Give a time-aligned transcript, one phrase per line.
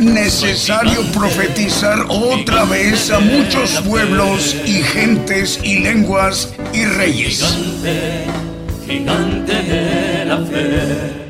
[0.00, 7.42] Necesario profetizar otra vez a muchos pueblos y gentes y lenguas y reyes.
[7.42, 8.24] Gigante,
[8.86, 11.28] gigante de la fe.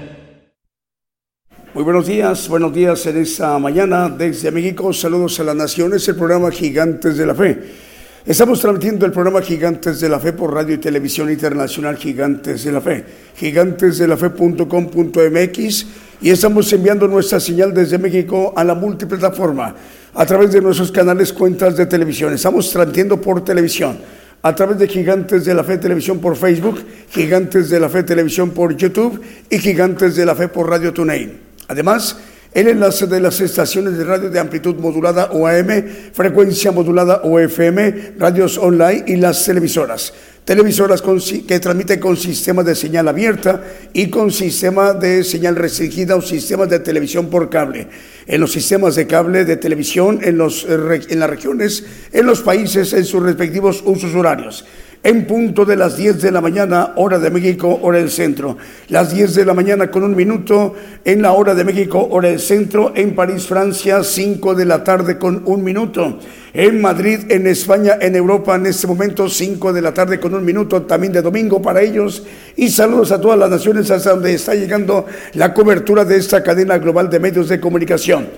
[1.74, 4.92] Muy buenos días, buenos días en esta mañana desde México.
[4.92, 7.87] Saludos a las naciones, el programa Gigantes de la Fe.
[8.28, 12.72] Estamos transmitiendo el programa Gigantes de la Fe por radio y televisión internacional Gigantes de
[12.72, 13.02] la Fe,
[13.34, 15.86] gigantesdelafe.com.mx
[16.20, 19.74] y estamos enviando nuestra señal desde México a la multiplataforma
[20.12, 22.34] a través de nuestros canales cuentas de televisión.
[22.34, 23.98] Estamos transmitiendo por televisión
[24.42, 28.50] a través de Gigantes de la Fe Televisión por Facebook, Gigantes de la Fe Televisión
[28.50, 31.32] por YouTube y Gigantes de la Fe por Radio TuneIn.
[31.68, 32.18] Además,
[32.52, 37.38] el enlace de las estaciones de radio de amplitud modulada o AM, frecuencia modulada o
[37.38, 40.12] FM, radios online y las televisoras.
[40.44, 41.02] Televisoras
[41.46, 46.70] que transmiten con sistema de señal abierta y con sistema de señal restringida o sistemas
[46.70, 47.86] de televisión por cable.
[48.26, 52.40] En los sistemas de cable de televisión, en, los, eh, en las regiones, en los
[52.40, 54.64] países, en sus respectivos usos horarios
[55.02, 58.56] en punto de las 10 de la mañana, hora de México, hora del centro.
[58.88, 62.40] Las 10 de la mañana con un minuto en la hora de México, hora del
[62.40, 62.92] centro.
[62.94, 66.18] En París, Francia, 5 de la tarde con un minuto.
[66.52, 70.44] En Madrid, en España, en Europa, en este momento, 5 de la tarde con un
[70.44, 72.24] minuto, también de domingo para ellos.
[72.56, 76.78] Y saludos a todas las naciones hasta donde está llegando la cobertura de esta cadena
[76.78, 78.28] global de medios de comunicación.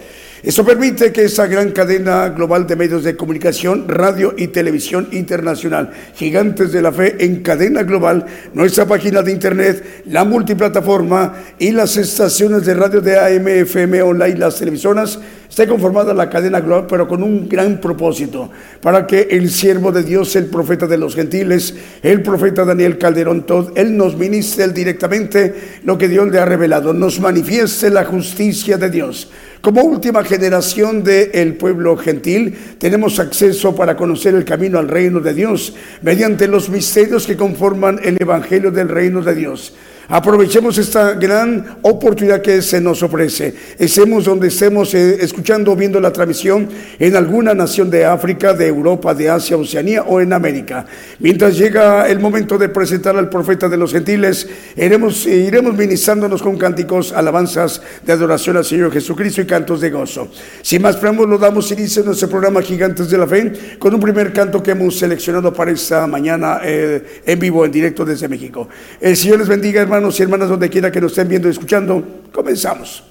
[0.42, 5.90] Esto permite que esa gran cadena global de medios de comunicación, radio y televisión internacional,
[6.14, 8.24] Gigantes de la Fe en cadena global,
[8.54, 14.38] nuestra página de internet, la multiplataforma y las estaciones de radio de AM, FM, online,
[14.38, 18.50] las televisoras, esté conformada la cadena global, pero con un gran propósito,
[18.80, 23.44] para que el siervo de Dios, el profeta de los gentiles, el profeta Daniel Calderón
[23.44, 28.78] Todd, él nos ministre directamente lo que Dios le ha revelado, nos manifieste la justicia
[28.78, 29.28] de Dios.
[29.60, 35.34] Como última generación del pueblo gentil, tenemos acceso para conocer el camino al reino de
[35.34, 39.75] Dios mediante los misterios que conforman el Evangelio del reino de Dios.
[40.12, 43.54] Aprovechemos esta gran oportunidad que se nos ofrece.
[43.78, 49.15] Estemos donde estemos eh, escuchando viendo la transmisión en alguna nación de África, de Europa,
[49.15, 50.84] de Asia, Oceanía o en América.
[51.21, 56.59] Mientras llega el momento de presentar al profeta de los gentiles, iremos, iremos ministrándonos con
[56.59, 60.27] cánticos, alabanzas de adoración al Señor Jesucristo y cantos de gozo.
[60.60, 64.32] Sin más preámbulos, damos inicio a nuestro programa Gigantes de la Fe con un primer
[64.32, 68.69] canto que hemos seleccionado para esta mañana eh, en vivo, en directo desde México.
[69.00, 72.02] El Señor les bendiga, hermanos y hermanas, donde quiera que nos estén viendo y escuchando.
[72.32, 73.09] Comenzamos.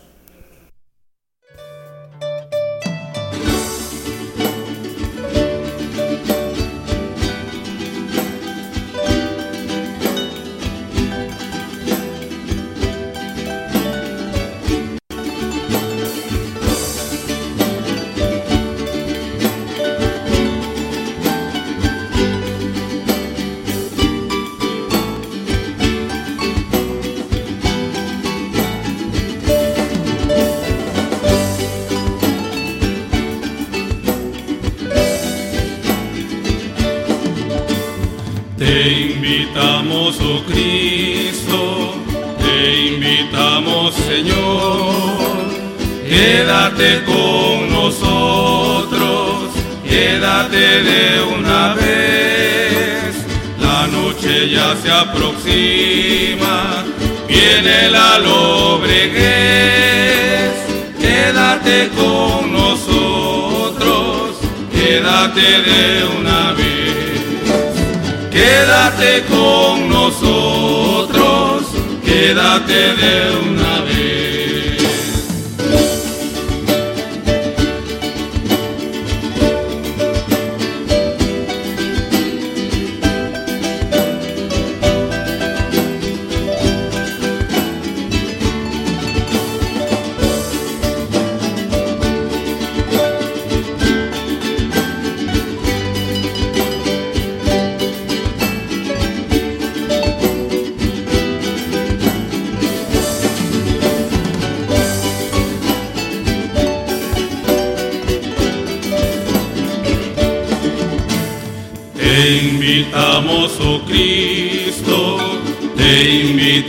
[54.75, 56.83] Se aproxima,
[57.27, 59.19] viene la lobreguez.
[60.99, 64.37] Quédate con nosotros,
[64.71, 66.69] quédate de una vez.
[68.31, 71.63] quédate con nosotros,
[72.05, 73.68] quédate de una vez.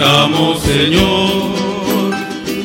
[0.01, 1.51] Invitamos, Señor.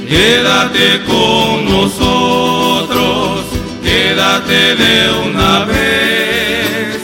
[0.08, 3.46] Quédate con nosotros,
[3.84, 6.98] quédate de una vez.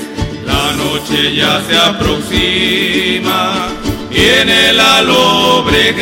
[0.45, 3.69] La noche ya se aproxima,
[4.09, 6.01] viene la lobreguez.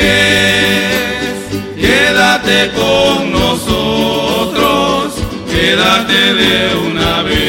[1.76, 5.14] Quédate con nosotros,
[5.50, 7.49] quédate de una vez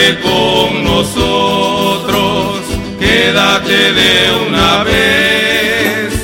[0.00, 2.60] Quédate con nosotros,
[2.98, 6.14] quédate de una vez.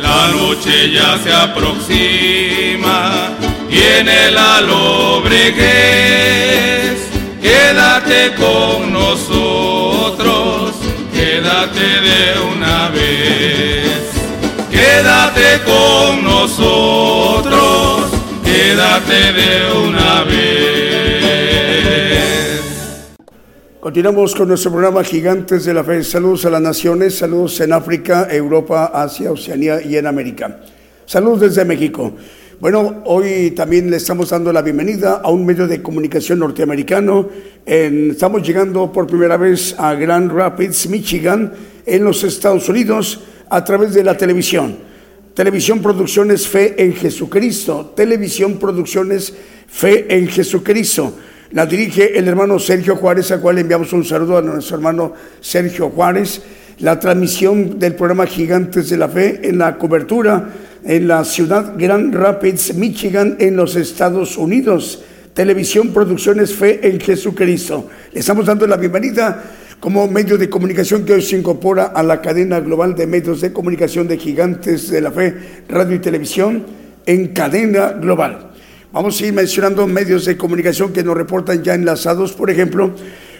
[0.00, 3.32] La noche ya se aproxima,
[3.68, 5.64] viene la lobreguez.
[7.42, 10.76] Quédate con nosotros,
[11.12, 14.12] quédate de una vez.
[14.70, 18.12] Quédate con nosotros,
[18.44, 20.13] quédate de una vez.
[23.84, 26.02] Continuamos con nuestro programa Gigantes de la Fe.
[26.02, 30.60] Saludos a las naciones, saludos en África, Europa, Asia, Oceanía y en América.
[31.04, 32.14] Saludos desde México.
[32.60, 37.28] Bueno, hoy también le estamos dando la bienvenida a un medio de comunicación norteamericano.
[37.66, 41.52] En- estamos llegando por primera vez a Grand Rapids, Michigan,
[41.84, 43.20] en los Estados Unidos,
[43.50, 44.78] a través de la televisión.
[45.34, 47.92] Televisión Producciones Fe en Jesucristo.
[47.94, 49.34] Televisión Producciones
[49.68, 51.12] Fe en Jesucristo.
[51.54, 55.88] La dirige el hermano Sergio Juárez, al cual enviamos un saludo a nuestro hermano Sergio
[55.88, 56.42] Juárez.
[56.80, 60.48] La transmisión del programa Gigantes de la Fe en la cobertura
[60.84, 65.04] en la ciudad Grand Rapids, Michigan, en los Estados Unidos.
[65.32, 67.88] Televisión Producciones Fe en Jesucristo.
[68.12, 69.40] Le estamos dando la bienvenida
[69.78, 73.52] como medio de comunicación que hoy se incorpora a la cadena global de medios de
[73.52, 75.36] comunicación de Gigantes de la Fe,
[75.68, 76.66] radio y televisión
[77.06, 78.53] en cadena global.
[78.94, 82.94] Vamos a ir mencionando medios de comunicación que nos reportan ya enlazados, por ejemplo,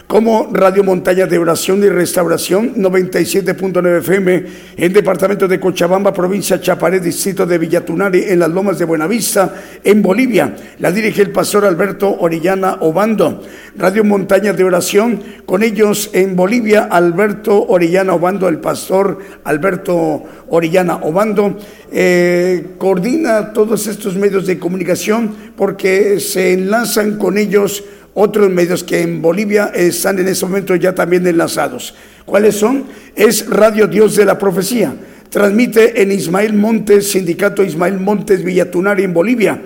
[0.07, 4.45] como Radio Montaña de Oración y Restauración 97.9 FM
[4.77, 10.03] en departamento de Cochabamba, provincia Chaparé, distrito de Villatunari, en las lomas de Buenavista, en
[10.03, 10.55] Bolivia.
[10.79, 13.43] La dirige el pastor Alberto Orellana Obando.
[13.77, 20.97] Radio Montaña de Oración, con ellos en Bolivia, Alberto Orellana Obando, el pastor Alberto Orellana
[20.97, 21.59] Obando,
[21.91, 27.85] eh, coordina todos estos medios de comunicación porque se enlazan con ellos
[28.15, 31.95] otros medios que en Bolivia están en este momento ya también enlazados.
[32.25, 32.85] ¿Cuáles son?
[33.15, 34.95] Es Radio Dios de la Profecía.
[35.29, 39.61] Transmite en Ismael Montes, Sindicato Ismael Montes Villatunari en Bolivia.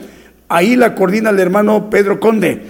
[0.48, 2.62] Ahí la coordina el hermano Pedro Conde.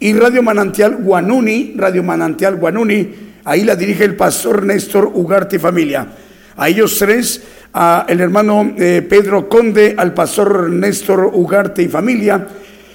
[0.00, 3.08] Y Radio Manantial Guanuni, Radio Manantial Guanuni,
[3.44, 6.08] ahí la dirige el pastor Néstor Ugarte y familia.
[6.56, 12.46] A ellos tres, a el hermano eh, Pedro Conde, al pastor Néstor Ugarte y familia,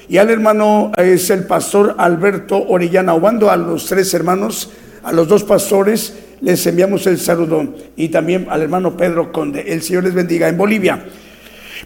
[0.09, 4.71] y al hermano es el pastor Alberto Orellana Obando, a los tres hermanos,
[5.03, 9.65] a los dos pastores, les enviamos el saludo y también al hermano Pedro Conde.
[9.67, 11.03] El Señor les bendiga en Bolivia.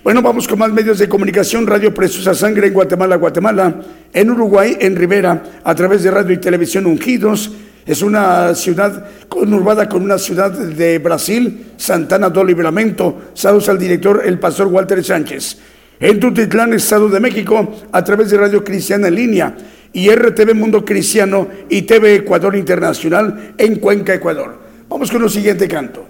[0.03, 1.67] Bueno, vamos con más medios de comunicación.
[1.67, 3.75] Radio Preciosa Sangre en Guatemala, Guatemala.
[4.11, 7.51] En Uruguay, en Rivera, a través de radio y televisión Ungidos.
[7.85, 13.31] Es una ciudad conurbada con una ciudad de Brasil, Santana do Livramento.
[13.33, 15.57] Saludos al director, el pastor Walter Sánchez.
[16.01, 19.55] En Tutitlán, Estado de México, a través de Radio Cristiana en línea
[19.93, 24.59] y RTV Mundo Cristiano y TV Ecuador Internacional en Cuenca, Ecuador.
[24.89, 26.07] Vamos con el siguiente canto.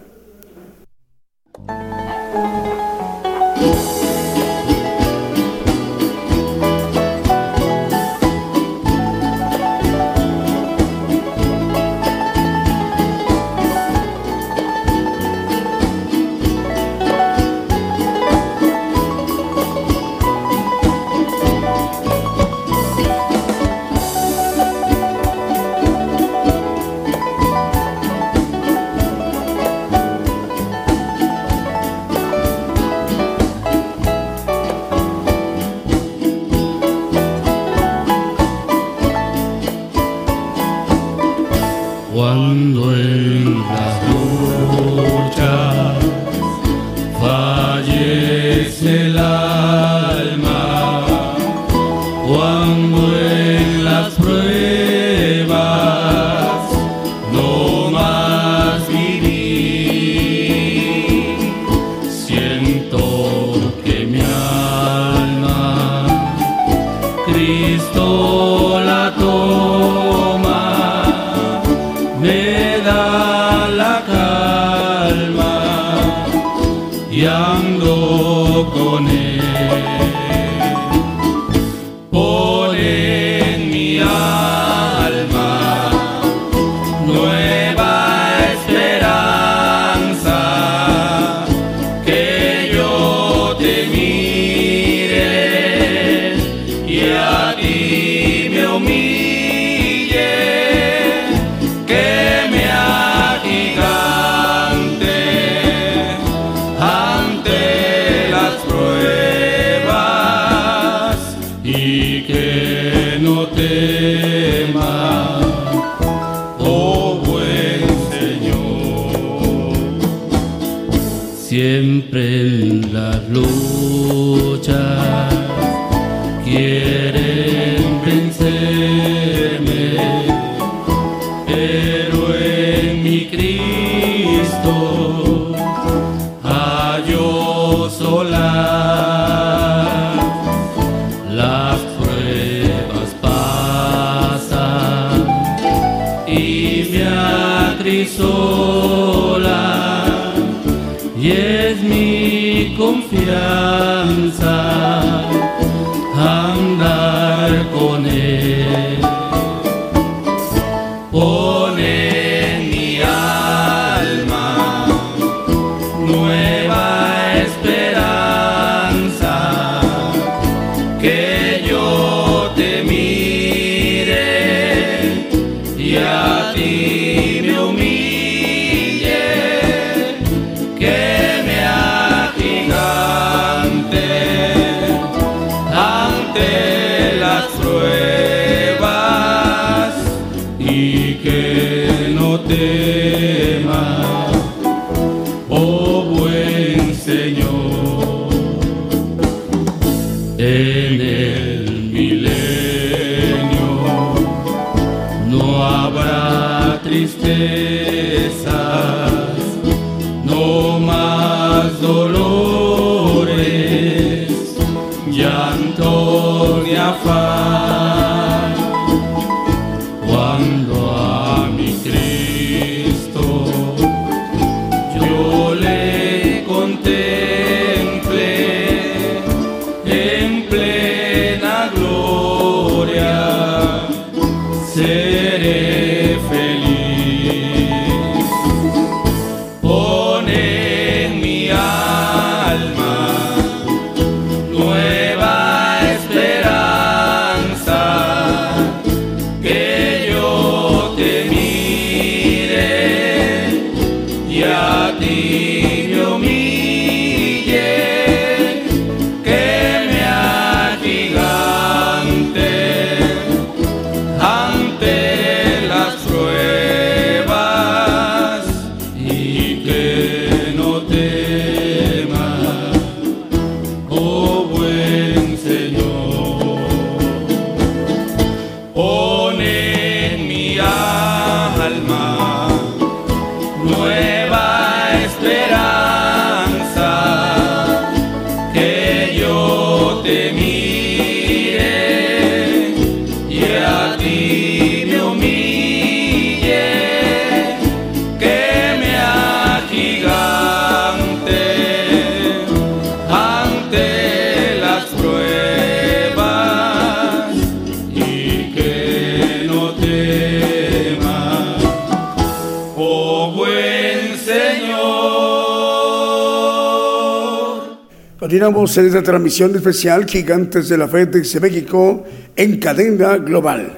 [318.31, 322.05] Continuamos en esta transmisión especial Gigantes de la Fe de México
[322.37, 323.73] en cadena global.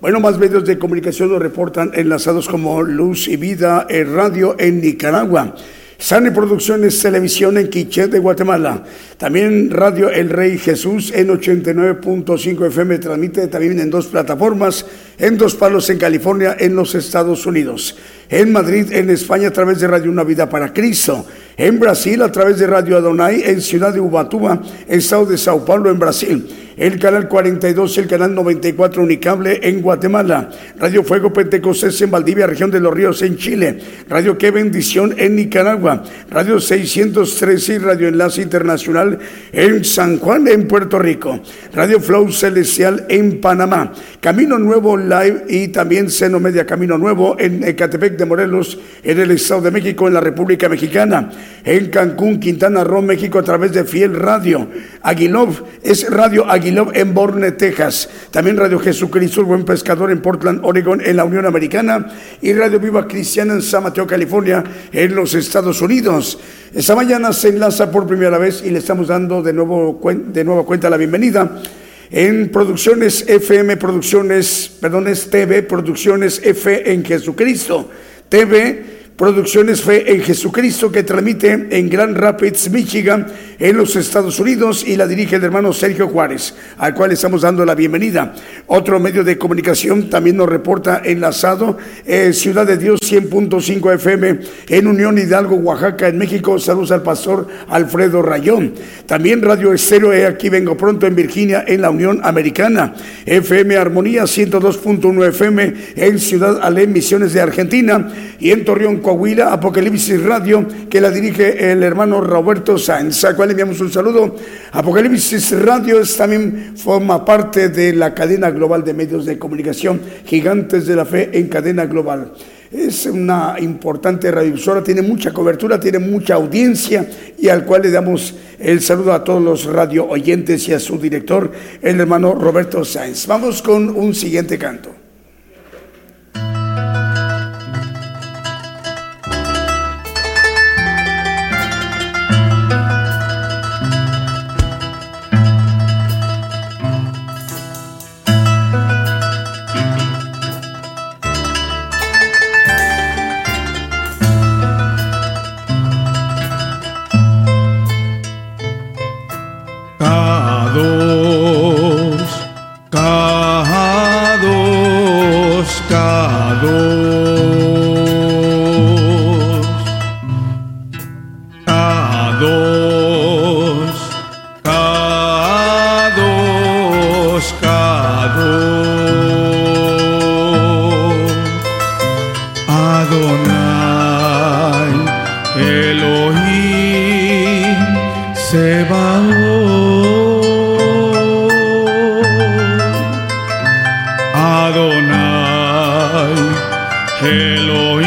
[0.00, 4.80] Bueno, más medios de comunicación nos reportan enlazados como Luz y Vida en Radio en
[4.80, 5.54] Nicaragua.
[5.98, 8.82] Sane Producciones Televisión en Quiché de Guatemala.
[9.18, 14.84] También Radio El Rey Jesús en 89.5 FM transmite también en dos plataformas,
[15.16, 17.96] en Dos Palos en California, en los Estados Unidos.
[18.28, 21.24] En Madrid, en España, a través de Radio Una Vida para Cristo
[21.56, 25.90] en Brasil a través de Radio Adonai en Ciudad de Ubatuba, Estado de Sao Paulo,
[25.90, 26.65] en Brasil.
[26.76, 30.50] El canal 42 y el canal 94 Unicable en Guatemala.
[30.78, 33.78] Radio Fuego Pentecostés en Valdivia, región de los Ríos en Chile.
[34.10, 36.02] Radio Qué Bendición en Nicaragua.
[36.28, 39.18] Radio 613 y Radio Enlace Internacional
[39.52, 41.40] en San Juan, en Puerto Rico.
[41.72, 43.94] Radio Flow Celestial en Panamá.
[44.20, 49.30] Camino Nuevo Live y también Seno Media Camino Nuevo en Ecatepec de Morelos, en el
[49.30, 51.30] Estado de México, en la República Mexicana
[51.66, 54.68] en Cancún, Quintana Roo, México, a través de Fiel Radio.
[55.02, 58.08] Aguilov es Radio Aguilov en Borne, Texas.
[58.30, 62.06] También Radio Jesucristo, el Buen Pescador en Portland, Oregon, en la Unión Americana.
[62.42, 66.38] Y Radio Viva Cristiana en San Mateo, California, en los Estados Unidos.
[66.74, 70.64] Esta mañana se enlaza por primera vez y le estamos dando de nuevo de nueva
[70.64, 71.62] cuenta la bienvenida
[72.10, 77.90] en Producciones FM, Producciones, perdón, es TV, Producciones F en Jesucristo.
[78.28, 83.26] TV Producciones Fe en Jesucristo que transmite en Grand Rapids, Michigan,
[83.58, 87.64] en los Estados Unidos y la dirige el hermano Sergio Juárez, al cual estamos dando
[87.64, 88.34] la bienvenida.
[88.66, 94.38] Otro medio de comunicación también nos reporta enlazado eh, Ciudad de Dios 100.5 FM
[94.68, 96.58] en Unión Hidalgo, Oaxaca, en México.
[96.58, 98.74] Saludos al pastor Alfredo Rayón.
[99.06, 102.92] También Radio Estéreo, eh, aquí vengo pronto en Virginia, en la Unión Americana.
[103.24, 110.20] FM Armonía 102.1 FM en Ciudad Alem, Misiones de Argentina y en Torreón, Coahuila, Apocalipsis
[110.20, 114.34] Radio, que la dirige el hermano Roberto Sáenz, al cual enviamos un saludo.
[114.72, 120.96] Apocalipsis Radio también forma parte de la cadena global de medios de comunicación, Gigantes de
[120.96, 122.32] la Fe en cadena global.
[122.72, 128.34] Es una importante radiodifusora, tiene mucha cobertura, tiene mucha audiencia y al cual le damos
[128.58, 133.28] el saludo a todos los radio oyentes y a su director, el hermano Roberto Sáenz.
[133.28, 135.05] Vamos con un siguiente canto.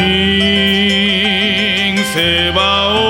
[0.00, 3.09] fin se va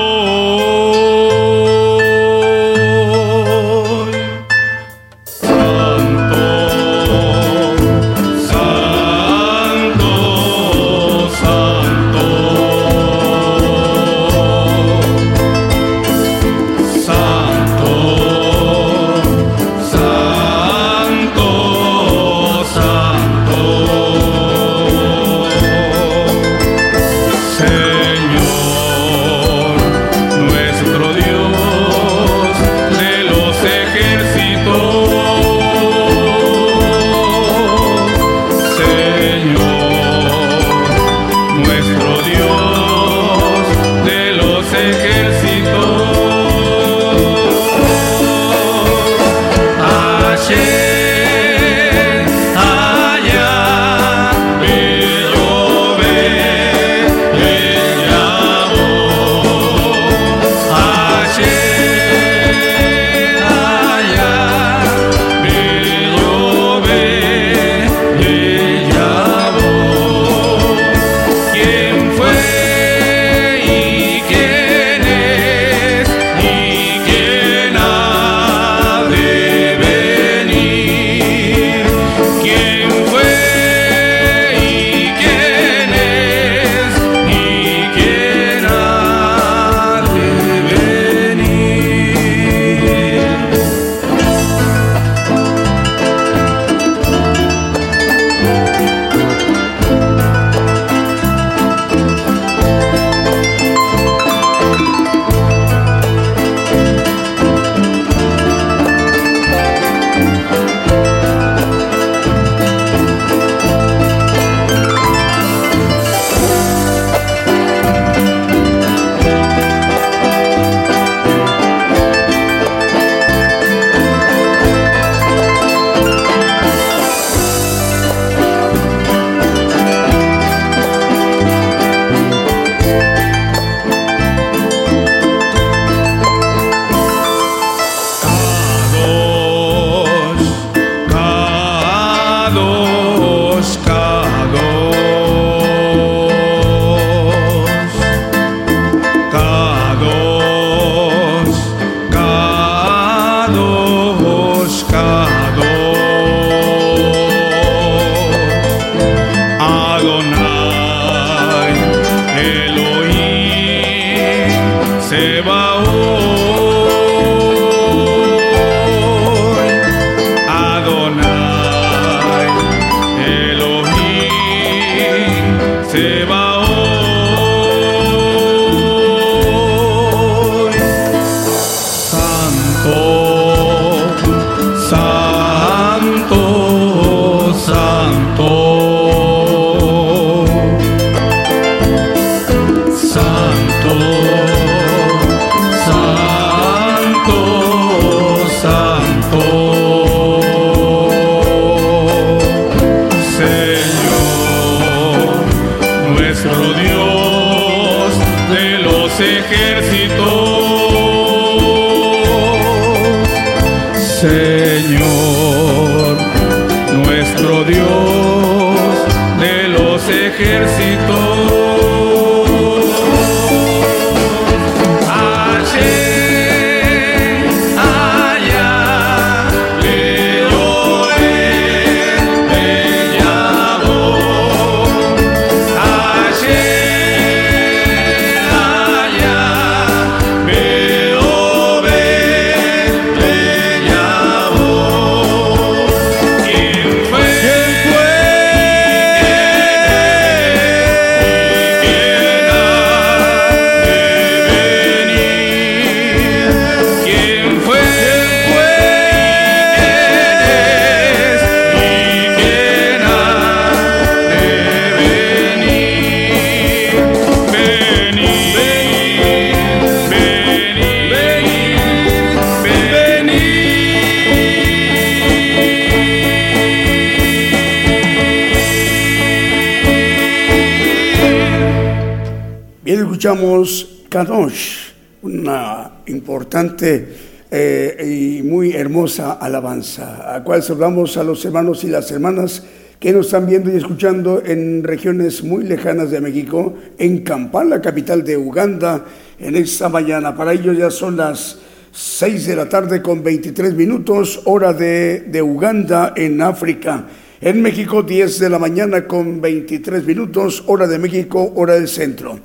[284.11, 287.07] Kadosh, una importante
[287.49, 292.61] eh, y muy hermosa alabanza, a cual saludamos a los hermanos y las hermanas
[292.99, 298.25] que nos están viendo y escuchando en regiones muy lejanas de México, en Kampala, capital
[298.25, 299.05] de Uganda,
[299.39, 300.35] en esta mañana.
[300.35, 301.59] Para ellos ya son las
[301.93, 307.05] 6 de la tarde con 23 minutos, hora de, de Uganda en África.
[307.39, 312.41] En México, 10 de la mañana con 23 minutos, hora de México, hora del centro.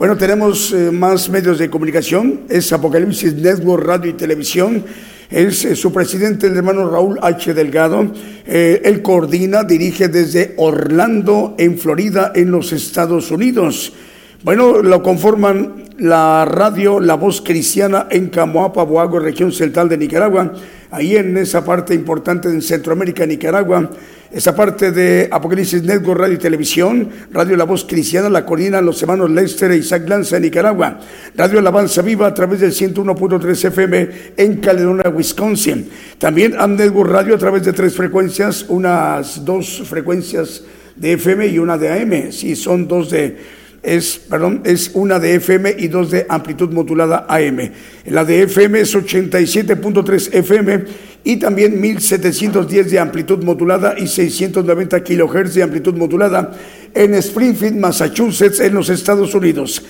[0.00, 4.82] Bueno, tenemos eh, más medios de comunicación, es Apocalipsis Network Radio y Televisión,
[5.28, 7.52] es eh, su presidente, el hermano Raúl H.
[7.52, 8.10] Delgado,
[8.46, 13.92] eh, él coordina, dirige desde Orlando, en Florida, en los Estados Unidos.
[14.42, 20.54] Bueno, lo conforman la radio La Voz Cristiana en Camoapa, Boago, región central de Nicaragua,
[20.90, 23.90] ahí en esa parte importante de Centroamérica, Nicaragua
[24.32, 29.02] esa parte de Apocalipsis Network Radio y Televisión, Radio La Voz Cristiana, la coordina los
[29.02, 31.00] hermanos Lester e Isaac Lanza en Nicaragua,
[31.34, 35.88] Radio Alabanza Viva a través del 101.3 FM en Caledonia, Wisconsin.
[36.18, 40.62] También Am Network Radio a través de tres frecuencias, unas dos frecuencias
[40.94, 42.30] de FM y una de AM.
[42.30, 47.26] Sí, son dos de es, perdón, es una de FM y dos de amplitud modulada
[47.28, 47.70] AM.
[48.06, 50.84] La de FM es 87.3 FM
[51.24, 56.52] y también 1710 de amplitud modulada y 690 kilohertz de amplitud modulada
[56.94, 59.82] en Springfield, Massachusetts, en los Estados Unidos.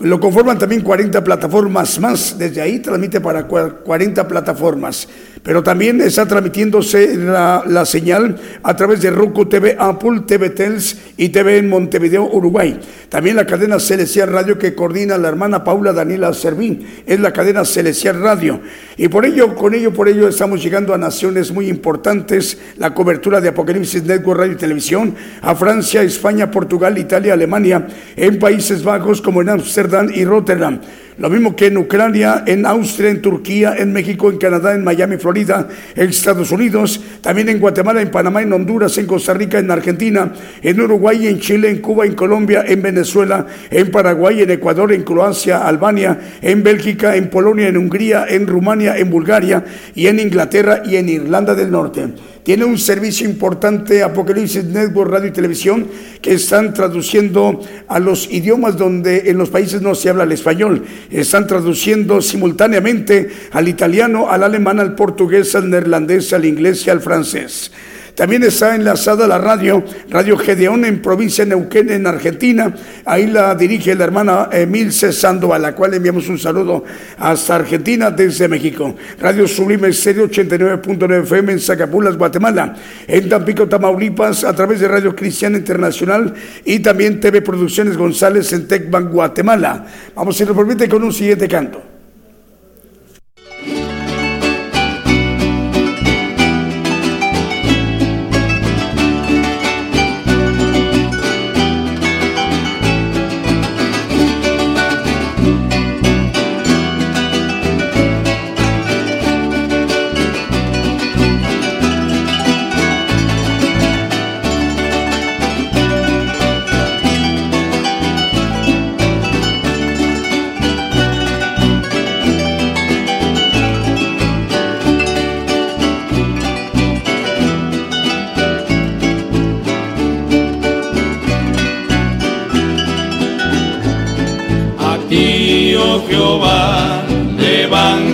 [0.00, 2.38] Lo conforman también 40 plataformas más.
[2.38, 5.08] Desde ahí transmite para 40 plataformas.
[5.42, 11.28] Pero también está transmitiéndose la, señal a través de Roku TV, Apple, TV Tels y
[11.30, 12.78] TV en Montevideo, Uruguay.
[13.08, 16.86] También la cadena Celestial Radio que coordina la hermana Paula Daniela Servín.
[17.06, 18.60] Es la cadena Celestial Radio.
[18.96, 22.58] Y por ello, con ello, por ello estamos llegando a naciones muy importantes.
[22.76, 28.38] La cobertura de Apocalipsis Network Radio y Televisión a Francia, España, Portugal, Italia, Alemania, en
[28.38, 30.80] Países Bajos como en Ámsterdam y Rotterdam.
[31.18, 35.16] Lo mismo que en Ucrania, en Austria, en Turquía, en México, en Canadá, en Miami,
[35.16, 39.68] Florida, en Estados Unidos, también en Guatemala, en Panamá, en Honduras, en Costa Rica, en
[39.68, 44.92] Argentina, en Uruguay, en Chile, en Cuba, en Colombia, en Venezuela, en Paraguay, en Ecuador,
[44.92, 49.64] en Croacia, Albania, en Bélgica, en Polonia, en Hungría, en Rumania, en Bulgaria
[49.96, 52.08] y en Inglaterra y en Irlanda del Norte
[52.48, 55.86] tiene un servicio importante, Apocalipsis Network Radio y Televisión,
[56.22, 60.82] que están traduciendo a los idiomas donde en los países no se habla el español.
[61.10, 67.02] Están traduciendo simultáneamente al italiano, al alemán, al portugués, al neerlandés, al inglés y al
[67.02, 67.70] francés.
[68.18, 72.74] También está enlazada la radio, Radio Gedeón en provincia de Neuquén, en Argentina.
[73.04, 76.82] Ahí la dirige la hermana Emilce Sandoval, a la cual enviamos un saludo
[77.16, 78.96] hasta Argentina desde México.
[79.20, 82.74] Radio Sublime Serio 89.9 FM en Zacapulas, Guatemala.
[83.06, 88.66] En Tampico, Tamaulipas, a través de Radio Cristiana Internacional y también TV Producciones González en
[88.66, 89.86] Tecban, Guatemala.
[90.16, 91.97] Vamos, si nos permite, con un siguiente canto.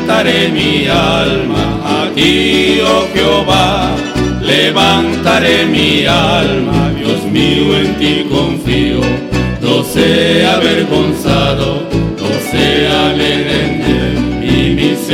[0.04, 2.10] Levantaré mi alma.
[2.14, 3.96] Ti, oh Jehová,
[4.40, 9.00] levantaré mi alma, Dios mío, en ti confío,
[9.60, 13.74] no sea avergonzado, no sea alegre
[14.42, 15.10] y mis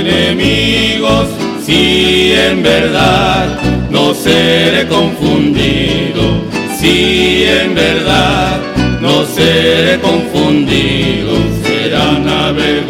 [0.00, 1.26] enemigos,
[1.62, 3.60] si en verdad.
[3.90, 6.44] No seré confundido,
[6.78, 8.58] si en verdad.
[9.02, 12.85] No seré confundido, serán avergonzados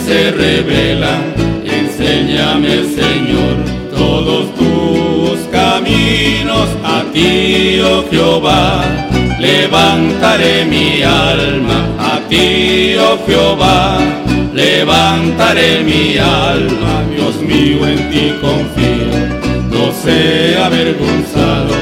[0.00, 1.34] se rebelan.
[1.64, 3.56] Enséñame, Señor,
[3.96, 8.84] todos tus caminos a ti, oh Jehová.
[9.38, 13.98] Levantaré mi alma a ti, oh Jehová.
[14.52, 19.10] Levantaré mi alma, Dios mío, en ti confío.
[19.70, 21.74] No sea avergonzado,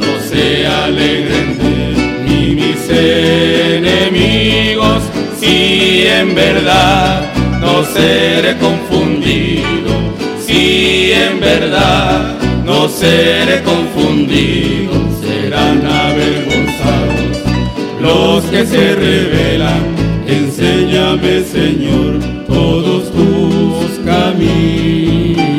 [0.00, 1.48] no sea alegre
[3.78, 5.02] enemigos,
[5.38, 7.27] si en verdad
[7.78, 9.92] no seré confundido,
[10.44, 17.38] si en verdad no seré confundido, serán avergonzados
[18.00, 19.94] los que se rebelan.
[20.26, 25.57] Enséñame, Señor, todos tus caminos.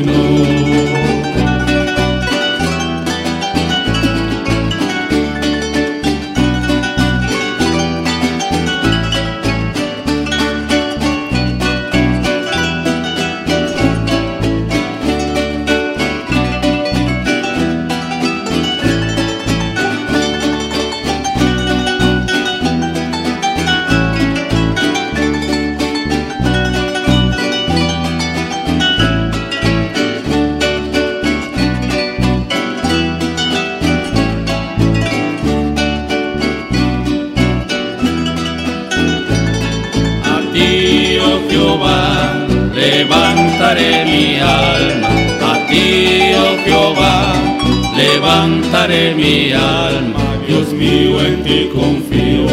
[47.96, 52.48] Levantaré mi alma, Dios mío, en ti confío,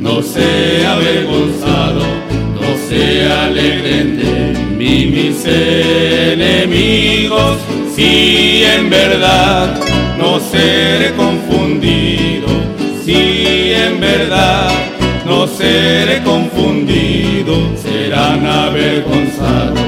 [0.00, 2.02] no sea avergonzado,
[2.54, 5.44] no sea alegre en mí mis
[6.32, 6.78] enemigos,
[7.94, 9.78] si en verdad
[10.18, 12.48] no seré confundido,
[13.04, 14.70] si en verdad
[15.24, 19.78] no seré confundido, serán avergonzados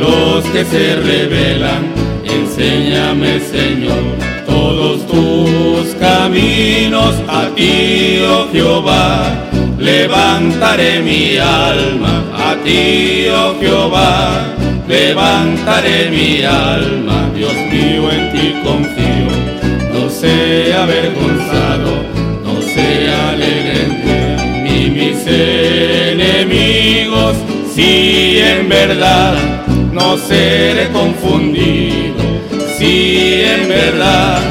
[0.00, 1.93] los que se rebelan.
[2.56, 4.04] Enséñame, Señor,
[4.46, 9.26] todos tus caminos a ti, oh Jehová.
[9.76, 14.54] Levantaré mi alma a ti, oh Jehová.
[14.86, 19.32] Levantaré mi alma, Dios mío, en ti confío.
[19.92, 22.04] No sea avergonzado,
[22.44, 23.88] no sea alegre
[24.62, 25.26] ni mis
[26.06, 27.34] enemigos,
[27.74, 29.34] si en verdad
[29.92, 32.03] no seré confundido,
[32.84, 34.42] si en verdad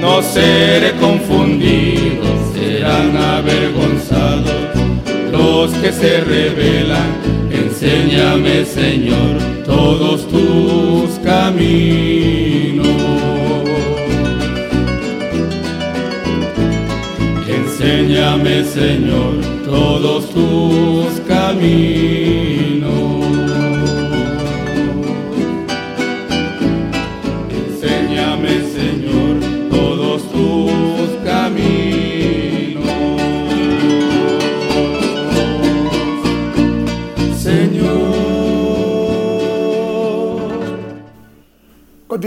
[0.00, 2.24] no seré confundido,
[2.54, 4.62] serán avergonzados
[5.30, 7.10] los que se rebelan.
[7.50, 12.86] Enséñame, Señor, todos tus caminos.
[17.46, 19.34] Enséñame, Señor,
[19.66, 22.41] todos tus caminos.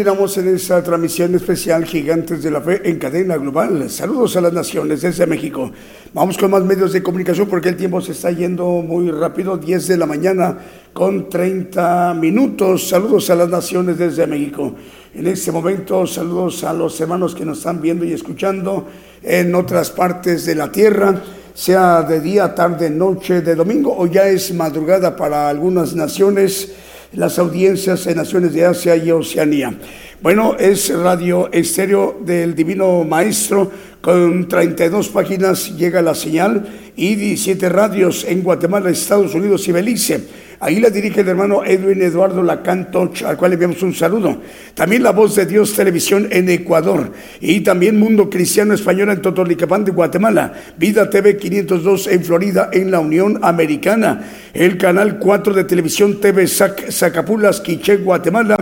[0.06, 3.90] Continuamos en esta transmisión especial Gigantes de la Fe en cadena global.
[3.90, 5.72] Saludos a las naciones desde México.
[6.14, 9.58] Vamos con más medios de comunicación porque el tiempo se está yendo muy rápido.
[9.58, 10.60] 10 de la mañana
[10.94, 12.88] con 30 minutos.
[12.88, 14.76] Saludos a las naciones desde México.
[15.16, 18.86] En este momento saludos a los hermanos que nos están viendo y escuchando
[19.24, 21.20] en otras partes de la tierra
[21.56, 26.76] sea de día, tarde, noche, de domingo o ya es madrugada para algunas naciones
[27.16, 29.74] las audiencias en naciones de Asia y Oceanía.
[30.22, 37.70] Bueno, es Radio Estéreo del Divino Maestro, con 32 páginas llega la señal y 17
[37.70, 40.45] radios en Guatemala, Estados Unidos y Belice.
[40.60, 44.42] Ahí la dirige el hermano Edwin Eduardo Lacantoch, al cual le enviamos un saludo.
[44.74, 47.12] También La Voz de Dios Televisión en Ecuador.
[47.42, 50.54] Y también Mundo Cristiano Español en Totonicapán de Guatemala.
[50.78, 54.24] Vida TV 502 en Florida, en la Unión Americana.
[54.54, 58.56] El canal 4 de televisión TV Zacapulas, Quiché, Guatemala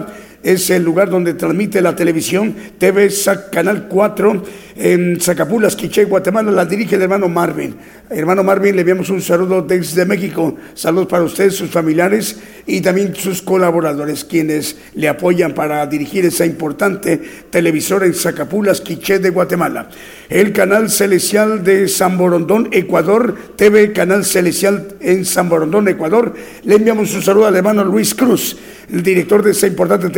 [0.43, 3.09] es el lugar donde transmite la televisión TV
[3.51, 4.43] Canal 4
[4.75, 6.51] en Zacapulas, Quiché, Guatemala.
[6.51, 7.75] La dirige el hermano Marvin.
[8.09, 10.55] Hermano Marvin, le enviamos un saludo desde México.
[10.73, 16.45] Saludos para ustedes, sus familiares y también sus colaboradores, quienes le apoyan para dirigir esa
[16.45, 19.89] importante televisora en Zacapulas, Quiché de Guatemala.
[20.29, 26.33] El canal celestial de San Borondón, Ecuador, TV Canal Celestial en San Borondón, Ecuador.
[26.63, 28.57] Le enviamos un saludo al hermano Luis Cruz,
[28.91, 30.09] el director de esa importante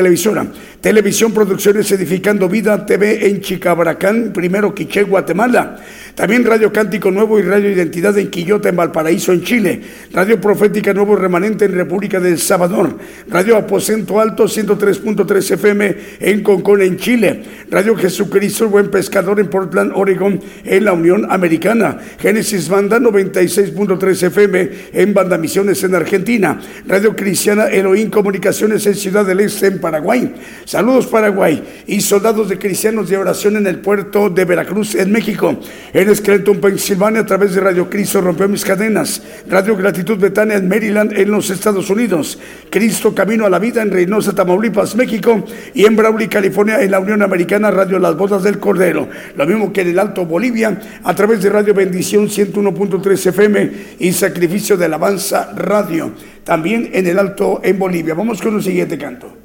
[0.82, 5.78] Televisión Producciones Edificando Vida TV en Chicabracán, primero Quiché, Guatemala.
[6.16, 9.82] También Radio Cántico Nuevo y Radio Identidad en Quillota, en Valparaíso, en Chile.
[10.14, 12.98] Radio Profética Nuevo Remanente en República del Salvador.
[13.28, 17.44] Radio Aposento Alto 103.3 FM en Concón, en Chile.
[17.70, 21.98] Radio Jesucristo Buen Pescador en Portland, Oregon, en la Unión Americana.
[22.18, 26.62] Génesis Banda 96.3 FM en Banda Misiones en Argentina.
[26.88, 30.34] Radio Cristiana Elohim Comunicaciones en Ciudad del Este, en Paraguay.
[30.64, 31.62] Saludos Paraguay.
[31.88, 35.60] Y soldados de cristianos de oración en el puerto de Veracruz, en México.
[36.06, 39.24] En Scranton, Pensilvania, a través de Radio Cristo rompió mis cadenas.
[39.50, 42.38] Radio Gratitud Betania en Maryland, en los Estados Unidos.
[42.70, 45.44] Cristo Camino a la Vida en Reynosa, Tamaulipas, México.
[45.74, 49.10] Y en Brawley, California, en la Unión Americana, Radio Las Bodas del Cordero.
[49.36, 54.12] Lo mismo que en el Alto Bolivia, a través de Radio Bendición 101.3 FM y
[54.14, 56.12] Sacrificio de Alabanza Radio.
[56.44, 58.14] También en el Alto en Bolivia.
[58.14, 59.45] Vamos con un siguiente canto.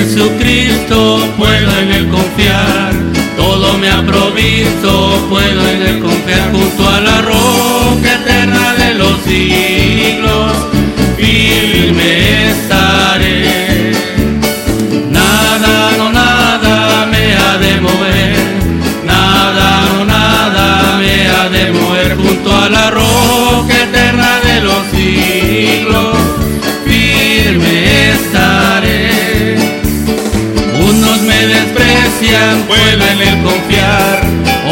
[0.00, 2.94] Jesucristo, puedo en él confiar.
[3.36, 9.20] Todo me ha provisto, puedo en él confiar junto a la roca eterna de los
[9.22, 9.69] siglos.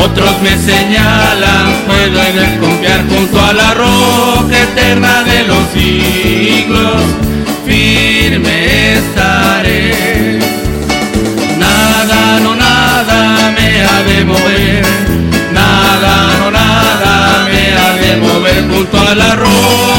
[0.04, 7.02] Otros me señalan, puedo en él confiar junto a la roca eterna de los siglos.
[7.66, 10.38] Firme estaré.
[11.58, 14.86] Nada, no nada me ha de mover.
[15.52, 19.97] Nada, no nada me ha de mover junto a la roca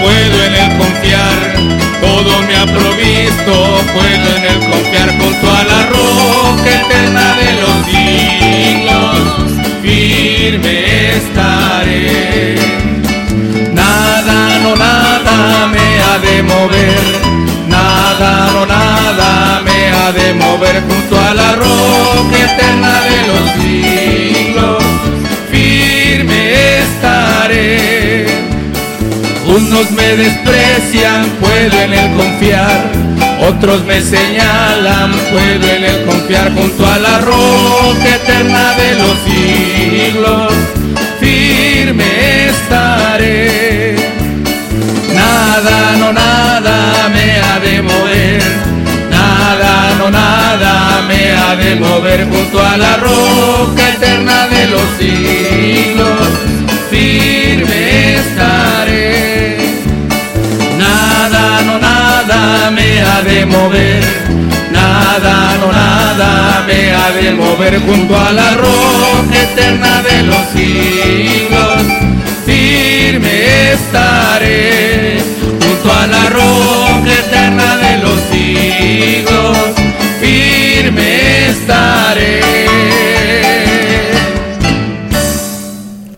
[0.00, 1.38] puedo en él confiar,
[2.00, 3.54] todo me ha provisto,
[3.92, 9.18] puedo en él confiar junto a la roca eterna de los siglos,
[9.82, 10.74] firme
[11.16, 12.56] estaré.
[13.72, 17.02] Nada, no nada me ha de mover,
[17.68, 24.11] nada, no nada me ha de mover junto a la roca eterna de los siglos,
[29.54, 32.90] Unos me desprecian, puedo en él confiar.
[33.50, 40.52] Otros me señalan, puedo en él confiar junto a la roca eterna de los siglos.
[41.20, 43.96] Firme estaré.
[45.14, 48.42] Nada, no nada me ha de mover.
[49.10, 55.51] Nada, no nada me ha de mover junto a la roca eterna de los siglos.
[62.70, 64.02] Me ha de mover,
[64.70, 71.82] nada, no nada me ha de mover junto a la roca eterna de los siglos,
[72.44, 75.18] firme estaré,
[75.60, 79.58] junto a la roca eterna de los siglos,
[80.20, 82.40] firme estaré.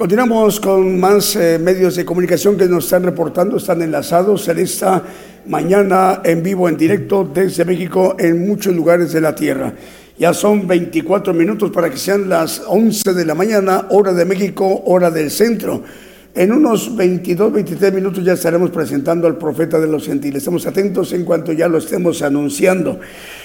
[0.04, 5.02] Continuamos con más eh, medios de comunicación que nos están reportando, están enlazados en esta
[5.46, 9.74] mañana en vivo, en directo desde México en muchos lugares de la Tierra.
[10.18, 14.82] Ya son 24 minutos para que sean las 11 de la mañana, hora de México,
[14.86, 15.82] hora del centro.
[16.36, 20.38] En unos 22, 23 minutos ya estaremos presentando al profeta de los gentiles.
[20.38, 22.98] Estamos atentos en cuanto ya lo estemos anunciando.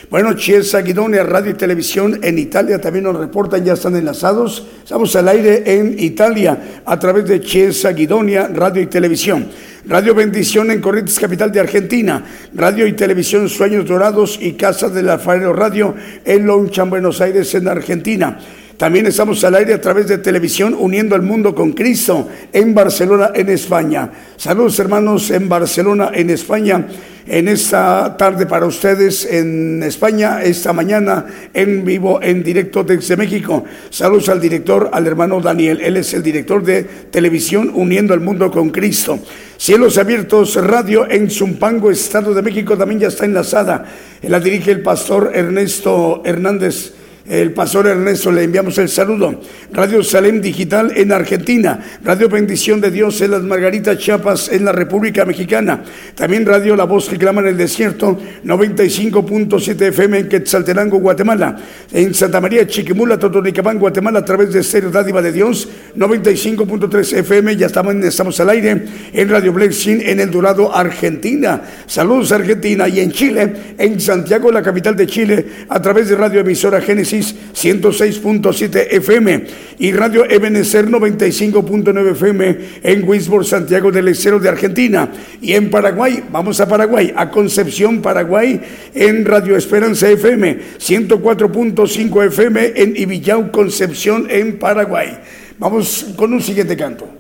[0.09, 4.65] Bueno, Chiesa Guidonia, Radio y Televisión en Italia también nos reportan, ya están enlazados.
[4.83, 9.45] Estamos al aire en Italia a través de Chiesa Guidonia, Radio y Televisión.
[9.85, 12.25] Radio Bendición en Corrientes, capital de Argentina.
[12.55, 15.93] Radio y Televisión Sueños Dorados y Casa del Alfarero Radio
[16.25, 18.39] en Lonchan, Buenos Aires, en Argentina.
[18.80, 23.32] También estamos al aire a través de televisión uniendo al mundo con Cristo en Barcelona,
[23.36, 24.09] en España.
[24.38, 26.88] Saludos hermanos en Barcelona, en España,
[27.27, 33.65] en esta tarde para ustedes en España, esta mañana en vivo, en directo desde México.
[33.89, 35.82] Saludos al director, al hermano Daniel.
[35.82, 39.19] Él es el director de televisión uniendo al mundo con Cristo.
[39.57, 43.84] Cielos Abiertos Radio en Zumpango, Estado de México, también ya está enlazada.
[44.21, 46.93] La dirige el pastor Ernesto Hernández
[47.30, 49.39] el pastor Ernesto le enviamos el saludo.
[49.71, 51.80] Radio Salem Digital en Argentina.
[52.03, 55.84] Radio Bendición de Dios en las Margaritas Chiapas en la República Mexicana.
[56.15, 61.55] También Radio La Voz que clama en el desierto 95.7 FM en Quetzaltenango, Guatemala.
[61.91, 67.57] En Santa María Chiquimula, Totonicapán, Guatemala a través de Estéreo Dádiva de Dios 95.3 FM.
[67.57, 71.61] Ya estamos, estamos al aire en Radio Blessing en El Dorado, Argentina.
[71.86, 76.39] Saludos Argentina y en Chile, en Santiago, la capital de Chile, a través de Radio
[76.39, 79.45] Emisora Génesis 106.7 FM
[79.80, 85.11] y Radio Ebenecer 95.9 FM en Wisborne, Santiago del Estero de Argentina.
[85.41, 88.61] Y en Paraguay, vamos a Paraguay, a Concepción, Paraguay,
[88.93, 95.20] en Radio Esperanza FM 104.5 FM en Ibillau, Concepción, en Paraguay.
[95.57, 97.18] Vamos con un siguiente canto.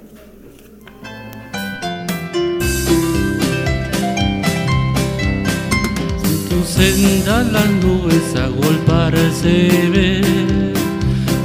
[6.79, 9.53] Senda las nubes a golparse
[9.93, 10.21] ve.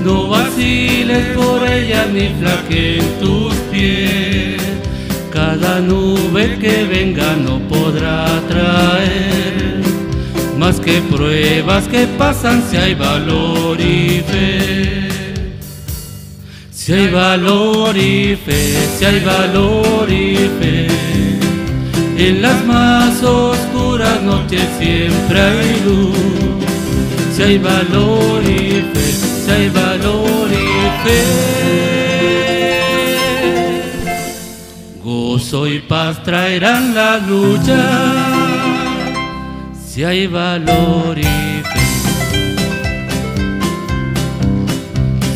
[0.04, 4.62] No vaciles por ella ni flaquen tus pies.
[5.32, 9.82] Cada nube que venga no podrá traer
[10.56, 15.08] más que pruebas que pasan si hay valor y fe.
[16.70, 18.62] Si hay valor y fe,
[18.96, 20.86] si hay valor y fe,
[22.18, 23.73] en las más oscuras
[24.24, 26.16] noches siempre hay luz.
[27.34, 29.12] Si hay valor y fe,
[29.44, 30.64] si hay valor y
[31.04, 31.24] fe.
[35.02, 37.82] Gozo y paz traerán la lucha.
[39.86, 41.84] Si hay valor y fe.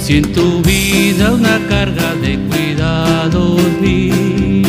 [0.03, 4.67] Si en tu vida una carga de cuidados mil,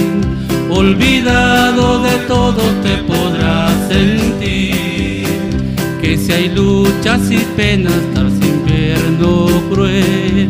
[0.79, 5.25] olvidado de todo te podrás sentir.
[6.01, 10.49] Que si hay luchas y penas, tal invierno cruel,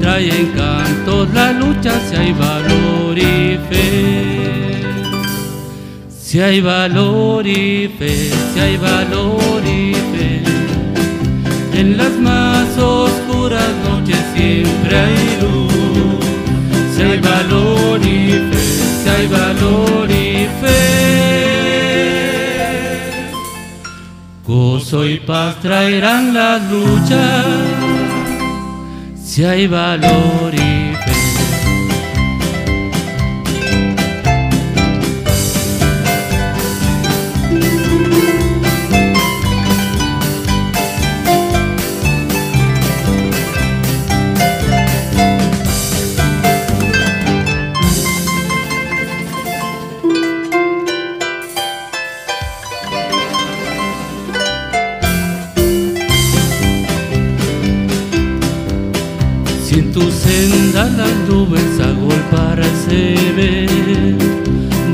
[0.00, 4.40] trae encantos la lucha si hay valor y fe.
[6.20, 10.42] Si hay valor y fe, si hay valor y fe,
[11.80, 15.70] en las más oscuras noches siempre hay luz.
[16.94, 18.59] Si hay valor y fe,
[19.02, 20.70] si hay valor y fe.
[24.46, 27.46] Gozo y paz traerán las luchas,
[29.22, 30.79] si hay valor y fe.
[59.70, 64.18] Si en tu senda las nubes agolparse ven,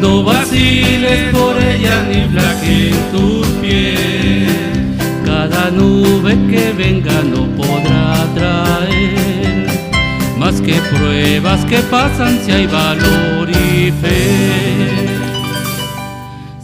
[0.03, 4.51] no vaciles por ella ni flaqueen tus pies.
[5.25, 9.67] Cada nube que venga no podrá traer
[10.37, 14.29] más que pruebas que pasan si hay valor y fe.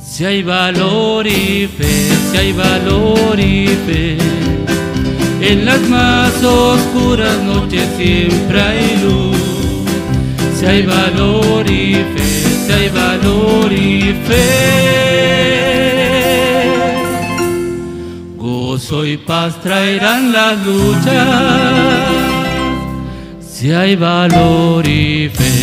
[0.04, 4.41] Si hay valor y fe, si hay valor y fe.
[5.44, 9.36] En las más oscuras noches siempre hay luz.
[10.56, 12.22] Si hay valor y fe,
[12.64, 15.02] si hay valor y fe.
[18.36, 22.06] Gozo y paz traerán las luchas.
[23.40, 25.62] Si hay valor y fe.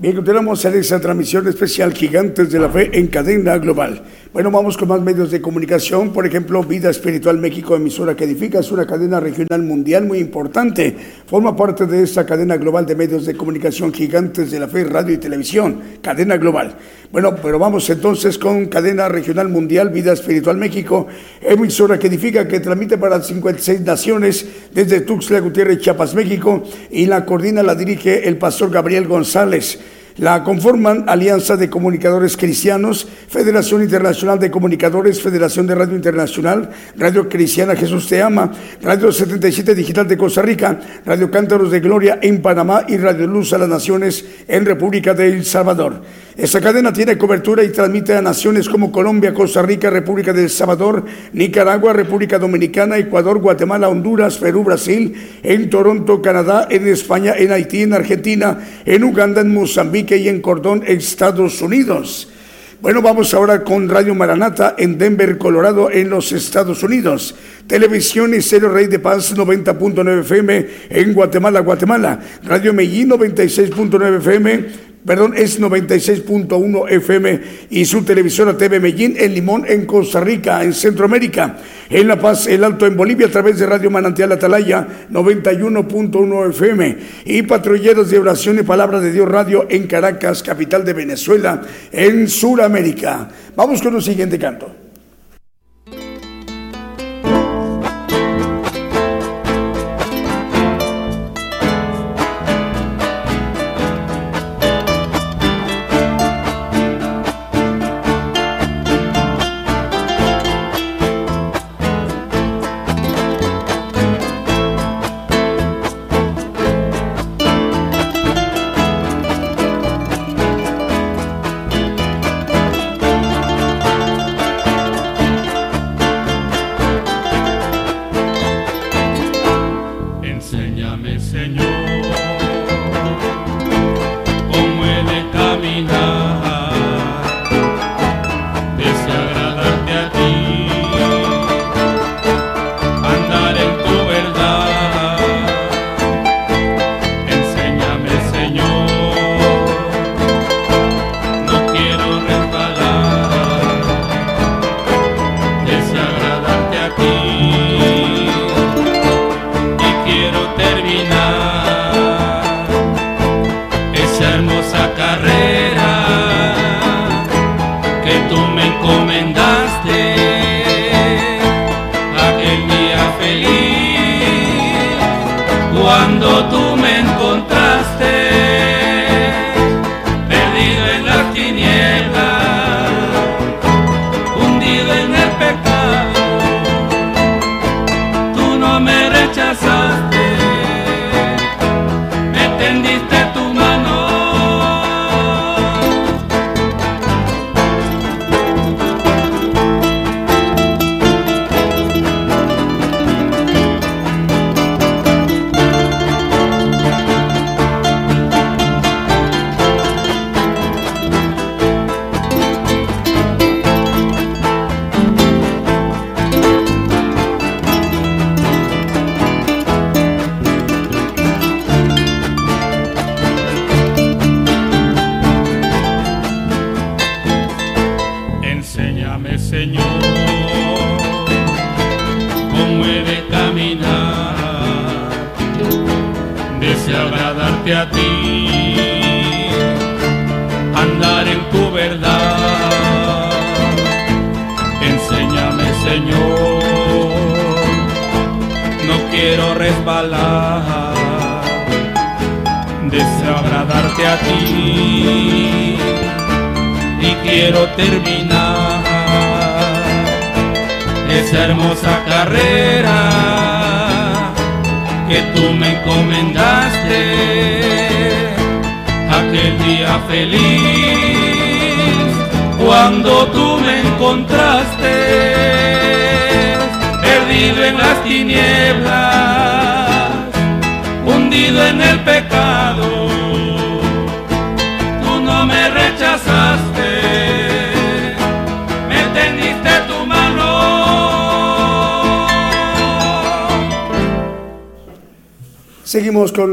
[0.00, 4.02] Bien, continuamos en esta transmisión especial Gigantes de la Fe en cadena global.
[4.34, 6.12] Bueno, vamos con más medios de comunicación.
[6.12, 10.96] Por ejemplo, Vida Espiritual México, emisora que edifica, es una cadena regional mundial muy importante.
[11.24, 15.14] Forma parte de esta cadena global de medios de comunicación gigantes de la fe, radio
[15.14, 15.80] y televisión.
[16.02, 16.74] Cadena global.
[17.12, 21.06] Bueno, pero vamos entonces con cadena regional mundial, Vida Espiritual México,
[21.40, 27.24] emisora que edifica, que transmite para 56 naciones desde Tuxtla Gutiérrez, Chiapas, México, y la
[27.24, 29.78] coordina, la dirige el pastor Gabriel González.
[30.18, 37.28] La conforman Alianza de Comunicadores Cristianos, Federación Internacional de Comunicadores, Federación de Radio Internacional, Radio
[37.28, 42.40] Cristiana Jesús Te Ama, Radio 77 Digital de Costa Rica, Radio Cántaros de Gloria en
[42.42, 46.00] Panamá y Radio Luz a las Naciones en República de El Salvador.
[46.36, 51.04] Esta cadena tiene cobertura y transmite a naciones como Colombia, Costa Rica, República del Salvador,
[51.32, 55.14] Nicaragua, República Dominicana, Ecuador, Guatemala, Honduras, Perú, Brasil,
[55.44, 60.40] en Toronto, Canadá, en España, en Haití, en Argentina, en Uganda, en Mozambique y en
[60.40, 62.32] Cordón, Estados Unidos.
[62.80, 67.36] Bueno, vamos ahora con Radio Maranata en Denver, Colorado, en los Estados Unidos.
[67.68, 72.18] Televisión y Cero Rey de Paz 90.9 FM en Guatemala, Guatemala.
[72.42, 77.40] Radio Medellín 96.9 FM perdón, es 96.1 FM
[77.70, 81.56] y su televisora TV Medellín en Limón, en Costa Rica, en Centroamérica.
[81.90, 86.96] En La Paz, El Alto, en Bolivia, a través de Radio Manantial Atalaya, 91.1 FM.
[87.26, 91.60] Y Patrulleros de Oración y Palabra de Dios Radio en Caracas, capital de Venezuela,
[91.92, 93.28] en Sudamérica.
[93.54, 94.83] Vamos con un siguiente canto.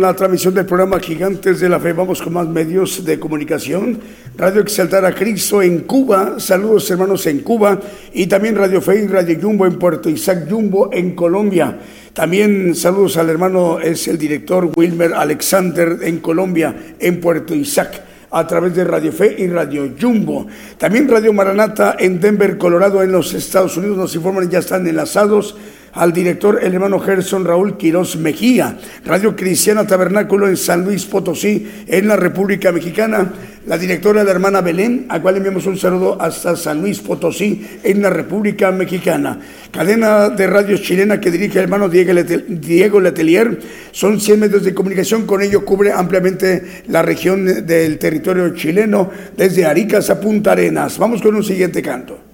[0.01, 1.93] La transmisión del programa Gigantes de la Fe.
[1.93, 3.99] Vamos con más medios de comunicación.
[4.35, 6.39] Radio Exaltar a Cristo en Cuba.
[6.39, 7.79] Saludos hermanos en Cuba.
[8.11, 11.77] Y también Radio Fe y Radio Jumbo en Puerto Isaac Jumbo en Colombia.
[12.13, 18.47] También saludos al hermano, es el director Wilmer Alexander en Colombia, en Puerto Isaac a
[18.47, 20.47] través de Radio Fe y Radio Jumbo.
[20.79, 23.97] También Radio Maranata en Denver, Colorado, en los Estados Unidos.
[23.97, 25.55] Nos informan, ya están enlazados
[25.93, 31.67] al director el hermano Gerson Raúl Quirós Mejía, Radio Cristiana Tabernáculo en San Luis Potosí,
[31.87, 33.31] en la República Mexicana,
[33.67, 38.01] la directora la hermana Belén, a cual enviamos un saludo hasta San Luis Potosí, en
[38.01, 39.39] la República Mexicana.
[39.71, 43.59] Cadena de radio chilena que dirige el hermano Diego Letelier,
[43.91, 49.65] son 100 medios de comunicación, con ello cubre ampliamente la región del territorio chileno, desde
[49.65, 50.97] Aricas a Punta Arenas.
[50.97, 52.30] Vamos con un siguiente canto.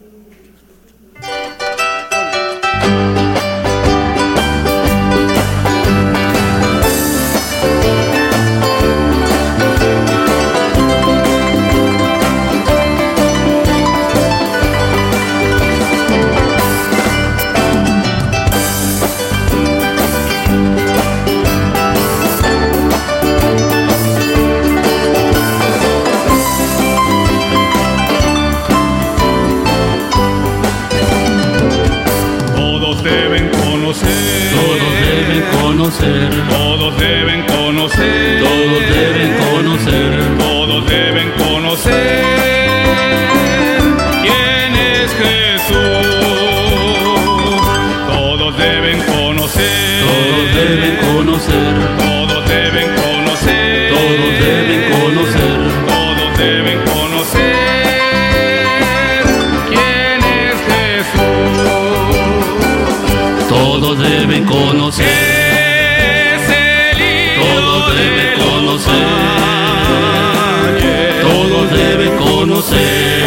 [71.69, 73.26] Deben conocer.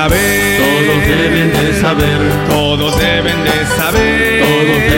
[0.00, 4.89] saber, todos deben de saber, todos deben de saber, todos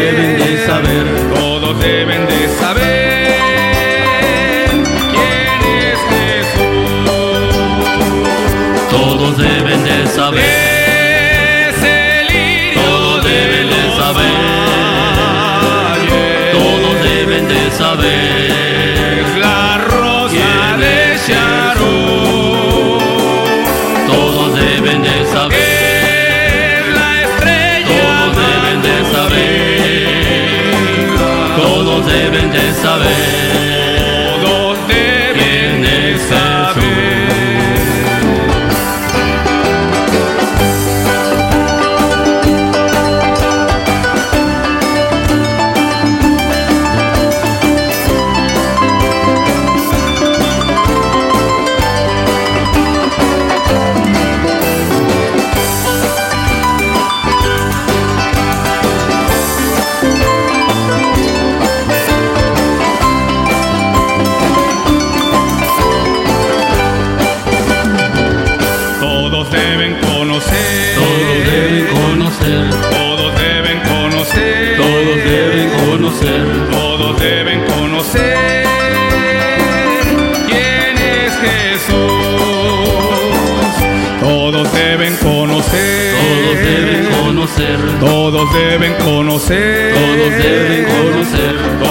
[88.53, 89.95] deben conocer.
[89.95, 91.82] Todos deben conocer.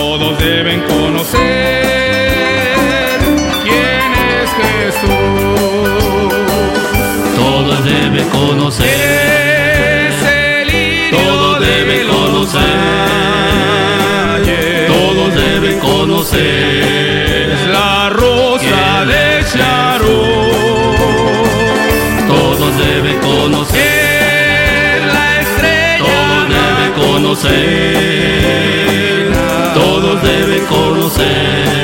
[27.41, 29.31] Conocer.
[29.73, 31.80] Todos deben conocer.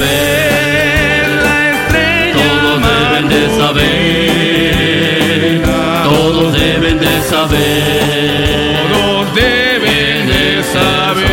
[0.00, 1.28] Saber.
[1.42, 4.50] La estrella Todos deben de saber.
[6.04, 8.92] Todos deben de saber.
[8.92, 11.30] Todos deben de saber.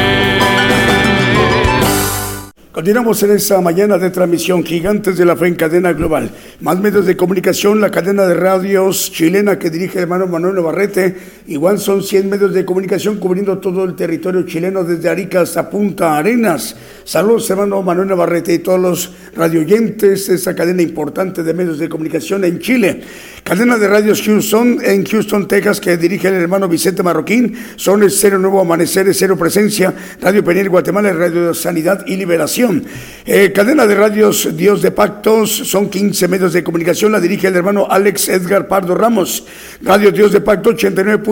[2.71, 6.29] Continuamos en esta mañana de transmisión Gigantes de la Fe en cadena global.
[6.61, 11.15] Más medios de comunicación, la cadena de radios chilena que dirige el hermano Manuel Navarrete.
[11.49, 16.17] Igual son 100 medios de comunicación cubriendo todo el territorio chileno desde Arica hasta Punta
[16.17, 16.75] Arenas.
[17.05, 21.87] Saludos hermano Manuel Navarrete y todos los radioyentes de esa cadena importante de medios de
[21.87, 23.01] comunicación en Chile.
[23.45, 27.55] Cadena de radios Houston en Houston, Texas que dirige el hermano Vicente Marroquín.
[27.77, 32.83] Son el Cero Nuevo Amanecer, Cero Presencia, Radio Peniel Guatemala, Radio Sanidad y Liberación.
[33.25, 37.55] Eh, cadena de radios Dios de Pactos, son 15 medios de comunicación, la dirige el
[37.55, 39.45] hermano Alex Edgar Pardo Ramos.
[39.81, 40.75] Radio Dios de Pacto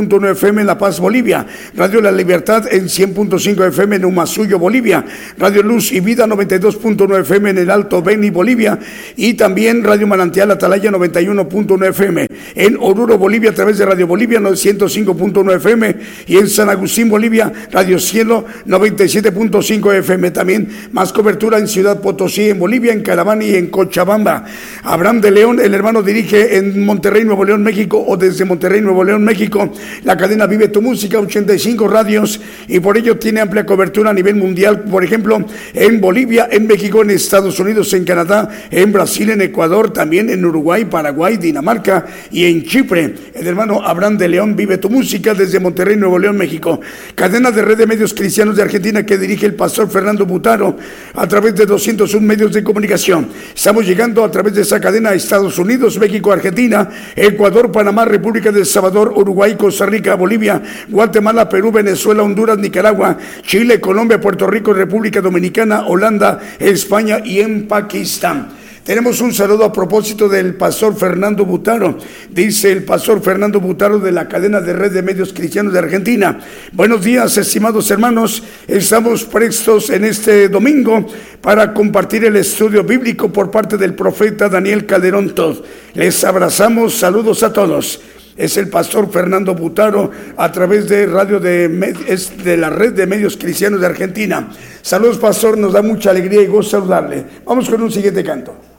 [0.08, 1.46] 89.9 FM en La Paz, Bolivia.
[1.76, 5.06] Radio La Libertad en 100.5 FM en Humasuyo, Bolivia.
[5.38, 8.80] Radio Luz y Vida 92.9 FM en el Alto Beni, Bolivia.
[9.16, 12.28] Y también Radio Manantial Atalaya 91.9 FM.
[12.56, 15.96] En Oruro, Bolivia, a través de Radio Bolivia 105.9 FM.
[16.28, 20.32] Y en San Agustín, Bolivia, Radio Cielo 97.5 FM.
[20.32, 24.46] También más cobertura en Ciudad Potosí, en Bolivia, en Caravana y en Cochabamba.
[24.84, 29.04] Abraham de León, el hermano dirige en Monterrey, Nuevo León, México, o desde Monterrey, Nuevo
[29.04, 29.72] León, México.
[30.04, 34.36] La cadena Vive tu Música, 85 radios, y por ello tiene amplia cobertura a nivel
[34.36, 35.44] mundial, por ejemplo,
[35.74, 40.46] en Bolivia, en México, en Estados Unidos, en Canadá, en Brasil, en Ecuador, también en
[40.46, 43.16] Uruguay, Paraguay, Dinamarca y en Chipre.
[43.34, 46.80] El hermano Abraham de León vive tu música desde Monterrey, Nuevo León, México.
[47.16, 50.78] Cadena de red de medios cristianos de Argentina que dirige el pastor Fernando Butaro
[51.14, 53.30] a través de 201 medios de comunicación.
[53.56, 58.52] Estamos llegando a través de esa cadena a Estados Unidos, México, Argentina, Ecuador, Panamá, República
[58.52, 64.48] de El Salvador, Uruguay, Costa Rica, Bolivia, Guatemala, Perú, Venezuela, Honduras, Nicaragua, Chile, Colombia, Puerto
[64.48, 68.50] Rico, República Dominicana, Holanda, España y en Pakistán.
[68.86, 71.98] Tenemos un saludo a propósito del pastor Fernando Butaro.
[72.30, 76.40] Dice el pastor Fernando Butaro de la cadena de red de medios cristianos de Argentina.
[76.72, 78.44] Buenos días, estimados hermanos.
[78.68, 81.04] Estamos prestos en este domingo
[81.42, 85.66] para compartir el estudio bíblico por parte del profeta Daniel Calderón Todd.
[85.96, 86.94] Les abrazamos.
[86.94, 88.00] Saludos a todos
[88.38, 93.08] es el pastor Fernando Butaro a través de radio de, es de la red de
[93.08, 94.50] medios cristianos de Argentina.
[94.82, 97.26] Saludos pastor, nos da mucha alegría y gozo saludarle.
[97.46, 98.75] Vamos con un siguiente canto.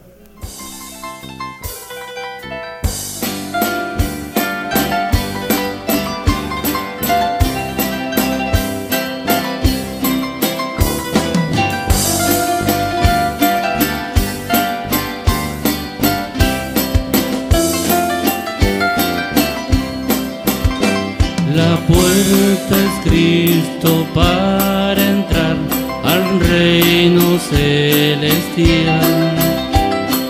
[23.06, 25.56] Cristo para entrar
[26.04, 29.00] al reino celestial.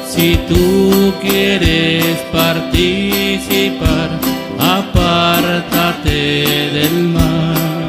[0.06, 4.10] Si tú quieres participar,
[4.58, 7.88] apártate del mal.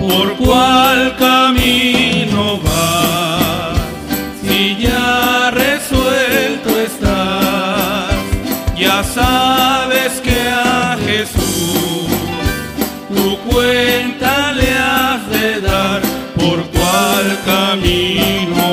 [0.00, 3.78] ¿Por cuál camino vas?
[4.42, 8.14] Si ya resuelto estás,
[8.78, 9.43] ya sabes
[18.24, 18.63] angosto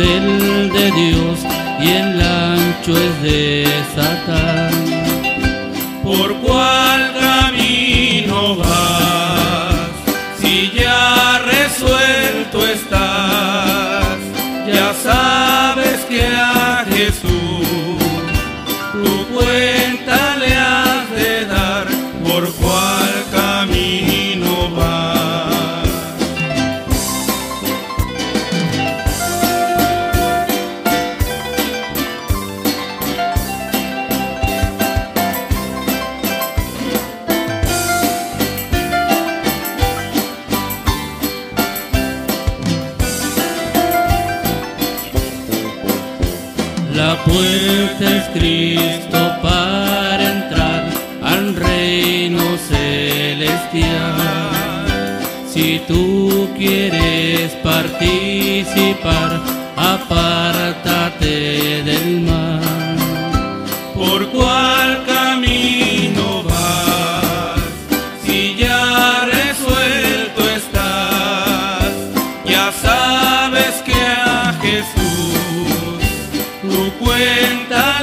[0.00, 1.40] el de Dios
[1.80, 4.70] y el ancho es de Satán.
[6.02, 9.90] ¿Por cuál camino vas?
[10.40, 13.57] Si ya resuelto estás,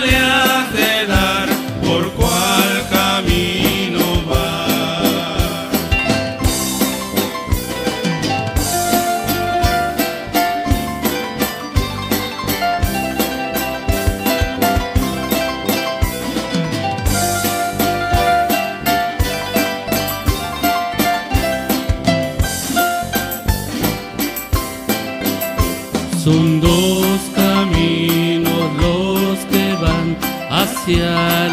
[0.06, 0.55] cuenta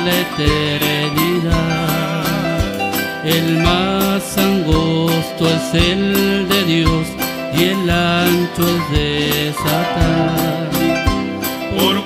[0.04, 1.52] la eternidad.
[3.24, 7.06] El más angosto es el de Dios
[7.54, 10.70] y el ancho es de Satán.
[11.76, 11.96] ¿Por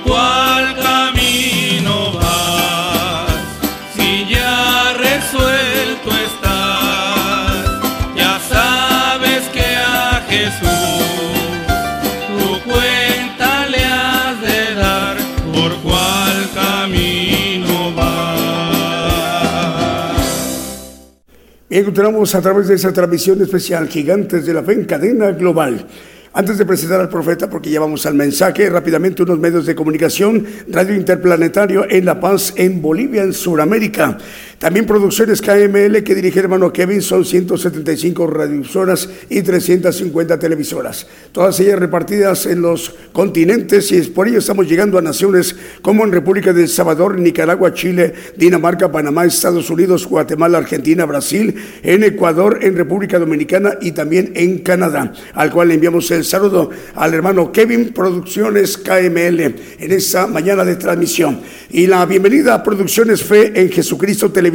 [21.77, 25.85] Bien, continuamos a través de esa transmisión especial Gigantes de la Fe en cadena global.
[26.33, 30.43] Antes de presentar al profeta, porque ya vamos al mensaje, rápidamente unos medios de comunicación,
[30.69, 34.17] Radio Interplanetario en La Paz, en Bolivia, en Sudamérica.
[34.59, 41.05] También producciones KML que dirige hermano Kevin, son 175 radiosoras y 350 televisoras.
[41.31, 46.03] Todas ellas repartidas en los continentes y es por ello estamos llegando a naciones como
[46.03, 51.53] en República de El Salvador, Nicaragua, Chile, Dinamarca, Panamá, Estados Unidos, Guatemala, Argentina, Brasil,
[51.83, 56.71] en Ecuador, en República Dominicana y también en Canadá, al cual le enviamos el saludo
[56.95, 61.41] al hermano Kevin Producciones KML en esta mañana de transmisión.
[61.69, 64.46] Y la bienvenida a Producciones Fe en Jesucristo Televisión.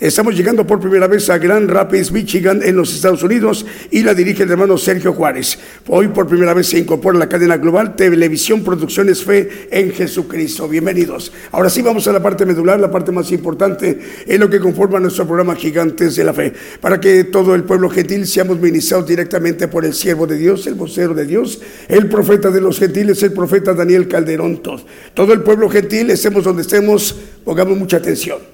[0.00, 4.12] Estamos llegando por primera vez a Grand Rapids, Michigan, en los Estados Unidos, y la
[4.12, 5.58] dirige el hermano Sergio Juárez.
[5.88, 10.68] Hoy por primera vez se incorpora a la cadena global Televisión Producciones Fe en Jesucristo.
[10.68, 11.32] Bienvenidos.
[11.52, 15.00] Ahora sí vamos a la parte medular, la parte más importante, en lo que conforma
[15.00, 19.68] nuestro programa Gigantes de la Fe, para que todo el pueblo gentil seamos ministrados directamente
[19.68, 23.32] por el siervo de Dios, el vocero de Dios, el profeta de los gentiles, el
[23.32, 24.60] profeta Daniel Calderón.
[25.14, 28.53] Todo el pueblo gentil, estemos donde estemos, pongamos mucha atención.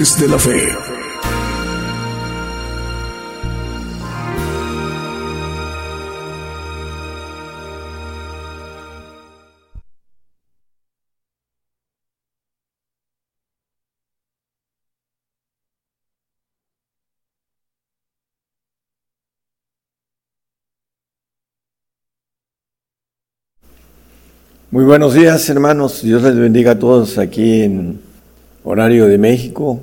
[0.00, 0.56] De la Fe.
[24.70, 26.00] Muy buenos días, hermanos.
[26.00, 28.00] Dios les bendiga a todos aquí en
[28.64, 29.82] horario de México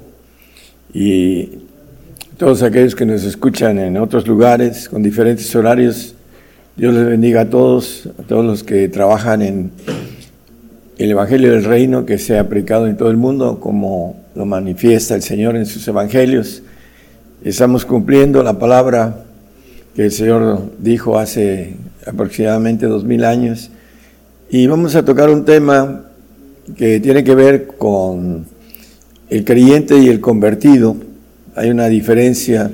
[0.93, 1.49] y
[2.37, 6.13] todos aquellos que nos escuchan en otros lugares con diferentes horarios.
[6.75, 9.71] Dios les bendiga a todos, a todos los que trabajan en
[10.97, 15.15] el Evangelio del Reino que se ha predicado en todo el mundo, como lo manifiesta
[15.15, 16.61] el Señor en sus Evangelios.
[17.43, 19.23] Estamos cumpliendo la palabra
[19.95, 21.75] que el Señor dijo hace
[22.05, 23.71] aproximadamente dos mil años
[24.49, 26.03] y vamos a tocar un tema
[26.77, 28.45] que tiene que ver con
[29.29, 30.95] el creyente y el convertido.
[31.55, 32.71] Hay una diferencia.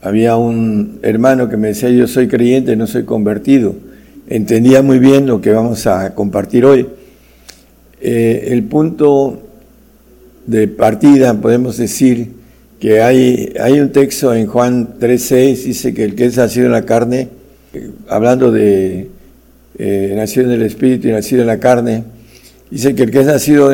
[0.00, 3.74] Había un hermano que me decía, yo soy creyente, no soy convertido.
[4.28, 6.86] Entendía muy bien lo que vamos a compartir hoy.
[8.00, 9.42] Eh, el punto
[10.46, 12.38] de partida, podemos decir,
[12.78, 16.72] que hay, hay un texto en Juan 3.6, dice que el que es nacido en
[16.72, 17.28] la carne,
[17.74, 19.08] eh, hablando de
[19.78, 22.04] eh, nacido en el Espíritu y nacido en la carne.
[22.70, 23.70] Dice que el que es nacido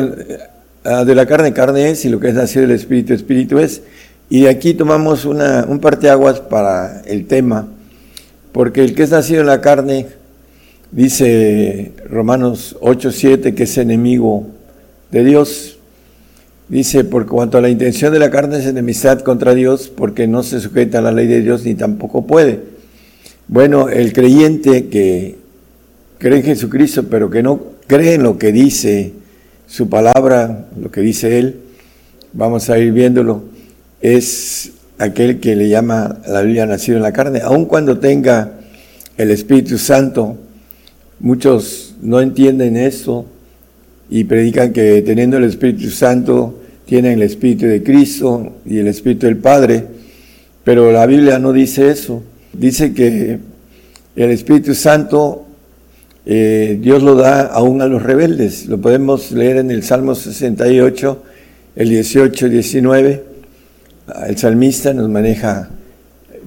[0.85, 3.81] ah, de la carne, carne es, y lo que es nacido del Espíritu, Espíritu es.
[4.29, 7.67] Y aquí tomamos una, un parteaguas para el tema,
[8.51, 10.07] porque el que es nacido en la carne,
[10.91, 14.47] dice Romanos 8:7, que es enemigo
[15.11, 15.77] de Dios.
[16.67, 20.41] Dice, por cuanto a la intención de la carne es enemistad contra Dios, porque no
[20.41, 22.59] se sujeta a la ley de Dios ni tampoco puede.
[23.47, 25.37] Bueno, el creyente que
[26.17, 29.13] cree en Jesucristo, pero que no cree en lo que dice
[29.67, 31.59] su palabra, lo que dice Él,
[32.33, 33.43] vamos a ir viéndolo,
[34.01, 38.59] es aquel que le llama la Biblia nacido en la carne, aun cuando tenga
[39.17, 40.37] el Espíritu Santo,
[41.19, 43.25] muchos no entienden esto
[44.09, 49.25] y predican que teniendo el Espíritu Santo tienen el Espíritu de Cristo y el Espíritu
[49.25, 49.85] del Padre,
[50.63, 53.39] pero la Biblia no dice eso, dice que
[54.15, 55.44] el Espíritu Santo
[56.25, 58.65] eh, Dios lo da aún a los rebeldes.
[58.65, 61.23] Lo podemos leer en el Salmo 68,
[61.75, 63.23] el 18 y 19.
[64.27, 65.69] El salmista nos maneja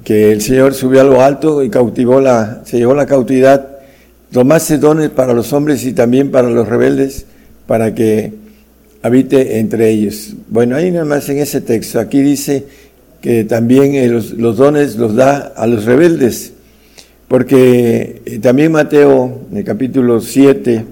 [0.04, 3.78] que el Señor subió a lo alto y cautivó la, se llevó la cautividad,
[4.32, 7.26] tomaste dones para los hombres y también para los rebeldes,
[7.66, 8.32] para que
[9.02, 10.34] habite entre ellos.
[10.48, 12.64] Bueno, ahí nada más en ese texto, aquí dice
[13.20, 16.52] que también eh, los dones los da a los rebeldes.
[17.28, 20.84] Porque eh, también Mateo, en el capítulo 7,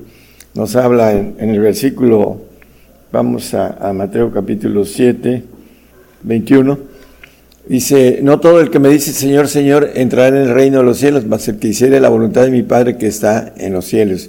[0.55, 2.43] nos habla en, el versículo,
[3.11, 5.43] vamos a, Mateo capítulo 7,
[6.23, 6.79] 21,
[7.67, 10.99] dice, no todo el que me dice Señor, Señor, entrará en el reino de los
[10.99, 14.29] cielos, mas el que hiciere la voluntad de mi Padre que está en los cielos.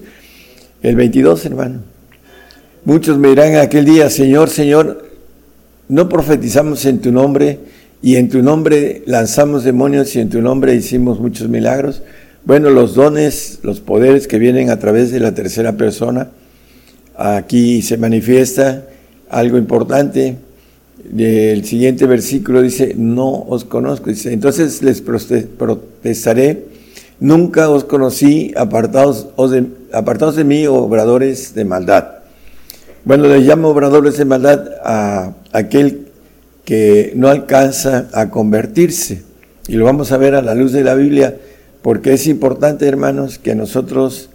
[0.81, 1.81] El 22, hermano.
[2.85, 5.09] Muchos me dirán en aquel día, Señor, Señor,
[5.89, 7.59] no profetizamos en tu nombre,
[8.01, 12.03] y en tu nombre lanzamos demonios y en tu nombre hicimos muchos milagros.
[12.45, 16.29] Bueno, los dones, los poderes que vienen a través de la tercera persona,
[17.15, 18.85] aquí se manifiesta
[19.29, 20.37] algo importante.
[21.17, 24.09] El siguiente versículo dice, no os conozco.
[24.09, 26.65] Dice, entonces les protestaré,
[27.19, 32.09] nunca os conocí, apartados, de, apartados de mí, obradores de maldad.
[33.03, 36.06] Bueno, le llamo obradores de maldad a aquel
[36.67, 39.23] que no alcanza a convertirse.
[39.69, 41.37] Y lo vamos a ver a la luz de la Biblia,
[41.81, 44.29] porque es importante, hermanos, que nosotros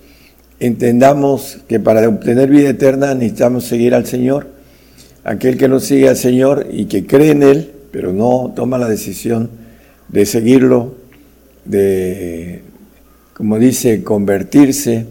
[0.58, 4.46] entendamos que para obtener vida eterna necesitamos seguir al Señor.
[5.24, 8.88] Aquel que no sigue al Señor y que cree en Él, pero no toma la
[8.88, 9.50] decisión
[10.08, 10.94] de seguirlo,
[11.66, 12.62] de,
[13.34, 15.04] como dice, convertirse,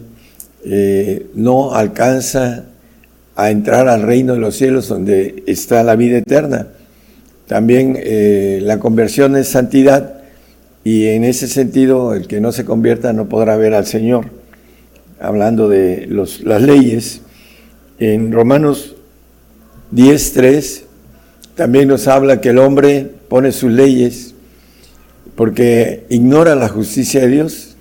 [0.64, 2.64] eh, no alcanza
[3.36, 6.66] a entrar al reino de los cielos donde está la vida eterna.
[7.52, 10.22] También eh, la conversión es santidad
[10.84, 14.24] y en ese sentido el que no se convierta no podrá ver al Señor.
[15.20, 17.20] Hablando de las leyes,
[17.98, 18.96] en Romanos
[19.94, 20.84] 10.3
[21.54, 24.34] también nos habla que el hombre pone sus leyes
[25.36, 27.76] porque ignora la justicia de Dios,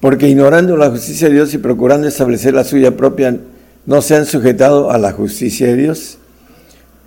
[0.00, 3.38] porque ignorando la justicia de Dios y procurando establecer la suya propia,
[3.86, 6.18] no se han sujetado a la justicia de Dios,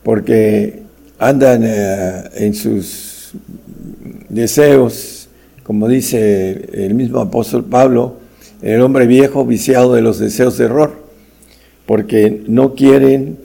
[0.01, 0.80] porque
[1.21, 3.33] andan eh, en sus
[4.27, 5.29] deseos,
[5.61, 8.15] como dice el mismo apóstol Pablo,
[8.63, 10.93] el hombre viejo viciado de los deseos de error,
[11.85, 13.37] porque no quieren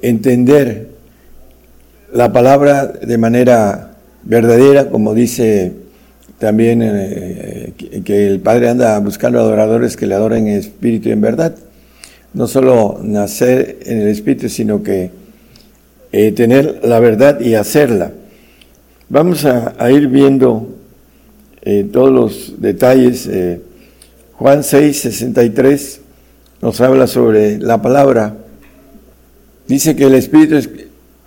[0.00, 0.90] entender
[2.12, 5.72] la palabra de manera verdadera, como dice
[6.38, 7.72] también eh,
[8.04, 11.56] que el Padre anda buscando adoradores que le adoren en espíritu y en verdad.
[12.32, 15.10] No solo nacer en el espíritu, sino que
[16.12, 18.12] eh, tener la verdad y hacerla.
[19.08, 20.68] Vamos a, ir viendo
[21.62, 23.28] eh, todos los detalles.
[24.34, 26.00] Juan 6, 63
[26.60, 28.36] nos habla sobre la palabra.
[29.66, 30.68] Dice que el espíritu es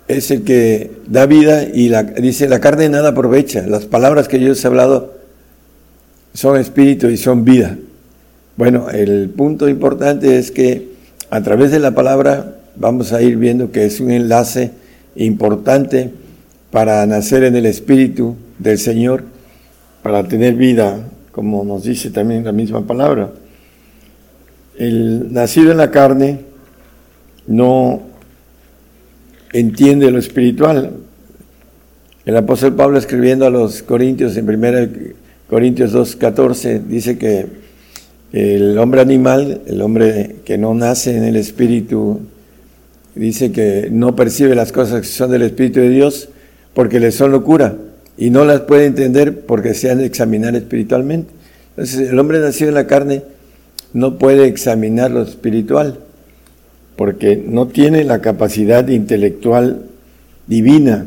[0.08, 3.66] es el que da vida y la, dice, la carne nada aprovecha.
[3.66, 5.14] Las palabras que yo os he hablado
[6.34, 7.78] son espíritu y son vida.
[8.56, 10.92] Bueno, el punto importante es que
[11.30, 14.70] a través de la palabra vamos a ir viendo que es un enlace
[15.16, 16.10] importante
[16.70, 19.24] para nacer en el espíritu del Señor,
[20.02, 23.30] para tener vida, como nos dice también la misma palabra.
[24.78, 26.40] El nacido en la carne
[27.46, 28.00] no
[29.52, 30.92] entiende lo espiritual.
[32.24, 35.12] El apóstol Pablo escribiendo a los Corintios en 1
[35.52, 37.46] Corintios 2.14 dice que
[38.32, 42.20] el hombre animal, el hombre que no nace en el espíritu,
[43.14, 46.28] dice que no percibe las cosas que son del espíritu de Dios
[46.74, 47.76] porque le son locura
[48.16, 51.32] y no las puede entender porque se han de examinar espiritualmente.
[51.70, 53.22] Entonces el hombre nacido en la carne
[53.92, 55.98] no puede examinar lo espiritual
[56.96, 59.86] porque no tiene la capacidad intelectual
[60.46, 61.06] divina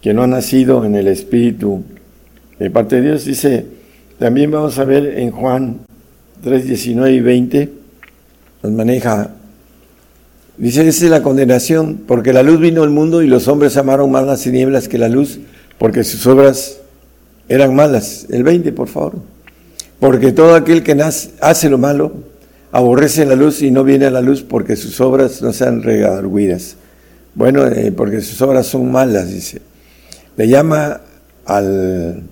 [0.00, 1.84] que no ha nacido en el Espíritu
[2.58, 3.24] de parte de Dios.
[3.24, 3.64] Dice,
[4.18, 5.80] también vamos a ver en Juan
[6.42, 7.68] 3, 19 y 20,
[8.64, 9.30] nos maneja,
[10.56, 14.10] dice, esa es la condenación, porque la luz vino al mundo y los hombres amaron
[14.10, 15.40] más las tinieblas que la luz,
[15.78, 16.78] porque sus obras
[17.48, 18.26] eran malas.
[18.30, 19.14] El 20, por favor.
[20.00, 21.00] Porque todo aquel que
[21.40, 22.12] hace lo malo,
[22.72, 26.76] aborrece la luz y no viene a la luz porque sus obras no sean redarguidas.
[27.34, 29.60] Bueno, eh, porque sus obras son malas, dice.
[30.36, 31.02] Le llama
[31.44, 32.22] al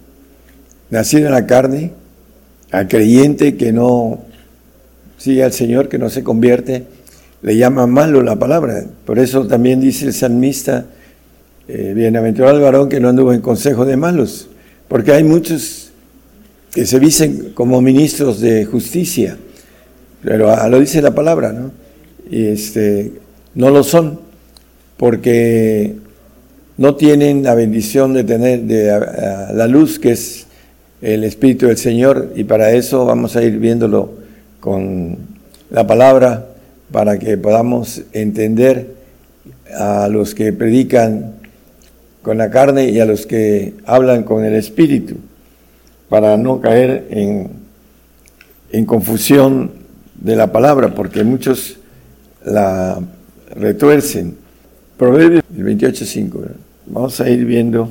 [0.88, 1.92] nacido en la carne,
[2.70, 4.22] al creyente que no
[5.18, 6.86] sigue al Señor, que no se convierte,
[7.42, 8.84] le llama malo la palabra.
[9.04, 10.86] Por eso también dice el salmista,
[11.68, 14.48] eh, bienaventurado el varón que no anduvo en consejo de malos,
[14.88, 15.92] porque hay muchos
[16.74, 19.36] que se dicen como ministros de justicia,
[20.22, 21.70] pero ah, lo dice la palabra, ¿no?
[22.30, 23.12] Y este,
[23.54, 24.20] no lo son,
[24.96, 25.94] porque
[26.76, 28.86] no tienen la bendición de tener de,
[29.54, 30.46] la luz que es
[31.02, 34.12] el Espíritu del Señor, y para eso vamos a ir viéndolo
[34.60, 35.16] con
[35.70, 36.49] la palabra,
[36.92, 38.94] para que podamos entender
[39.76, 41.34] a los que predican
[42.22, 45.16] con la carne y a los que hablan con el Espíritu,
[46.08, 47.50] para no caer en,
[48.72, 49.70] en confusión
[50.16, 51.78] de la palabra, porque muchos
[52.44, 53.00] la
[53.54, 54.36] retuercen.
[54.96, 56.48] Proverbios 28.5.
[56.86, 57.90] Vamos a ir viendo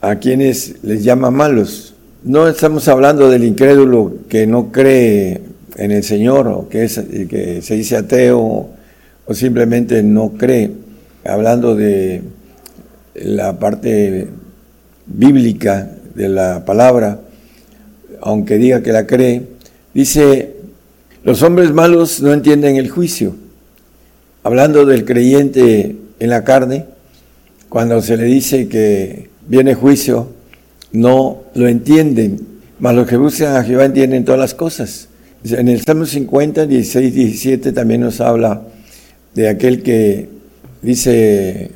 [0.00, 1.94] a quienes les llama malos.
[2.24, 5.40] No estamos hablando del incrédulo que no cree
[5.76, 8.70] en el Señor o que, es, que se dice ateo
[9.26, 10.70] o simplemente no cree.
[11.24, 12.22] Hablando de
[13.14, 14.28] la parte
[15.06, 17.20] bíblica de la palabra,
[18.20, 19.42] aunque diga que la cree,
[19.94, 20.56] dice
[21.24, 23.36] los hombres malos no entienden el juicio.
[24.42, 26.86] Hablando del creyente en la carne,
[27.68, 30.30] cuando se le dice que viene juicio,
[30.90, 32.40] no lo entienden,
[32.80, 35.08] mas los que buscan a Jehová entienden todas las cosas.
[35.44, 38.62] En el Salmo 50, 16, 17 también nos habla
[39.34, 40.28] de aquel que
[40.82, 41.72] dice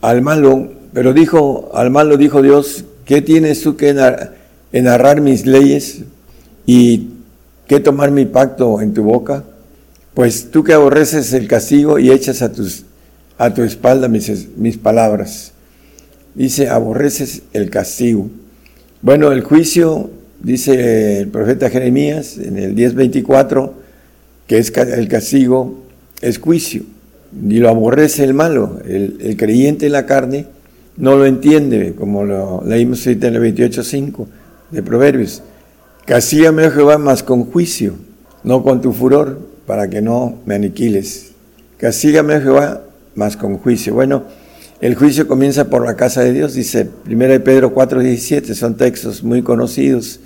[0.00, 3.94] al malo, pero dijo, al malo dijo Dios, ¿qué tienes tú que
[4.72, 6.02] narrar mis leyes?
[6.66, 7.10] Y
[7.66, 9.42] ¿Qué tomar mi pacto en tu boca?
[10.12, 12.84] Pues tú que aborreces el castigo y echas a, tus,
[13.38, 15.52] a tu espalda mis, mis palabras.
[16.34, 18.28] Dice, aborreces el castigo.
[19.00, 20.10] Bueno, el juicio,
[20.44, 23.72] dice el profeta Jeremías en el 10.24,
[24.46, 25.82] que es el castigo,
[26.20, 26.82] es juicio.
[27.48, 28.78] Y lo aborrece el malo.
[28.86, 30.46] El, el creyente en la carne
[30.96, 34.26] no lo entiende, como lo leímos ahorita en el 28.5
[34.70, 35.42] de Proverbios.
[36.04, 37.94] Castígame, oh Jehová, más con juicio,
[38.44, 41.32] no con tu furor, para que no me aniquiles.
[41.78, 42.82] Castígame, oh Jehová,
[43.14, 43.94] más con juicio.
[43.94, 44.24] Bueno,
[44.80, 49.22] el juicio comienza por la casa de Dios, dice 1 Pedro 4, 17, son textos
[49.22, 50.20] muy conocidos,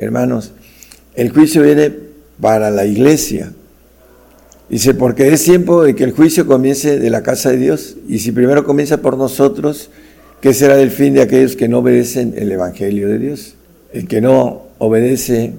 [0.00, 0.52] hermanos.
[1.14, 1.92] El juicio viene
[2.40, 3.52] para la iglesia.
[4.68, 7.96] Dice, porque es tiempo de que el juicio comience de la casa de Dios.
[8.06, 9.90] Y si primero comienza por nosotros,
[10.40, 13.54] ¿qué será del fin de aquellos que no obedecen el Evangelio de Dios?
[13.92, 15.54] El que no obedece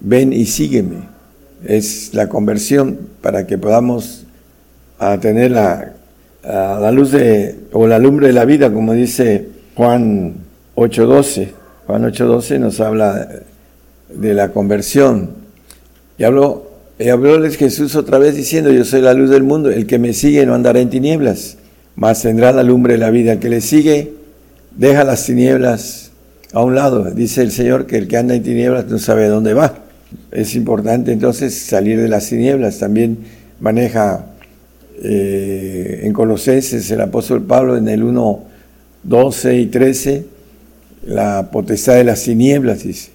[0.00, 1.08] ven y sígueme.
[1.64, 4.24] Es la conversión para que podamos
[4.98, 5.94] a tener la,
[6.44, 10.34] la luz de, o la lumbre de la vida, como dice Juan
[10.76, 11.48] 8.12.
[11.86, 13.28] Juan 8.12 nos habla
[14.08, 15.30] de la conversión.
[16.18, 19.86] Y habló, y hablóles Jesús otra vez diciendo, yo soy la luz del mundo, el
[19.86, 21.58] que me sigue no andará en tinieblas,
[21.94, 23.34] mas tendrá la lumbre de la vida.
[23.34, 24.14] El que le sigue
[24.74, 26.10] deja las tinieblas
[26.52, 27.04] a un lado.
[27.04, 29.74] Dice el Señor que el que anda en tinieblas no sabe dónde va.
[30.32, 32.80] Es importante entonces salir de las tinieblas.
[32.80, 33.18] También
[33.60, 34.26] maneja
[35.02, 38.44] eh, en Colosenses el apóstol Pablo en el 1,
[39.04, 40.35] 12 y 13
[41.04, 43.10] la potestad de las tinieblas, dice.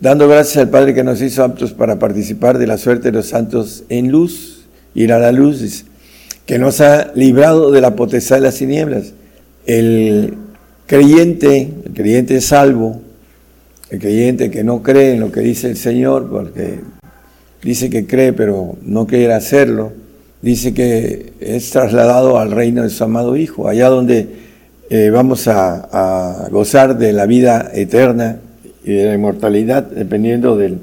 [0.00, 3.26] Dando gracias al Padre que nos hizo aptos para participar de la suerte de los
[3.26, 5.84] santos en luz, ir a la luz, dice,
[6.46, 9.12] que nos ha librado de la potestad de las tinieblas.
[9.66, 10.34] El
[10.86, 13.00] creyente, el creyente salvo,
[13.90, 16.80] el creyente que no cree en lo que dice el Señor, porque
[17.62, 19.92] dice que cree pero no quiere hacerlo,
[20.42, 24.28] dice que es trasladado al reino de su amado Hijo, allá donde
[24.92, 28.40] eh, vamos a, gozar de la vida eterna
[28.84, 30.80] y de la inmortalidad, dependiendo del,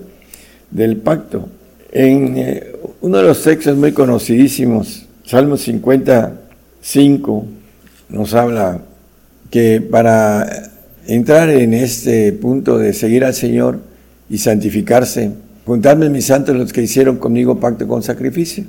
[1.04, 1.50] pacto.
[1.92, 2.72] En eh,
[3.02, 7.46] uno de los textos muy conocidísimos, Salmo 55,
[8.08, 8.80] nos habla
[9.52, 10.72] que para
[11.06, 13.82] entrar en este punto de seguir al Señor
[14.30, 15.32] y santificarse,
[15.66, 18.64] juntarme mis santos los que hicieron conmigo pacto con sacrificio.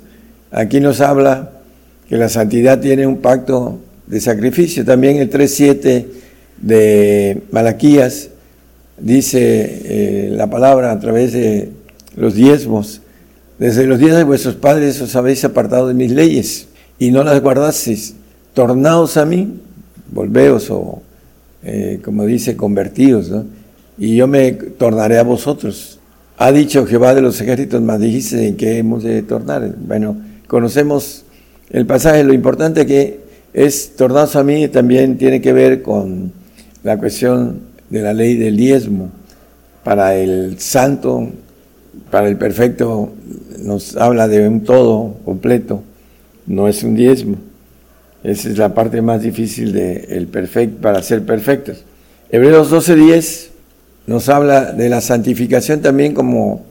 [0.51, 1.53] Aquí nos habla
[2.09, 3.79] que la santidad tiene un pacto
[4.09, 4.85] de sacrificio.
[4.85, 6.07] También el 3.7
[6.61, 8.31] de Malaquías
[8.99, 9.39] dice
[9.85, 11.71] eh, la palabra a través de
[12.17, 13.03] los diezmos.
[13.59, 16.69] Desde los días de vuestros padres os habéis apartado de mis leyes
[16.99, 18.15] y no las guardasteis.
[18.55, 19.61] Tornaos a mí,
[20.11, 21.03] volveos o,
[21.63, 23.31] eh, como dice, convertidos,
[23.99, 25.99] y yo me tornaré a vosotros.
[26.39, 29.75] Ha dicho Jehová de los ejércitos, más dijiste en qué hemos de tornar.
[29.77, 30.17] Bueno,
[30.47, 31.25] conocemos
[31.71, 36.33] el pasaje, lo importante que es tornaos a mí también tiene que ver con
[36.83, 37.61] la cuestión
[37.91, 39.11] de la ley del diezmo.
[39.85, 41.29] Para el santo,
[42.11, 43.13] para el perfecto,
[43.61, 45.83] nos habla de un todo completo,
[46.47, 47.37] no es un diezmo.
[48.23, 50.27] Esa es la parte más difícil de
[50.81, 51.85] para ser perfectos.
[52.31, 53.49] Hebreos 12:10
[54.07, 56.65] nos habla de la santificación también como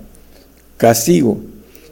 [0.78, 1.40] castigo.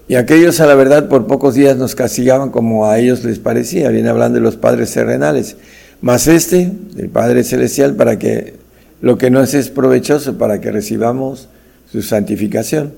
[0.07, 3.89] Y aquellos a la verdad por pocos días nos castigaban como a ellos les parecía,
[3.89, 5.57] viene hablando de los padres terrenales.
[6.01, 8.53] Mas este, el Padre Celestial, para que
[9.01, 11.49] lo que no es provechoso, para que recibamos
[11.91, 12.93] su santificación.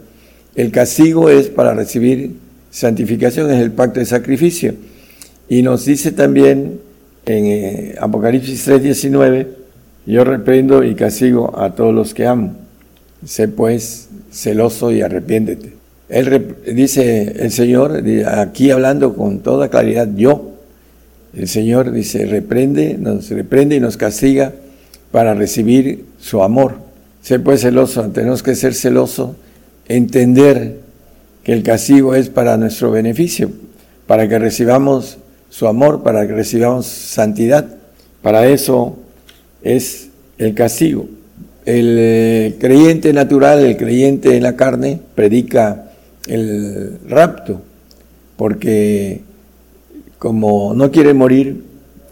[0.56, 2.36] El castigo es para recibir
[2.72, 4.74] santificación, es el pacto de sacrificio.
[5.48, 6.82] Y nos dice también
[7.26, 9.48] en eh, Apocalipsis 3:19,
[10.06, 12.56] yo reprendo y castigo a todos los que amo.
[13.26, 15.77] Sé pues celoso y arrepiéntete.
[16.10, 20.52] Él dice el Señor, aquí hablando con toda claridad, yo,
[21.36, 24.54] el Señor dice, reprende, nos reprende y nos castiga
[25.12, 26.76] para recibir su amor.
[27.22, 29.36] Sé pues celoso, tenemos que ser celoso,
[29.88, 30.78] entender
[31.44, 33.52] que el castigo es para nuestro beneficio,
[34.06, 35.18] para que recibamos
[35.50, 37.68] su amor, para que recibamos santidad.
[38.22, 38.98] Para eso
[39.62, 41.08] es el castigo.
[41.66, 45.87] El eh, creyente natural, el creyente en la carne, predica
[46.28, 47.62] el rapto,
[48.36, 49.22] porque
[50.18, 51.64] como no quiere morir,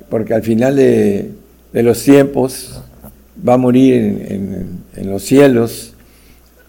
[0.10, 1.32] porque al final de,
[1.74, 2.82] los tiempos
[3.48, 5.94] va a morir en, los cielos,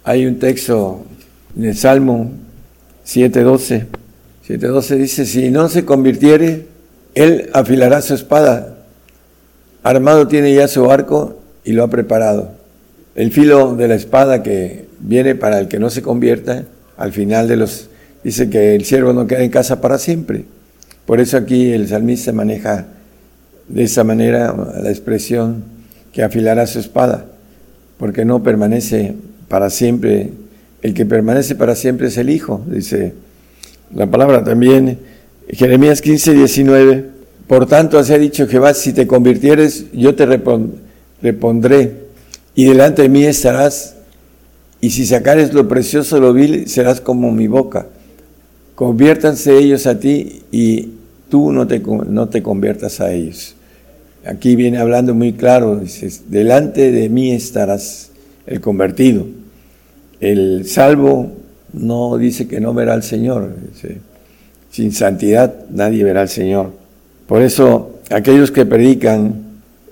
[0.05, 1.05] hay un texto
[1.56, 2.32] en el Salmo
[3.06, 3.86] 7.12,
[4.48, 6.66] 7.12 dice, si no se convirtiere,
[7.14, 8.78] él afilará su espada,
[9.82, 12.52] armado tiene ya su arco y lo ha preparado.
[13.14, 16.64] El filo de la espada que viene para el que no se convierta,
[16.97, 17.89] al final de los,
[18.24, 20.44] dice que el siervo no queda en casa para siempre.
[21.05, 22.86] Por eso aquí el salmista maneja
[23.68, 25.64] de esa manera la expresión
[26.12, 27.27] que afilará su espada,
[27.98, 29.14] porque no permanece
[29.48, 30.32] para siempre.
[30.82, 33.14] El que permanece para siempre es el Hijo, dice
[33.94, 34.98] la palabra también.
[35.48, 37.05] Jeremías 15, 19.
[37.47, 41.93] Por tanto, así ha dicho Jehová, si te convirtieres, yo te repondré,
[42.56, 43.95] y delante de mí estarás
[44.80, 47.86] y si sacares lo precioso, lo vil, serás como mi boca.
[48.74, 50.90] Conviértanse ellos a ti y
[51.30, 53.54] tú no te, no te conviertas a ellos.
[54.24, 58.10] Aquí viene hablando muy claro, dices, delante de mí estarás
[58.46, 59.26] el convertido.
[60.20, 61.32] El salvo
[61.72, 63.54] no dice que no verá al Señor.
[64.70, 66.72] sin santidad nadie verá al Señor.
[67.26, 69.42] Por eso aquellos que predican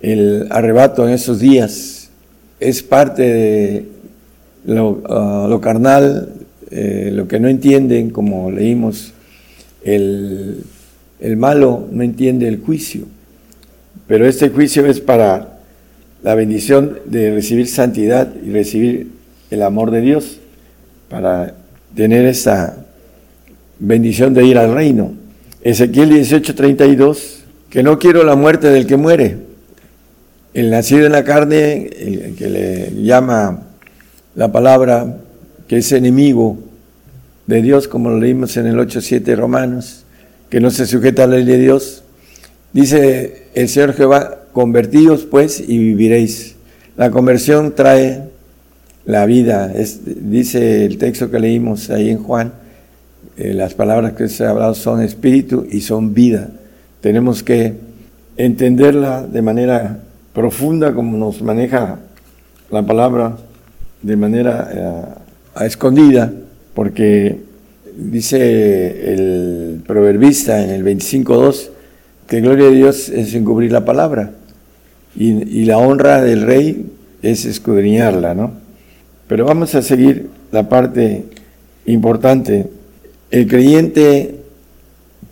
[0.03, 2.11] el arrebato en esos días
[2.61, 3.94] es parte de
[4.65, 6.29] lo, ah, lo carnal
[6.77, 9.13] eh, lo que no entienden, como leímos,
[9.85, 10.65] el,
[11.21, 13.03] el malo no entiende el juicio,
[14.09, 15.61] pero este juicio es para
[16.25, 19.09] la bendición de recibir santidad y recibir
[19.53, 20.41] el amor de Dios,
[21.09, 21.55] para
[21.95, 22.77] tener esa
[23.79, 25.13] bendición de ir al reino.
[25.63, 29.37] Ezequiel 18:32, que no quiero la muerte del que muere.
[30.55, 33.64] El nacido en la carne, el que le llama
[34.35, 35.17] la palabra
[35.69, 36.59] que es enemigo
[37.47, 40.05] de Dios, como lo leímos en el 8.7 Romanos,
[40.51, 42.03] que no se sujeta a la ley de Dios.
[42.73, 46.57] Dice el Señor Jehová, convertíos pues y viviréis.
[46.97, 48.23] La conversión trae
[49.05, 49.73] la vida.
[50.07, 52.53] dice el texto que leímos ahí en Juan,
[53.37, 56.51] eh, las palabras que se ha hablado son espíritu y son vida.
[57.01, 57.75] Tenemos que
[58.37, 60.01] entenderla de manera
[60.33, 61.99] profunda como nos maneja
[62.71, 63.37] la palabra
[64.05, 64.69] de manera
[65.61, 66.31] eh, escondida,
[66.75, 67.41] porque
[67.97, 71.71] dice el proverbista en el 25.2
[72.27, 74.33] que gloria de Dios es encubrir la palabra
[75.17, 76.87] y, y la honra del rey
[77.23, 78.53] es escudriñarla, ¿no?
[79.27, 81.25] Pero vamos a seguir la parte
[81.87, 82.69] importante.
[83.31, 84.41] El creyente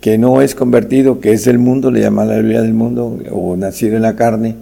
[0.01, 3.55] que no es convertido, que es del mundo, le llama la Biblia del mundo, o
[3.55, 4.55] nacido en la carne,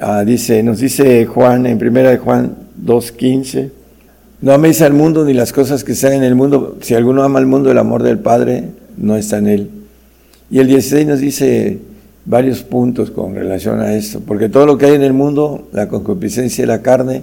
[0.00, 3.70] ah, dice, nos dice Juan, en primera de Juan 2.15,
[4.42, 6.76] no améis al mundo ni las cosas que están en el mundo.
[6.80, 8.64] Si alguno ama al mundo, el amor del Padre
[8.96, 9.70] no está en él.
[10.50, 11.78] Y el 16 nos dice
[12.24, 15.88] varios puntos con relación a esto, porque todo lo que hay en el mundo, la
[15.88, 17.22] concupiscencia de la carne,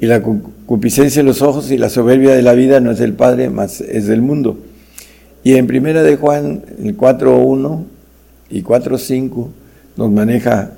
[0.00, 3.14] y la concupiscencia de los ojos y la soberbia de la vida no es del
[3.14, 4.58] Padre, más es del mundo.
[5.42, 7.84] Y en primera de Juan, el 4.1
[8.50, 9.48] y 4.5
[9.96, 10.72] nos maneja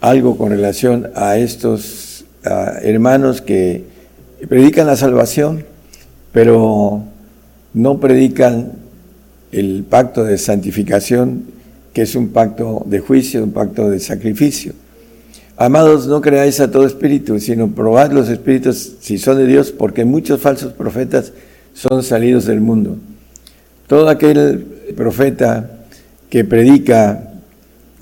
[0.00, 2.11] algo con relación a estos
[2.44, 3.84] hermanos que
[4.48, 5.64] predican la salvación,
[6.32, 7.04] pero
[7.74, 8.72] no predican
[9.52, 11.44] el pacto de santificación,
[11.92, 14.72] que es un pacto de juicio, un pacto de sacrificio.
[15.56, 20.04] Amados, no creáis a todo espíritu, sino probad los espíritus si son de Dios, porque
[20.04, 21.32] muchos falsos profetas
[21.74, 22.96] son salidos del mundo.
[23.86, 24.64] Todo aquel
[24.96, 25.70] profeta
[26.30, 27.32] que predica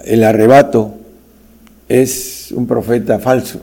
[0.05, 0.95] el arrebato
[1.89, 3.61] es un profeta falso,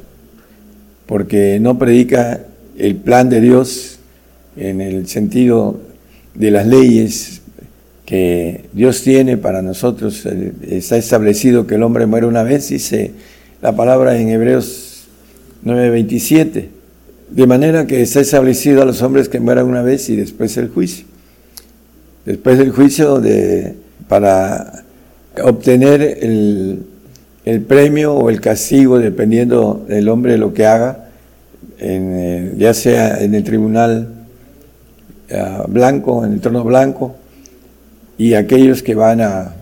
[1.07, 2.41] porque no predica
[2.77, 3.99] el plan de Dios
[4.55, 5.79] en el sentido
[6.35, 7.41] de las leyes
[8.05, 10.25] que Dios tiene para nosotros.
[10.69, 13.11] Está establecido que el hombre muere una vez, se
[13.61, 15.07] la palabra en Hebreos
[15.65, 16.69] 9:27,
[17.29, 20.69] de manera que está establecido a los hombres que mueran una vez y después el
[20.69, 21.05] juicio.
[22.25, 23.75] Después del juicio de,
[24.07, 24.83] para
[25.43, 26.83] obtener el,
[27.61, 31.05] premio o el castigo, dependiendo del hombre lo que haga,
[31.79, 34.09] eh, ya sea en el tribunal
[35.31, 37.15] ah, blanco, en el trono blanco,
[38.17, 39.53] y aquellos que van a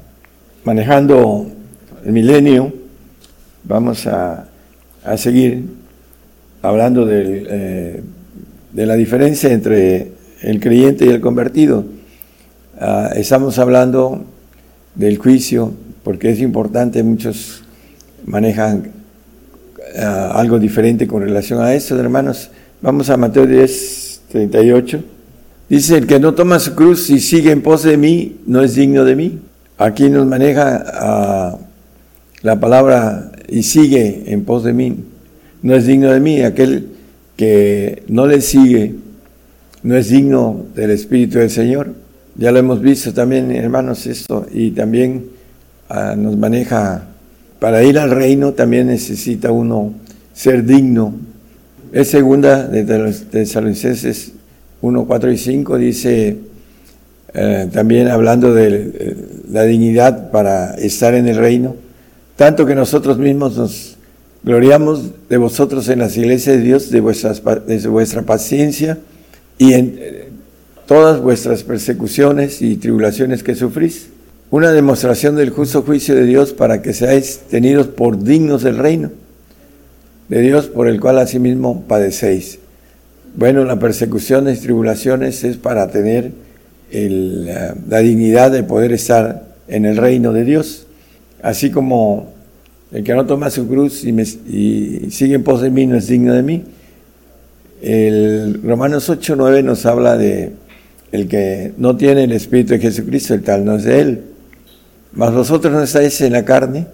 [0.63, 1.45] manejando
[2.05, 2.73] el milenio,
[3.63, 4.47] vamos a,
[5.17, 5.65] seguir
[6.63, 8.01] hablando eh,
[8.71, 11.85] de, la diferencia entre el creyente y el convertido.
[12.79, 14.25] Ah, estamos hablando
[14.95, 17.64] del juicio porque es importante, muchos
[18.25, 18.91] manejan
[19.97, 22.49] ah, algo diferente con relación a eso, hermanos.
[22.81, 25.03] Vamos a Mateo 10, 38.
[25.69, 28.75] Dice, el que no toma su cruz y sigue en pos de mí, no es
[28.75, 29.39] digno de mí.
[29.77, 31.57] Aquí nos maneja ah,
[32.41, 35.03] la palabra y sigue en pos de mí,
[35.61, 36.41] no es digno de mí.
[36.41, 36.89] Aquel
[37.35, 38.95] que no le sigue
[39.85, 41.93] no es digno del Espíritu del Señor.
[42.35, 45.27] Ya lo hemos visto también, hermanos, esto, y también
[45.89, 47.07] ah, nos maneja,
[47.59, 49.93] para ir al reino también necesita uno
[50.33, 51.13] ser digno.
[51.91, 54.33] Es segunda de Tesalonicenses
[54.81, 56.37] 1, 4 y 5, dice,
[57.33, 59.17] eh, también hablando de eh,
[59.51, 61.75] la dignidad para estar en el reino,
[62.35, 63.97] tanto que nosotros mismos nos
[64.43, 68.99] gloriamos de vosotros en las iglesias de Dios, de, vuestras, de vuestra paciencia
[69.57, 70.29] y en eh,
[70.85, 74.09] todas vuestras persecuciones y tribulaciones que sufrís.
[74.51, 79.11] Una demostración del justo juicio de Dios para que seáis tenidos por dignos del reino
[80.29, 82.59] de Dios por el cual asimismo padecéis.
[83.35, 86.31] Bueno, las persecuciones y tribulaciones es para tener
[86.91, 90.87] la dignidad de poder estar en el reino de Dios.
[91.41, 92.33] Así como
[92.91, 96.33] el que no toma su cruz y, sigue en pos de mí no es digno
[96.33, 96.63] de mí.
[97.81, 100.53] El Romanos 8, 9 nos habla de
[101.11, 104.21] el que no tiene el Espíritu de Jesucristo, el tal no es de él.
[105.15, 106.87] Mas vosotros no estáis en la carne,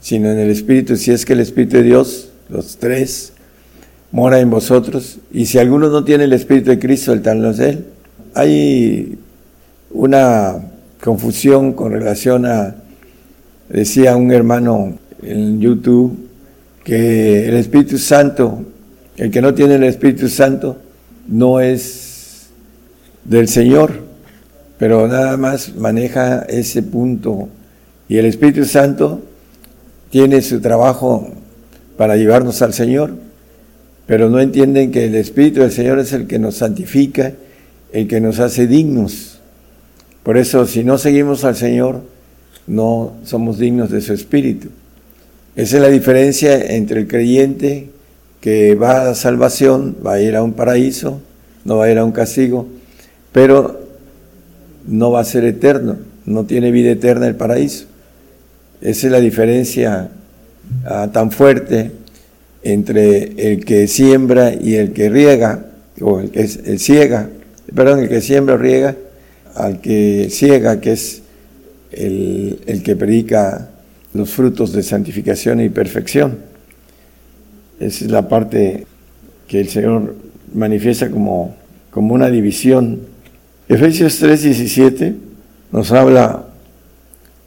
[0.00, 3.34] sino en el Espíritu, si es que el Espíritu de Dios, los tres,
[4.10, 7.50] mora en vosotros, y si alguno no tiene el Espíritu de Cristo, el tal no
[7.50, 7.84] es él.
[8.34, 9.18] Hay
[9.90, 10.56] una
[11.02, 12.76] confusión con relación a,
[13.68, 16.18] decía un hermano en YouTube,
[16.82, 18.64] que el Espíritu Santo,
[19.18, 20.78] el que no tiene el Espíritu Santo,
[21.28, 22.48] no es
[23.24, 24.01] del Señor,
[24.82, 27.48] pero nada más maneja ese punto.
[28.08, 29.22] Y el Espíritu Santo
[30.10, 31.30] tiene su trabajo
[31.96, 33.14] para llevarnos al Señor,
[34.06, 37.32] pero no entienden que el Espíritu del Señor es el que nos santifica,
[37.92, 39.38] el que nos hace dignos.
[40.24, 42.02] Por eso, si no seguimos al Señor,
[42.66, 44.70] no somos dignos de su Espíritu.
[45.54, 47.88] Esa es la diferencia entre el creyente
[48.40, 51.20] que va a salvación, va a ir a un paraíso,
[51.64, 52.66] no va a ir a un castigo,
[53.30, 53.81] pero
[54.86, 55.96] no va a ser eterno,
[56.26, 57.86] no tiene vida eterna el paraíso.
[58.80, 60.10] Esa es la diferencia
[60.84, 61.92] ah, tan fuerte
[62.62, 65.66] entre el que siembra y el que riega,
[66.00, 67.28] o el que es, el ciega,
[67.74, 68.96] perdón, el que siembra o riega,
[69.54, 71.22] al que ciega, que es
[71.90, 73.68] el, el que predica
[74.14, 76.38] los frutos de santificación y perfección.
[77.80, 78.86] Esa es la parte
[79.48, 80.14] que el Señor
[80.54, 81.54] manifiesta como,
[81.90, 83.00] como una división.
[83.72, 85.14] Efesios 3:17
[85.72, 86.44] nos habla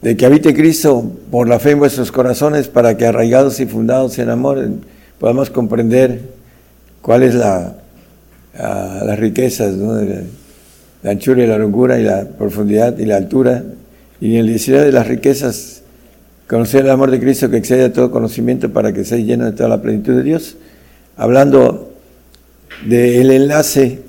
[0.02, 4.18] de que habite Cristo por la fe en vuestros corazones para que arraigados y fundados
[4.18, 4.68] en amor
[5.20, 6.22] podamos comprender
[7.00, 7.76] cuál es la,
[8.58, 13.62] las riquezas, la anchura y la locura y la profundidad y la altura
[14.20, 15.82] y en el 19 de las riquezas
[16.48, 19.52] conocer el amor de Cristo que excede a todo conocimiento para que sea lleno de
[19.52, 20.56] toda la plenitud de Dios.
[21.16, 21.92] Hablando
[22.84, 24.00] del enlace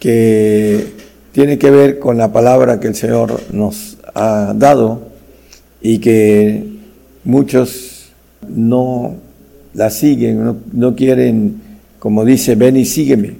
[0.00, 0.97] que
[1.32, 5.08] tiene que ver con la palabra que el Señor nos ha dado
[5.80, 6.64] y que
[7.24, 8.10] muchos
[8.48, 9.16] no
[9.74, 11.60] la siguen, no, no quieren,
[11.98, 13.36] como dice, ven y sígueme,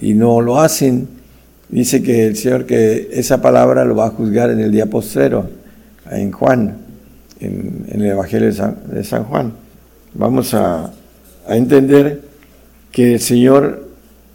[0.00, 1.08] y no lo hacen.
[1.68, 5.48] Dice que el Señor que esa palabra lo va a juzgar en el día postrero,
[6.10, 6.90] en Juan
[7.40, 9.52] en, el Evangelio de San, Juan.
[10.14, 10.92] Vamos a,
[11.48, 12.20] entender
[12.92, 13.88] que el Señor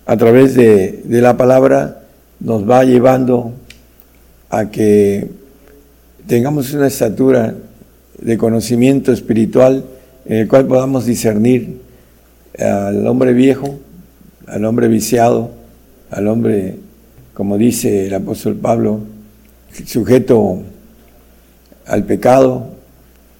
[0.06, 2.02] a través de, de, la palabra
[2.40, 3.54] nos va llevando
[4.50, 5.30] a que
[6.28, 7.56] tengamos una estatura
[8.20, 9.86] de conocimiento espiritual
[10.26, 11.82] en el cual podamos discernir
[12.58, 13.80] al hombre viejo,
[14.48, 15.52] al hombre viciado,
[16.10, 16.78] al hombre,
[17.34, 19.02] como dice el apóstol Pablo,
[19.86, 20.62] sujeto
[21.86, 22.76] al pecado,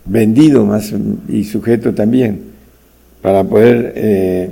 [0.06, 0.94] vendido más
[1.30, 2.42] y sujeto también,
[3.22, 4.50] para poder eh,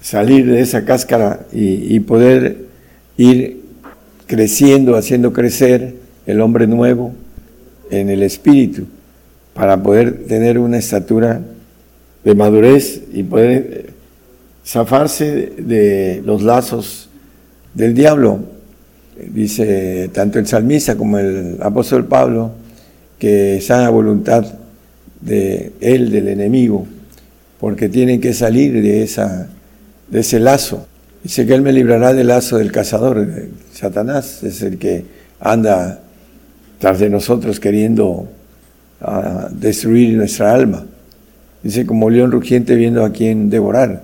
[0.00, 2.66] salir de esa cáscara y, poder
[3.16, 3.62] ir
[4.26, 5.94] creciendo, haciendo crecer
[6.26, 7.12] el hombre nuevo
[7.90, 8.86] en el espíritu,
[9.54, 11.42] para poder tener una estatura
[12.24, 13.90] de madurez y poder eh,
[14.64, 17.08] zafarse de los lazos
[17.74, 18.40] del diablo.
[19.34, 22.52] Dice tanto el salmista como el apóstol Pablo,
[23.18, 24.44] que sana voluntad
[25.20, 26.86] de él, del enemigo,
[27.60, 29.48] porque tienen que salir de, esa,
[30.08, 30.86] de ese lazo.
[31.22, 33.26] Dice que él me librará del lazo del cazador.
[33.72, 35.04] Satanás es el que
[35.38, 36.00] anda
[36.80, 38.28] tras de nosotros queriendo
[39.00, 40.84] ah, destruir nuestra alma.
[41.62, 44.02] Dice como león rugiente viendo a quien devorar.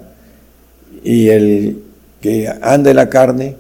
[1.03, 1.82] Y el
[2.20, 3.57] que anda en la carne,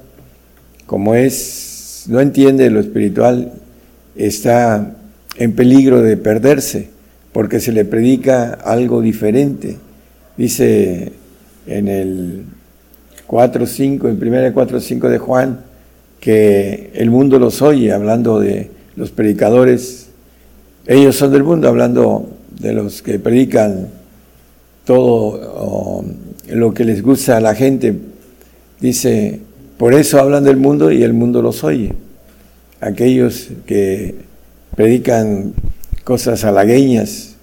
[0.86, 3.52] como es, no entiende lo espiritual,
[4.14, 4.94] está
[5.36, 6.90] en peligro de perderse,
[7.32, 9.78] porque se le predica algo diferente.
[10.36, 11.12] Dice
[11.66, 12.44] en el
[13.28, 15.60] 4.5, en primera 4.5 de Juan,
[16.18, 20.08] que el mundo los oye, hablando de los predicadores,
[20.86, 23.88] ellos son del mundo, hablando de los que predican
[24.86, 26.02] todo
[26.48, 27.94] lo que les gusta a la gente.
[28.80, 29.40] Dice,
[29.76, 31.92] por eso hablan del mundo y el mundo los oye.
[32.80, 34.14] Aquellos que
[34.74, 35.52] predican
[36.04, 37.36] cosas halagueñas,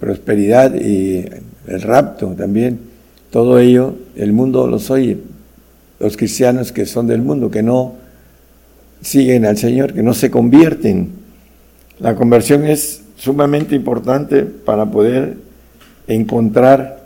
[0.00, 1.26] prosperidad y
[1.66, 2.91] el rapto también.
[3.32, 5.16] Todo ello, el mundo los oye.
[5.98, 7.94] Los cristianos que son del mundo, que no
[9.00, 11.08] siguen al Señor, que no se convierten.
[11.98, 15.38] La conversión es sumamente importante para poder
[16.06, 17.04] encontrar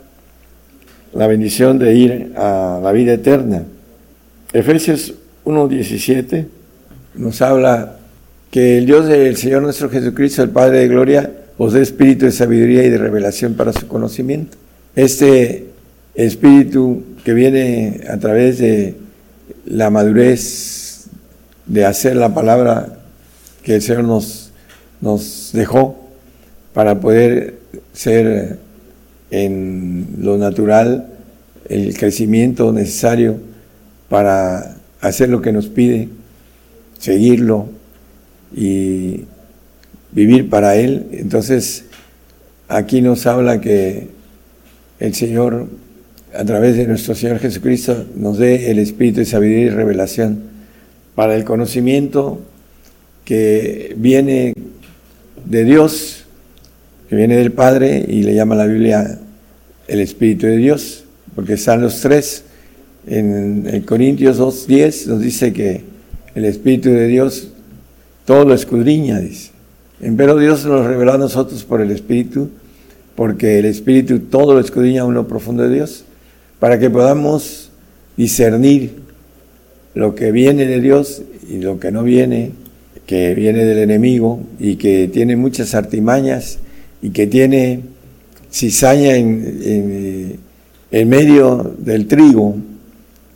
[1.13, 3.63] la bendición de ir a la vida eterna.
[4.51, 5.13] Efesios
[5.45, 6.45] 1.17
[7.15, 7.99] nos habla
[8.51, 12.33] que el Dios del Señor nuestro Jesucristo, el Padre de Gloria, os dé espíritu de
[12.33, 14.57] sabiduría y de revelación para su conocimiento.
[14.93, 15.76] Este
[16.17, 18.95] espíritu que viene a través de
[19.65, 21.07] la madurez
[21.67, 22.97] de hacer la palabra
[23.63, 24.03] que el Señor
[25.01, 26.09] nos, dejó
[26.73, 27.59] para poder
[27.93, 28.59] ser
[29.29, 31.07] en lo natural
[31.69, 33.37] el crecimiento necesario
[34.09, 36.09] para hacer lo que nos pide,
[36.97, 37.67] seguirlo
[38.55, 39.25] y
[40.13, 41.07] vivir para Él.
[41.11, 41.85] Entonces,
[42.69, 44.07] aquí nos habla que
[44.99, 45.67] el Señor,
[46.37, 50.39] a través de nuestro Señor Jesucristo, nos dé el espíritu de sabiduría y revelación
[51.15, 52.39] para el conocimiento
[53.25, 54.53] que viene
[55.45, 56.25] de Dios,
[57.09, 59.17] que viene del Padre, y le llama la Biblia
[59.87, 62.43] el Espíritu de Dios, porque están los tres.
[63.07, 65.81] En, Corintios 2.10 nos dice que
[66.35, 67.47] el Espíritu de Dios
[68.25, 69.49] todo lo escudriña, dice.
[70.15, 72.49] Pero Dios nos reveló a nosotros por el Espíritu,
[73.15, 76.03] porque el Espíritu todo lo escudriña a lo profundo de Dios,
[76.59, 77.71] para que podamos
[78.15, 78.95] discernir
[79.93, 82.51] lo que viene de Dios y lo que no viene,
[83.05, 86.59] que viene del enemigo y que tiene muchas artimañas
[87.01, 87.81] y que tiene
[88.51, 90.39] cizaña en,
[90.91, 92.55] en, medio del trigo.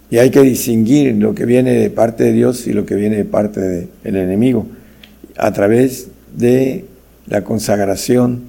[0.10, 3.15] Y hay que distinguir lo que viene de parte de Dios y lo que viene
[3.15, 4.68] de parte del enemigo
[5.38, 6.85] a través de
[7.27, 8.41] la consagración,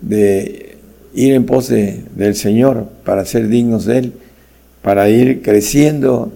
[0.00, 0.73] de
[1.14, 4.12] ir en pos del Señor para ser dignos de Él,
[4.82, 6.32] para ir creciendo,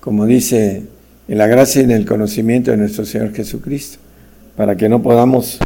[0.00, 0.84] como dice,
[1.28, 3.98] en la gracia y en el conocimiento de nuestro Señor Jesucristo,
[4.56, 5.58] para que no podamos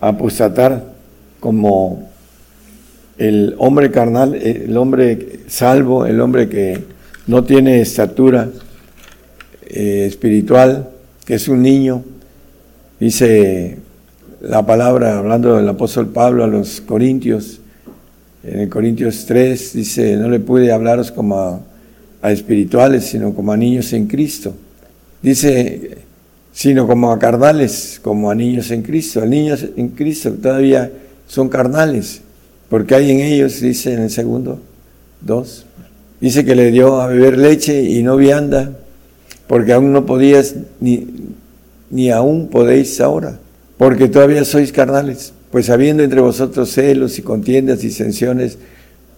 [0.00, 0.92] apostatar
[1.40, 2.08] como
[3.18, 6.78] el hombre carnal, el hombre salvo, el hombre que
[7.26, 8.48] no tiene estatura
[9.66, 10.90] eh, espiritual,
[11.24, 12.04] que es un niño,
[13.00, 13.78] dice
[14.40, 17.61] la palabra, hablando del apóstol Pablo a los Corintios,
[18.44, 21.64] en Corintios 3 dice, no le pude hablaros como
[22.20, 24.54] a, espirituales, sino como a niños en Cristo.
[25.22, 25.98] Dice,
[26.52, 29.22] sino como a carnales, como a niños en Cristo.
[29.22, 30.90] A niños en Cristo todavía
[31.26, 32.22] son carnales,
[32.68, 34.60] porque hay en ellos, dice en el segundo,
[35.20, 35.66] dos.
[36.20, 38.72] Dice que le dio a beber leche y no vianda,
[39.46, 41.06] porque aún no podías, ni,
[41.90, 43.38] ni aún podéis ahora
[43.82, 48.56] porque todavía sois carnales, pues habiendo entre vosotros celos y contiendas, y disensiones,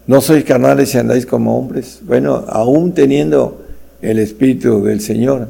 [0.05, 2.01] no sois carnales y andáis como hombres.
[2.03, 3.65] Bueno, aún teniendo
[4.01, 5.47] el Espíritu del Señor.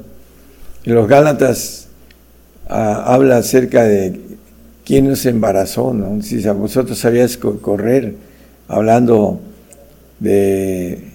[0.86, 1.88] En los Gálatas
[2.70, 4.22] ah, habla acerca de
[4.86, 6.22] quién nos embarazó, ¿no?
[6.22, 8.14] Si a vosotros sabías correr,
[8.68, 9.40] hablando
[10.20, 11.14] de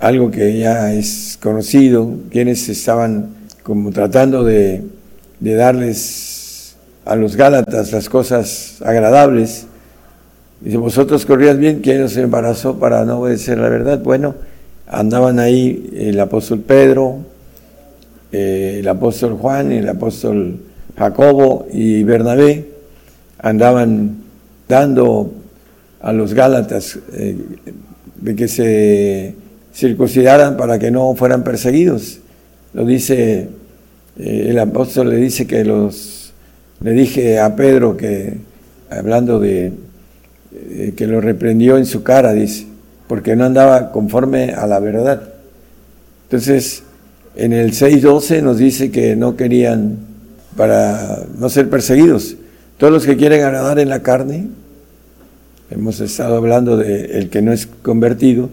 [0.00, 4.82] algo que ya es conocido, quienes estaban como tratando de
[5.38, 6.29] darles
[7.04, 9.66] a los Gálatas las cosas agradables.
[10.60, 14.00] Dice, vosotros corrías bien, ¿quién os embarazó para no obedecer la verdad?
[14.00, 14.34] Bueno,
[14.86, 17.18] andaban ahí el apóstol Pedro,
[18.32, 20.60] eh, el apóstol Juan, el apóstol
[20.96, 22.68] Jacobo y Bernabé,
[23.38, 24.16] andaban
[24.68, 25.32] dando
[26.00, 27.36] a los Gálatas eh,
[28.16, 29.34] de que se
[29.74, 32.18] circuncidaran para que no fueran perseguidos.
[32.74, 33.48] Lo dice,
[34.18, 36.19] eh, el apóstol le dice que los
[36.82, 38.38] le dije a Pedro que,
[38.88, 39.72] hablando de,
[40.52, 42.66] eh, que lo reprendió en su cara, dice,
[43.06, 45.22] porque no andaba conforme a la verdad.
[46.24, 46.82] Entonces,
[47.36, 49.98] en el 6.12 nos dice que no querían,
[50.56, 52.36] para no ser perseguidos,
[52.78, 54.48] todos los que quieren agradar en la carne,
[55.70, 58.48] hemos estado hablando de el que no es convertido,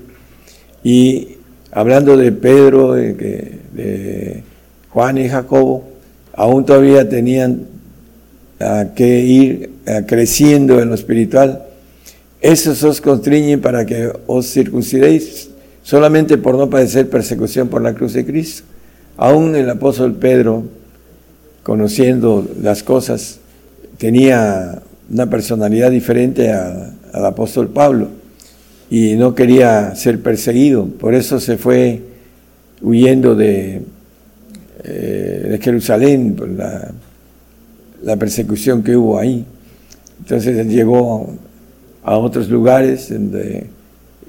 [0.84, 1.38] y
[1.72, 4.44] hablando de Pedro, de, de
[4.90, 5.88] Juan y Jacobo,
[6.34, 7.77] aún todavía tenían
[8.60, 9.72] a que ir
[10.08, 11.64] creciendo en lo espiritual.
[12.42, 15.50] Esos os constriñen para que os circuncidéis
[15.84, 18.64] solamente por no padecer persecución por la cruz de Cristo.
[19.16, 20.64] Aún el apóstol Pedro,
[21.64, 23.40] conociendo las cosas,
[23.98, 28.10] tenía una personalidad diferente al apóstol Pablo
[28.90, 30.86] y no quería ser perseguido.
[30.86, 32.02] Por eso se fue
[32.82, 33.82] huyendo de,
[34.84, 36.92] eh, de Jerusalén, por la
[38.08, 39.46] la persecución que hubo ahí.
[40.20, 41.30] Entonces él llegó
[42.04, 43.66] a otros lugares donde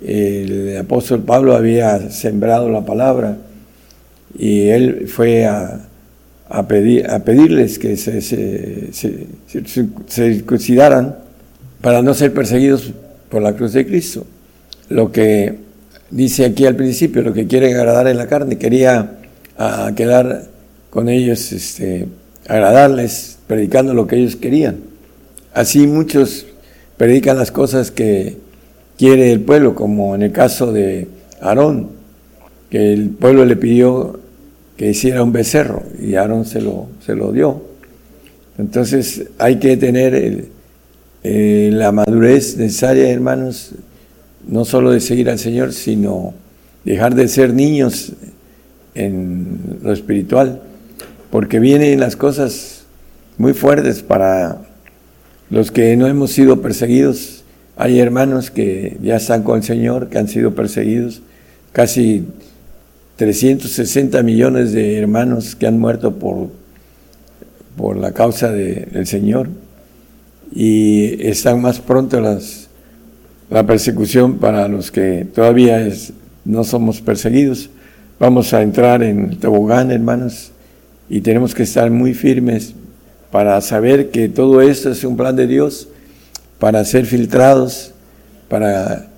[0.05, 3.37] el apóstol Pablo había sembrado la palabra
[4.37, 5.79] y él fue a,
[6.67, 8.21] pedir, a pedirles que se,
[10.09, 11.15] circuncidaran
[11.81, 12.93] para no ser perseguidos
[13.31, 14.27] por la cruz de Cristo.
[14.89, 15.55] Lo que
[16.11, 19.21] dice aquí al principio, lo que quiere agradar en la carne, quería
[19.95, 20.47] quedar
[20.91, 22.09] con ellos, este,
[22.49, 24.79] agradarles, predicando lo que ellos querían.
[25.55, 26.47] Así muchos
[26.97, 28.37] predican las cosas que
[28.97, 31.09] quiere el pueblo, como en el caso de
[31.41, 31.91] Aarón,
[32.70, 34.19] que el pueblo le pidió
[34.77, 37.62] que hiciera un becerro y Aarón se lo, se lo dio.
[38.59, 40.47] Entonces hay que tener
[41.23, 43.73] la madurez necesaria, hermanos,
[44.47, 46.35] no solo de seguir al Señor, sino
[46.85, 48.12] dejar de ser niños
[48.95, 50.62] en lo espiritual,
[51.31, 52.85] porque vienen las cosas
[53.37, 54.63] muy fuertes para
[55.51, 57.45] los que no hemos sido perseguidos.
[57.77, 61.23] Hay hermanos que ya están con el Señor, que han sido perseguidos,
[61.73, 62.27] casi
[63.17, 66.49] 360 millones de hermanos que han muerto por,
[67.77, 69.49] por la causa del Señor
[70.53, 72.21] y están más pronto
[73.51, 76.13] la persecución para los que todavía es,
[76.45, 77.71] no somos perseguidos.
[78.19, 80.53] Vamos a entrar en el tobogán, hermanos,
[81.09, 82.74] y tenemos que estar muy firmes
[83.30, 85.89] para saber que todo esto es un plan de Dios,
[86.59, 87.93] para ser filtrados,
[88.48, 89.09] para,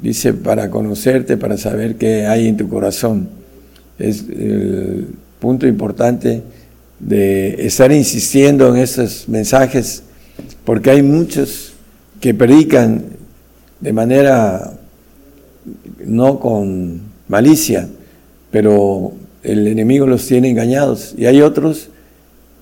[0.00, 3.28] dice, para conocerte, para saber qué hay en tu corazón.
[3.98, 5.08] Es el
[5.40, 6.42] punto importante
[7.00, 10.02] de estar insistiendo en estos mensajes,
[10.64, 11.72] porque hay muchos
[12.20, 13.04] que predican
[13.80, 14.72] de manera
[16.04, 17.88] no con malicia,
[18.50, 19.12] pero
[19.46, 21.14] el enemigo los tiene engañados.
[21.16, 21.88] Y hay otros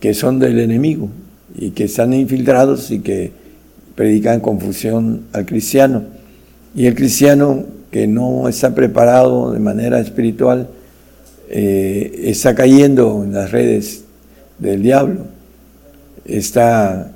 [0.00, 1.08] que son del enemigo
[1.56, 3.32] y que están infiltrados y que
[3.94, 6.02] predican confusión al cristiano.
[6.74, 10.68] Y el cristiano que no está preparado de manera espiritual
[11.48, 14.04] eh, está cayendo en las redes
[14.58, 15.20] del diablo,
[16.24, 17.12] está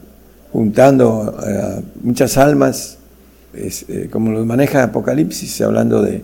[0.53, 2.99] juntando eh, muchas almas,
[3.55, 6.23] eh, como los maneja Apocalipsis, hablando de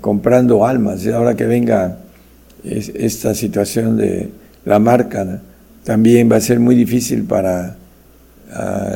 [0.00, 1.98] comprando almas, y ahora que venga
[2.64, 4.30] esta situación de
[4.64, 5.40] la marca,
[5.84, 7.76] también va a ser muy difícil para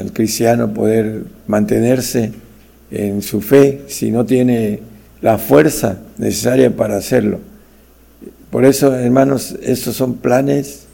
[0.01, 2.33] el cristiano poder mantenerse
[2.91, 4.81] en su fe si no tiene
[5.21, 7.41] la fuerza necesaria para hacerlo.
[8.51, 10.85] Por eso, hermanos, estos son planes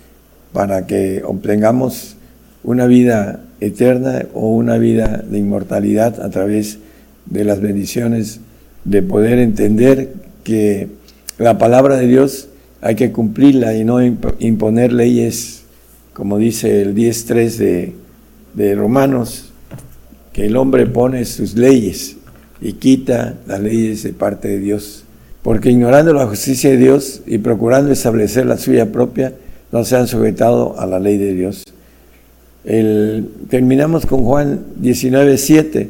[0.52, 2.16] para que obtengamos
[2.64, 6.78] una vida eterna o una vida de inmortalidad a través
[7.26, 8.40] de las bendiciones
[8.84, 10.88] de poder entender que
[11.38, 12.48] la palabra de Dios
[12.85, 15.62] hay que cumplirla y no imponer leyes,
[16.12, 17.94] como dice el 10.3 de,
[18.52, 19.52] de Romanos,
[20.35, 22.19] que el hombre pone sus leyes
[22.61, 25.05] y quita las leyes de parte de Dios.
[25.40, 29.32] Porque ignorando la justicia de Dios y procurando establecer la suya propia,
[29.73, 31.65] no se han sujetado a la ley de Dios.
[33.48, 35.89] terminamos con Juan 19.7.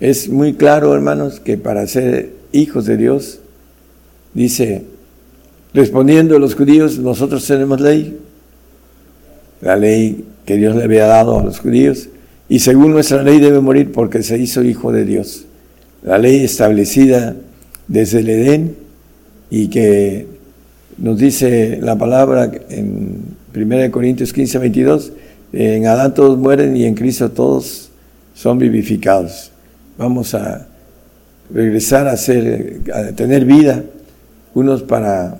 [0.00, 3.40] Es muy claro, hermanos, que para ser hijos de Dios,
[4.32, 4.93] dice,
[5.74, 8.16] Respondiendo a los judíos, nosotros tenemos ley,
[9.60, 12.08] la ley que Dios le había dado a los judíos,
[12.48, 15.46] y según nuestra ley debe morir porque se hizo hijo de Dios.
[16.04, 17.34] La ley establecida
[17.88, 18.76] desde el Edén
[19.50, 20.28] y que
[20.96, 25.12] nos dice la palabra en 1 Corintios 15, 22,
[25.52, 27.90] en Adán todos mueren y en Cristo todos
[28.34, 29.50] son vivificados.
[29.98, 30.68] Vamos a
[31.52, 33.82] regresar a, ser, a tener vida,
[34.54, 35.38] unos para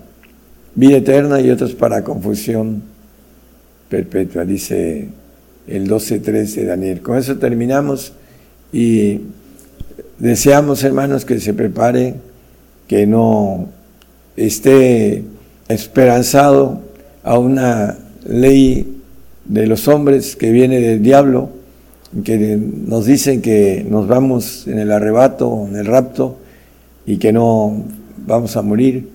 [0.75, 2.83] vida eterna y otros para confusión
[3.89, 5.09] perpetua, dice
[5.67, 7.01] el 12.3 de Daniel.
[7.01, 8.13] Con eso terminamos
[8.73, 9.21] y
[10.19, 12.15] deseamos, hermanos, que se prepare,
[12.89, 13.69] que no
[14.37, 15.23] esté
[15.69, 16.81] esperanzado
[17.23, 17.97] a una
[18.27, 19.01] ley
[19.45, 21.51] de los hombres que viene del diablo,
[22.25, 26.39] que nos dicen que nos vamos en el arrebato, en el rapto,
[27.07, 27.85] y que no
[28.27, 29.14] vamos a morir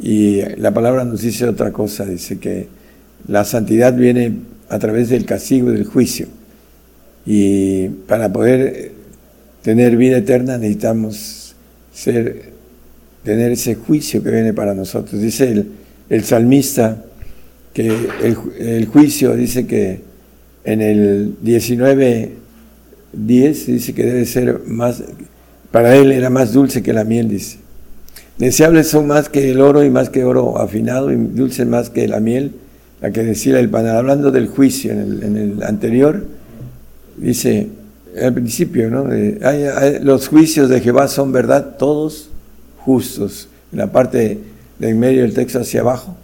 [0.00, 2.68] y la palabra nos dice otra cosa, dice que
[3.28, 4.32] la santidad viene
[4.68, 6.26] a través del castigo y del juicio.
[7.24, 8.92] Y para poder
[9.62, 11.54] tener vida eterna necesitamos
[11.92, 12.52] ser,
[13.24, 15.20] tener ese juicio que viene para nosotros.
[15.20, 15.64] Dice
[16.08, 17.02] el, salmista
[17.72, 20.00] que el, el, juicio dice que
[20.64, 22.32] en el 19,
[23.12, 25.02] 10 dice que debe ser más,
[25.70, 27.65] para él era más dulce que la miel, dice.
[28.38, 32.06] Deseables son más que el oro y más que oro afinado y dulces más que
[32.06, 32.52] la miel,
[33.00, 33.96] la que decía el panal.
[33.96, 36.26] Hablando del juicio en el, anterior,
[37.16, 37.68] dice
[38.20, 39.06] al principio, ¿no?
[40.02, 42.30] los juicios de Jehová son verdad, todos
[42.78, 43.48] justos.
[43.72, 44.38] En la parte
[44.78, 46.16] de en medio del texto hacia abajo.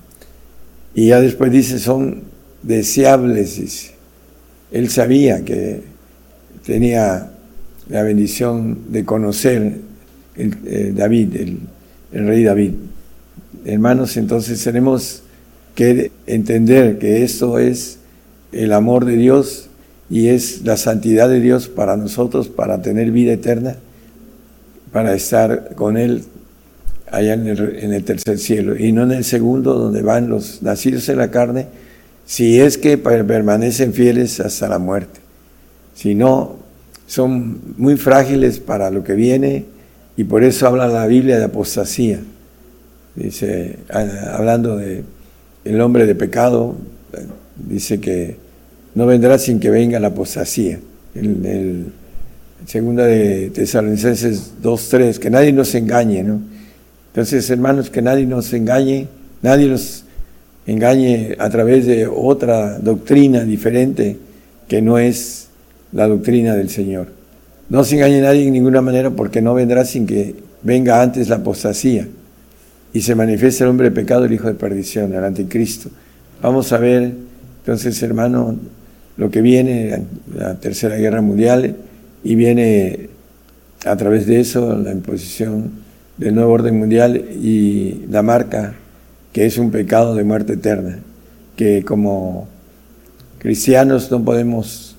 [0.95, 2.23] Y ya después dice, son
[2.63, 3.93] deseables.
[4.71, 5.83] Él sabía que
[6.65, 7.31] tenía
[7.89, 9.79] la bendición de conocer
[10.37, 11.59] eh, David, el
[12.13, 12.73] el rey David.
[13.65, 15.23] Hermanos, entonces tenemos
[15.75, 17.99] que entender que esto es
[18.53, 19.69] el amor de Dios
[20.11, 23.77] y es la santidad de Dios para nosotros, para tener vida eterna,
[24.93, 26.25] para estar con Él
[27.11, 27.47] allá en
[27.93, 31.67] el, tercer cielo y no en el segundo donde van los nacidos en la carne,
[32.27, 35.21] si es que permanecen fieles hasta la muerte.
[35.95, 36.57] Si no,
[37.07, 39.67] son muy frágiles para lo que viene
[40.17, 42.21] Y por eso habla la Biblia de apostasía.
[43.15, 43.79] Dice,
[44.33, 45.05] hablando de
[45.65, 46.77] el hombre de pecado,
[47.57, 48.37] dice que
[48.95, 50.79] no vendrá sin que venga la apostasía.
[51.15, 51.87] En el,
[52.67, 56.41] segunda de Tesalonicenses 2.3, que nadie nos engañe, ¿no?
[57.09, 59.09] Entonces, hermanos, que nadie nos engañe,
[59.43, 60.05] nadie nos
[60.67, 64.17] engañe a través de otra doctrina diferente
[64.69, 65.49] que no es
[65.93, 67.09] la doctrina del Señor.
[67.73, 71.37] No se engañe nadie en ninguna manera porque no vendrá sin que venga antes la
[71.37, 72.07] apostasía
[72.93, 75.89] y se manifiesta el hombre de pecado, el hijo de perdición, el anticristo.
[76.43, 77.13] Vamos a ver
[77.61, 78.57] entonces, hermano,
[79.17, 80.03] lo que viene,
[80.37, 81.77] la tercera guerra mundial,
[82.23, 83.09] y viene
[83.87, 85.71] a través de eso la imposición
[86.19, 88.75] del nuevo orden mundial y la marca
[89.33, 90.99] que es un pecado de muerte eterna,
[91.57, 92.49] que como
[93.39, 94.95] cristianos no podemos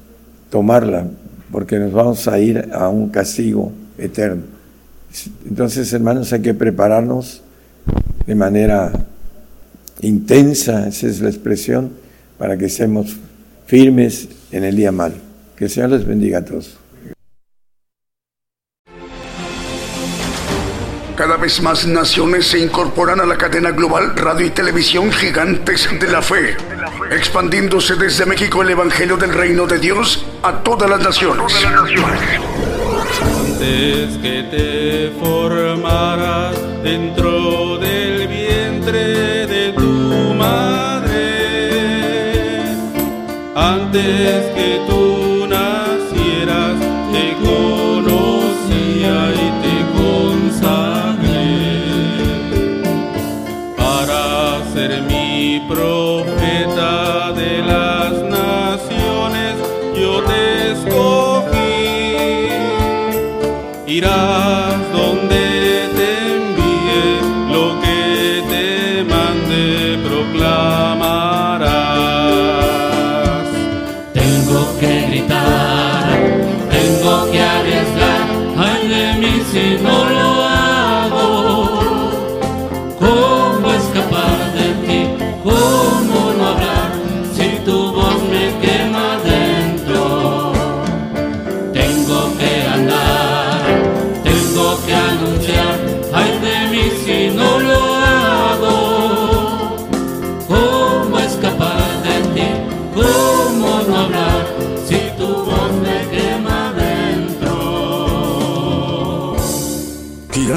[0.50, 1.06] tomarla
[1.54, 4.42] porque nos vamos a ir a un castigo eterno.
[5.48, 7.44] Entonces, hermanos, hay que prepararnos
[8.26, 8.92] de manera
[10.02, 11.92] intensa, esa es la expresión,
[12.40, 13.16] para que estemos
[13.68, 15.14] firmes en el día mal.
[15.56, 16.76] Que el Señor les bendiga a todos.
[21.16, 26.08] Cada vez más naciones se incorporan a la cadena global radio y televisión gigantes de
[26.08, 26.56] la fe,
[27.16, 31.54] expandiéndose desde México el Evangelio del Reino de Dios a todas las naciones.
[33.26, 41.14] Antes que te formaras dentro del vientre de tu madre,
[43.56, 45.13] antes que tú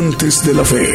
[0.06, 0.94] Gigantes de la fe.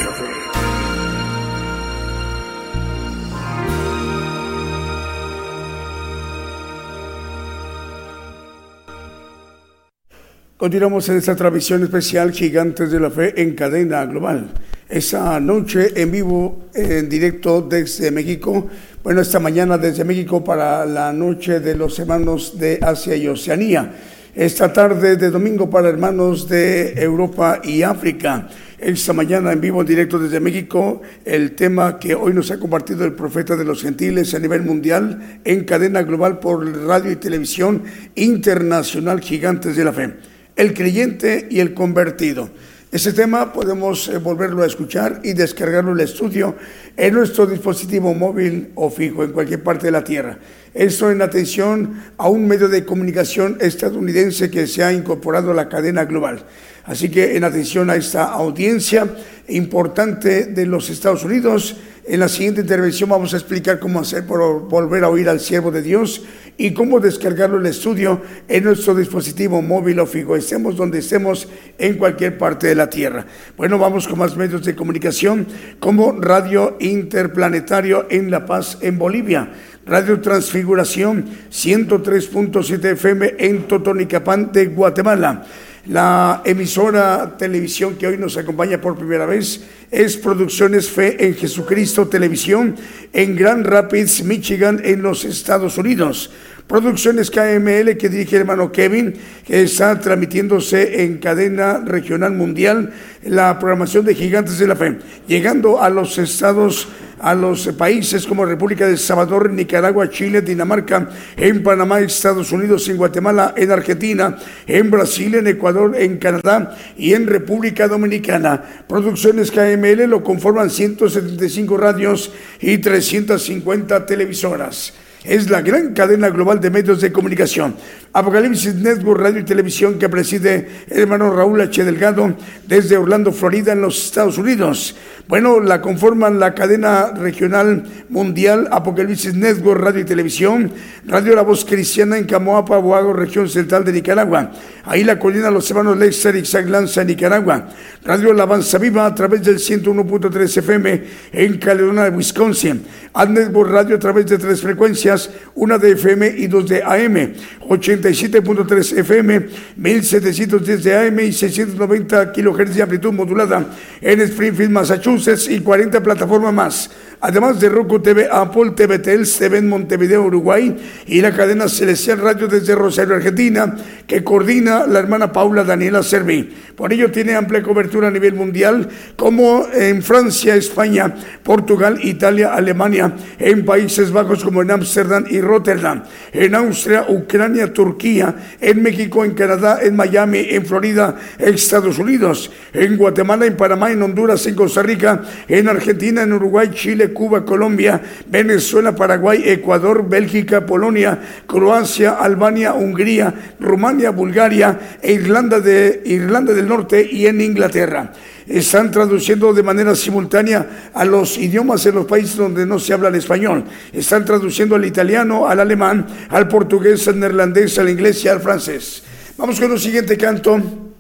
[10.56, 14.50] Continuamos en esta transmisión especial Gigantes de la Fe en cadena global.
[14.88, 18.70] Esa noche en vivo, en directo desde México.
[19.04, 23.94] Bueno, esta mañana desde México para la noche de los hermanos de Asia y Oceanía.
[24.34, 28.48] Esta tarde de domingo para hermanos de Europa y África.
[28.82, 33.06] Esta mañana en vivo, en directo desde México, el tema que hoy nos ha compartido
[33.06, 37.84] el profeta de los gentiles a nivel mundial en cadena global por radio y televisión
[38.16, 40.14] internacional Gigantes de la Fe
[40.56, 42.50] el creyente y el convertido.
[42.92, 46.56] Ese tema podemos eh, volverlo a escuchar y descargarlo el estudio
[46.98, 50.38] en nuestro dispositivo móvil o fijo en cualquier parte de la Tierra.
[50.74, 55.70] Esto en atención a un medio de comunicación estadounidense que se ha incorporado a la
[55.70, 56.44] cadena global.
[56.86, 59.08] Así que en atención a esta audiencia
[59.48, 64.68] importante de los Estados Unidos, en la siguiente intervención vamos a explicar cómo hacer por
[64.68, 66.24] volver a oír al siervo de Dios
[66.58, 71.48] y cómo descargarlo el estudio en nuestro dispositivo móvil o fijo, estemos donde estemos
[71.78, 73.26] en cualquier parte de la Tierra.
[73.56, 75.46] Bueno, vamos con más medios de comunicación
[75.80, 79.52] como Radio Interplanetario en La Paz, en Bolivia.
[79.86, 85.46] Radio Transfiguración 103.7 FM en Totonicapán de Guatemala.
[85.88, 92.08] La emisora televisión que hoy nos acompaña por primera vez es Producciones Fe en Jesucristo
[92.08, 92.76] Televisión
[93.12, 96.30] en Grand Rapids, Michigan, en los Estados Unidos.
[96.68, 99.14] Producciones KML que dirige el hermano Kevin,
[99.46, 102.94] que está transmitiéndose en cadena regional mundial
[103.24, 104.98] la programación de Gigantes de la Fe,
[105.28, 106.88] llegando a los estados,
[107.20, 112.98] a los países como República de Salvador, Nicaragua, Chile, Dinamarca, en Panamá, Estados Unidos, en
[112.98, 118.64] Guatemala, en Argentina, en Brasil, en Ecuador, en Canadá y en República Dominicana.
[118.88, 122.32] Producciones KML lo conforman 175 radios
[122.62, 124.94] y 350 televisoras.
[125.24, 127.76] Es la gran cadena global de medios de comunicación.
[128.14, 131.84] Apocalipsis Network Radio y Televisión que preside hermano Raúl H.
[131.84, 132.36] Delgado
[132.68, 134.96] desde Orlando, Florida, en los Estados Unidos.
[135.28, 140.72] Bueno, la conforman la cadena regional mundial Apocalipsis Network Radio y Televisión,
[141.06, 144.52] Radio La Voz Cristiana en Camoapa, Boago, región central de Nicaragua.
[144.84, 147.70] Ahí la colina los hermanos Lexer y Lanza, Nicaragua.
[148.04, 152.84] Radio La Avanza Viva a través del 101.3 FM en Caledonia, Wisconsin.
[153.14, 155.11] Ad Network Radio a través de tres frecuencias,
[155.56, 157.34] una de FM y dos de AM.
[157.68, 163.66] 87.3 FM, 1710 de AM y 690 kHz de amplitud modulada
[164.02, 166.90] en Springfield, Massachusetts y 40 plataformas más
[167.22, 170.76] además de Roku TV, Apple TV, TV en Montevideo, Uruguay,
[171.06, 173.76] y la cadena Celestial Radio desde Rosario, Argentina,
[174.08, 176.52] que coordina la hermana Paula Daniela Servi.
[176.76, 183.14] Por ello tiene amplia cobertura a nivel mundial, como en Francia, España, Portugal, Italia, Alemania,
[183.38, 186.04] en Países Bajos como en Ámsterdam y Rotterdam,
[186.34, 192.98] en Austria, Ucrania, Turquía, en México, en Canadá, en Miami, en Florida, Estados Unidos, en
[192.98, 198.02] Guatemala, en Panamá, en Honduras, en Costa Rica, en Argentina, en Uruguay, Chile, Cuba, Colombia,
[198.28, 206.68] Venezuela, Paraguay, Ecuador, Bélgica, Polonia, Croacia, Albania, Hungría, Rumania, Bulgaria e Irlanda, de, Irlanda del
[206.68, 208.14] Norte y en Inglaterra.
[208.48, 213.10] Están traduciendo de manera simultánea a los idiomas en los países donde no se habla
[213.10, 213.64] el español.
[213.94, 219.04] Están traduciendo al italiano, al alemán, al portugués, al neerlandés, al inglés y al francés.
[219.38, 220.91] Vamos con el siguiente canto.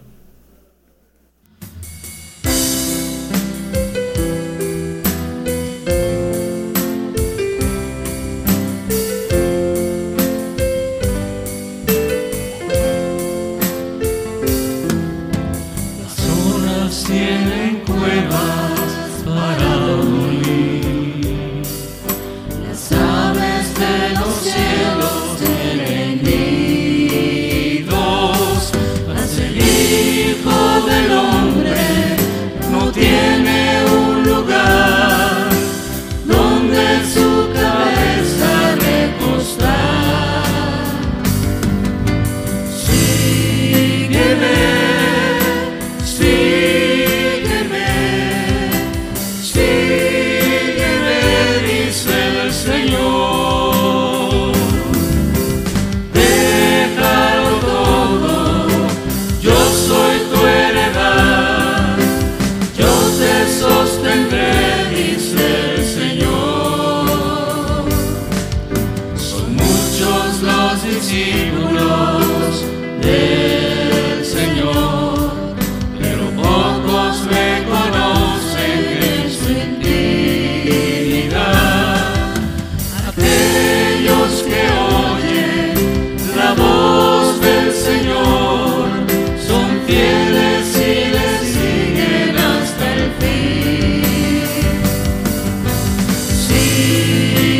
[96.91, 97.50] you.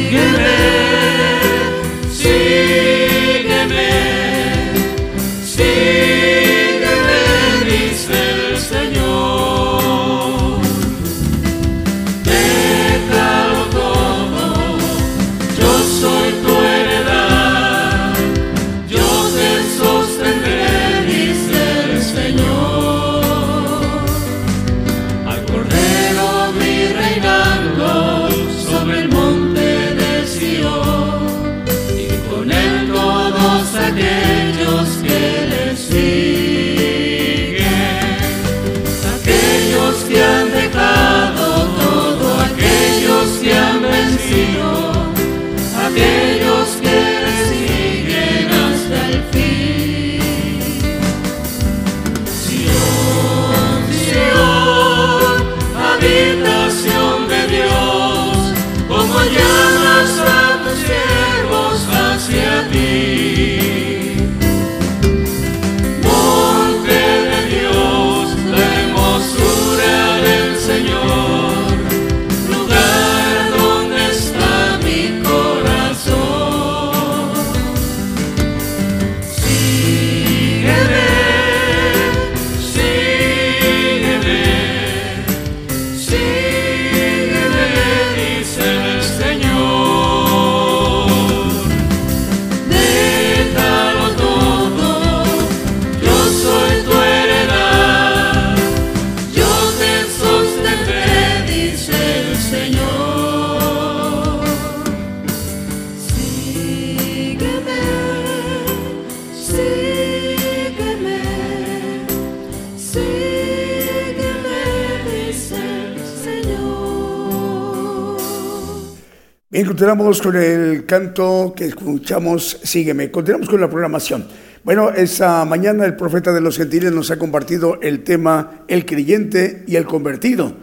[119.82, 123.10] Encontramos con el canto que escuchamos, sígueme.
[123.10, 124.28] Continuamos con la programación.
[124.64, 129.64] Bueno, esta mañana el profeta de los gentiles nos ha compartido el tema el creyente
[129.66, 130.54] y el convertido.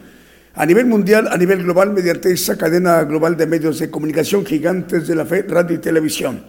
[0.55, 5.09] A nivel mundial, a nivel global, mediante esa cadena global de medios de comunicación gigantes
[5.09, 6.45] de la fe, radio y televisión.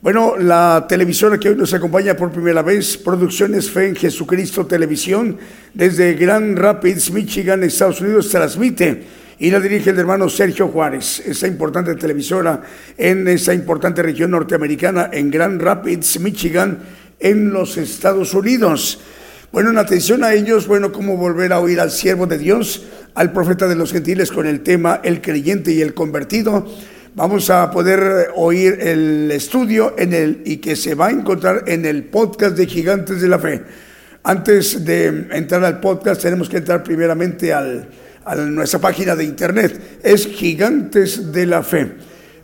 [0.00, 5.36] Bueno, la televisora que hoy nos acompaña por primera vez, Producciones Fe en Jesucristo Televisión,
[5.74, 11.46] desde Grand Rapids, Michigan, Estados Unidos, transmite y la dirige el hermano Sergio Juárez, esa
[11.46, 12.62] importante televisora
[12.96, 16.78] en esa importante región norteamericana, en Grand Rapids, Michigan,
[17.20, 19.00] en los Estados Unidos.
[19.52, 23.32] Bueno, en atención a ellos, bueno, cómo volver a oír al siervo de Dios, al
[23.32, 26.66] profeta de los gentiles con el tema El creyente y el convertido.
[27.14, 31.86] Vamos a poder oír el estudio en el y que se va a encontrar en
[31.86, 33.62] el podcast de Gigantes de la Fe.
[34.22, 37.88] Antes de entrar al podcast, tenemos que entrar primeramente al,
[38.26, 40.00] a nuestra página de internet.
[40.02, 41.92] Es Gigantes de la Fe.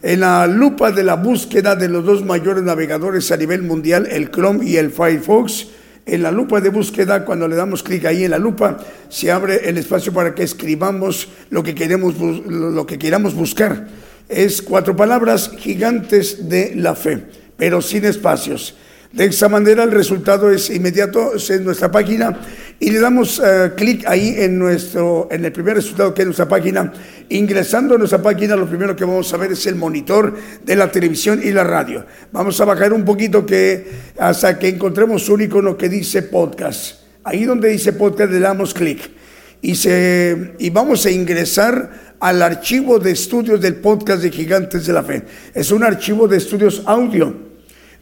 [0.01, 4.31] En la lupa de la búsqueda de los dos mayores navegadores a nivel mundial, el
[4.31, 5.67] Chrome y el Firefox,
[6.07, 8.79] en la lupa de búsqueda, cuando le damos clic ahí en la lupa,
[9.09, 13.89] se abre el espacio para que escribamos lo que queremos, lo que queramos buscar.
[14.29, 17.25] Es cuatro palabras, gigantes de la fe,
[17.57, 18.77] pero sin espacios.
[19.13, 22.41] De esa manera el resultado es inmediato, en nuestra página
[22.83, 26.49] y le damos uh, clic ahí en nuestro, en el primer resultado que es nuestra
[26.49, 26.93] página.
[27.29, 30.35] Ingresando a nuestra página, lo primero que vamos a ver es el monitor
[30.65, 32.05] de la televisión y la radio.
[32.33, 33.87] Vamos a bajar un poquito que
[34.19, 37.03] hasta que encontremos un icono que dice podcast.
[37.23, 39.13] Ahí donde dice podcast le damos clic
[39.61, 44.93] y, se, y vamos a ingresar al archivo de estudios del podcast de Gigantes de
[44.93, 45.23] la Fe.
[45.55, 47.33] Es un archivo de estudios audio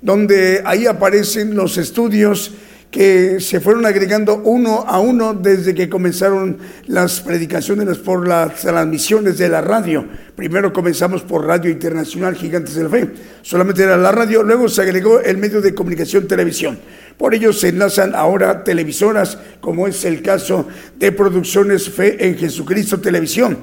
[0.01, 2.55] donde ahí aparecen los estudios
[2.91, 9.39] que se fueron agregando uno a uno desde que comenzaron las predicaciones por las transmisiones
[9.39, 10.05] de la radio.
[10.35, 13.11] Primero comenzamos por Radio Internacional Gigantes de la Fe,
[13.43, 16.79] solamente era la radio, luego se agregó el medio de comunicación televisión.
[17.17, 20.67] Por ello se enlazan ahora televisoras, como es el caso
[20.99, 23.59] de Producciones Fe en Jesucristo Televisión.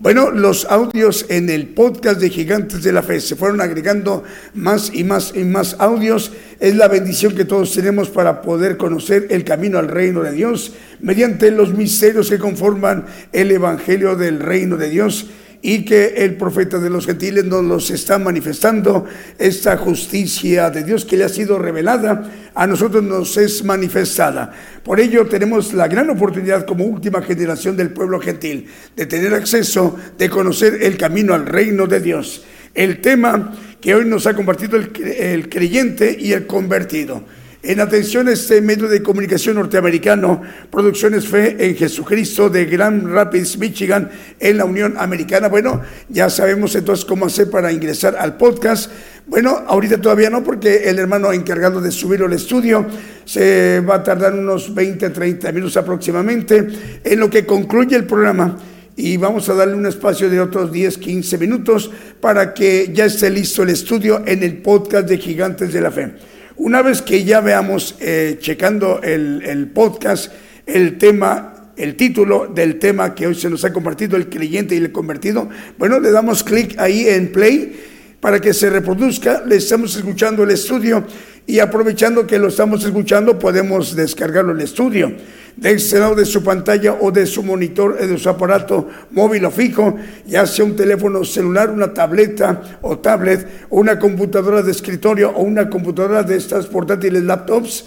[0.00, 4.22] Bueno, los audios en el podcast de Gigantes de la Fe se fueron agregando
[4.54, 6.30] más y más y más audios.
[6.60, 10.72] Es la bendición que todos tenemos para poder conocer el camino al reino de Dios
[11.00, 16.78] mediante los misterios que conforman el Evangelio del reino de Dios y que el profeta
[16.78, 19.06] de los gentiles nos los está manifestando,
[19.38, 24.52] esta justicia de Dios que le ha sido revelada, a nosotros nos es manifestada.
[24.84, 29.96] Por ello tenemos la gran oportunidad como última generación del pueblo gentil de tener acceso,
[30.16, 32.44] de conocer el camino al reino de Dios.
[32.74, 37.24] El tema que hoy nos ha compartido el, el creyente y el convertido.
[37.60, 43.58] En atención a este medio de comunicación norteamericano, Producciones Fe en Jesucristo de Grand Rapids,
[43.58, 44.08] Michigan,
[44.38, 45.48] en la Unión Americana.
[45.48, 48.92] Bueno, ya sabemos entonces cómo hacer para ingresar al podcast.
[49.26, 52.86] Bueno, ahorita todavía no, porque el hermano encargado de subirlo al estudio
[53.24, 56.64] se va a tardar unos 20, 30 minutos aproximadamente
[57.02, 58.56] en lo que concluye el programa
[58.94, 61.90] y vamos a darle un espacio de otros 10, 15 minutos
[62.20, 66.37] para que ya esté listo el estudio en el podcast de Gigantes de la Fe.
[66.58, 70.32] Una vez que ya veamos, eh, checando el, podcast,
[70.66, 74.78] el tema, el título del tema que hoy se nos ha compartido, el creyente y
[74.78, 75.48] el convertido,
[75.78, 77.80] bueno, le damos clic ahí en play
[78.20, 79.44] para que se reproduzca.
[79.46, 81.06] Le estamos escuchando el estudio
[81.48, 85.14] y aprovechando que lo estamos escuchando, podemos descargarlo el estudio
[85.56, 89.46] de este lado de su pantalla o de su monitor, eh, de su aparato móvil
[89.46, 89.96] o fijo,
[90.26, 95.42] ya sea un teléfono celular, una tableta o tablet, o una computadora de escritorio o
[95.42, 97.86] una computadora de estas portátiles laptops.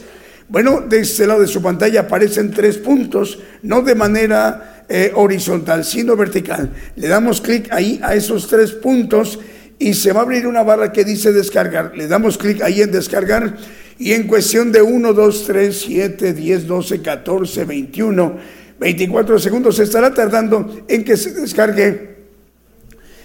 [0.50, 5.86] Bueno, de este lado de su pantalla aparecen tres puntos, no de manera eh, horizontal,
[5.86, 6.72] sino vertical.
[6.96, 9.38] Le damos clic ahí a esos tres puntos
[9.82, 11.98] y se va a abrir una barra que dice descargar.
[11.98, 13.58] Le damos clic ahí en descargar
[13.98, 18.38] y en cuestión de 1, 2, 3, 7, 10, 12, 14, 21,
[18.80, 22.12] 24 segundos se estará tardando en que se descargue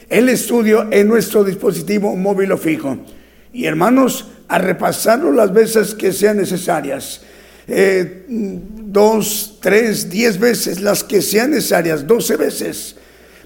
[0.09, 3.05] el estudio en nuestro dispositivo móvil o fijo.
[3.53, 7.21] Y hermanos, a repasarlo las veces que sean necesarias.
[7.69, 12.97] Eh, dos, tres, diez veces, las que sean necesarias, doce veces,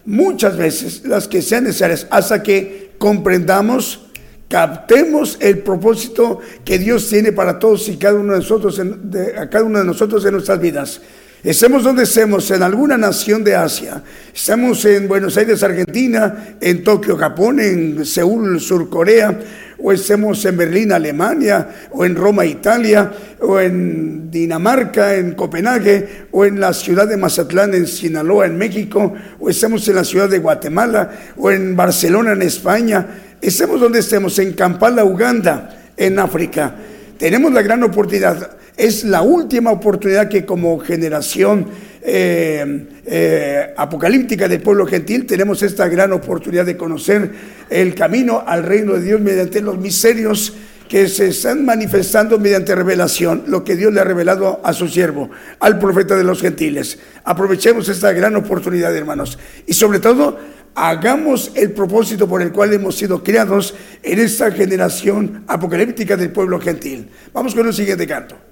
[0.05, 4.03] muchas veces, las que sean necesarias, hasta que comprendamos
[4.47, 9.11] captemos el propósito que Dios tiene para todos y cada uno de nosotros, en,
[9.49, 11.01] cada uno de nosotros en nuestras vidas.
[11.43, 14.03] Estemos donde estemos, en alguna nación de Asia.
[14.35, 19.39] Estamos en Buenos Aires, Argentina, en Tokio, Japón, en Seúl, Sur Corea,
[19.83, 26.45] o estemos en Berlín, Alemania, o en Roma, Italia, o en Dinamarca, en Copenhague, o
[26.45, 30.39] en la ciudad de Mazatlán, en Sinaloa, en México, o estemos en la ciudad de
[30.39, 33.07] Guatemala, o en Barcelona, en España,
[33.41, 36.75] estemos donde estemos, en Kampala, Uganda, en África.
[37.19, 41.67] Tenemos la gran oportunidad, es la última oportunidad que como generación
[42.03, 47.31] eh, eh, apocalíptica del pueblo gentil, tenemos esta gran oportunidad de conocer
[47.69, 50.55] el camino al reino de Dios mediante los misterios
[50.89, 55.31] que se están manifestando mediante revelación, lo que Dios le ha revelado a su siervo,
[55.61, 56.99] al profeta de los gentiles.
[57.23, 60.39] Aprovechemos esta gran oportunidad, hermanos, y sobre todo
[60.75, 66.61] hagamos el propósito por el cual hemos sido criados en esta generación apocalíptica del pueblo
[66.61, 67.09] gentil.
[67.33, 68.50] Vamos con el siguiente canto.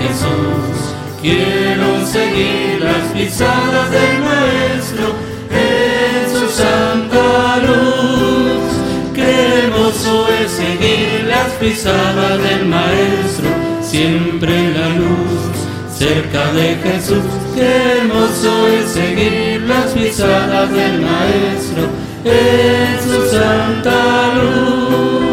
[0.00, 0.94] Jesús.
[1.20, 5.06] Quiero seguir las pisadas del Maestro
[5.50, 8.62] en su santa luz.
[9.14, 13.48] Qué hermoso es seguir las pisadas del Maestro,
[13.82, 15.42] siempre en la luz,
[15.94, 17.24] cerca de Jesús.
[17.54, 21.82] Qué hermoso es seguir las pisadas del Maestro
[22.24, 25.29] en su santa luz.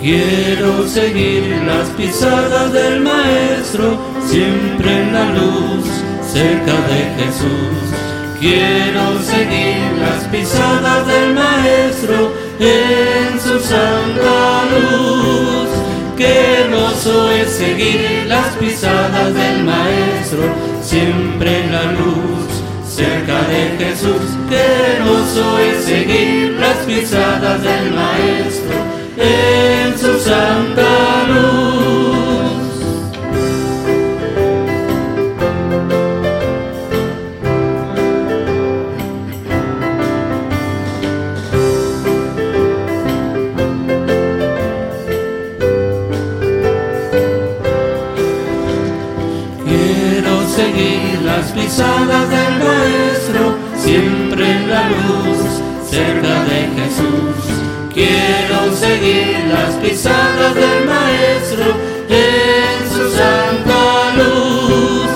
[0.00, 5.86] Quiero seguir las pisadas del Maestro, siempre en la luz,
[6.22, 7.88] cerca de Jesús.
[8.38, 15.68] Quiero seguir las pisadas del Maestro en su santa luz.
[16.16, 16.68] Qué
[17.40, 20.42] es seguir las pisadas del Maestro,
[20.80, 22.38] siempre en la luz
[22.86, 24.98] cerca de Jesús, qué
[25.60, 32.18] es seguir las pisadas del Maestro en su santa luz.
[49.64, 52.58] Quiero seguir las pisadas del
[53.88, 55.38] siempre en la luz,
[55.90, 57.37] cerca de Jesús.
[57.98, 61.74] Quiero seguir las pisadas del Maestro
[62.08, 65.10] en su santa luz.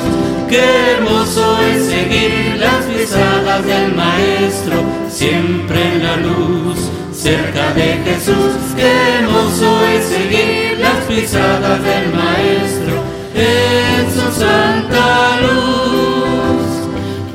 [0.48, 6.76] Qué hermoso es seguir las pisadas del Maestro, siempre en la luz,
[7.14, 8.52] cerca de Jesús.
[8.74, 8.90] Qué
[9.20, 12.94] hermoso es seguir las pisadas del Maestro
[13.36, 16.42] en su santa luz.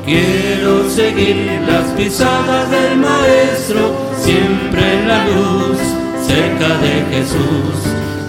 [0.04, 5.78] Quiero seguir las pisadas del Maestro, siempre en la luz,
[6.26, 7.76] cerca de Jesús.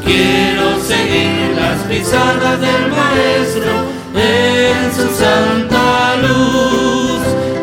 [0.05, 3.71] Quiero seguir las pisadas del Maestro
[4.15, 7.19] en su santa luz.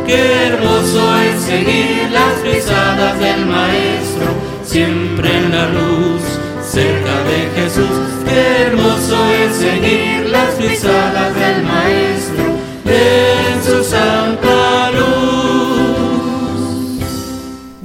[0.07, 4.29] Qué hermoso es seguir las pisadas del Maestro,
[4.65, 6.23] siempre en la luz,
[6.77, 7.99] cerca de Jesús.
[8.29, 12.45] Qué hermoso es seguir las pisadas del Maestro
[12.85, 13.36] en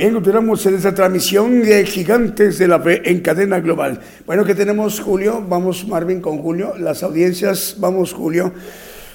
[0.01, 3.99] Bien, continuamos en esta transmisión de Gigantes de la Fe en cadena global.
[4.25, 8.51] Bueno, que tenemos Julio, vamos Marvin con Julio, las audiencias, vamos Julio.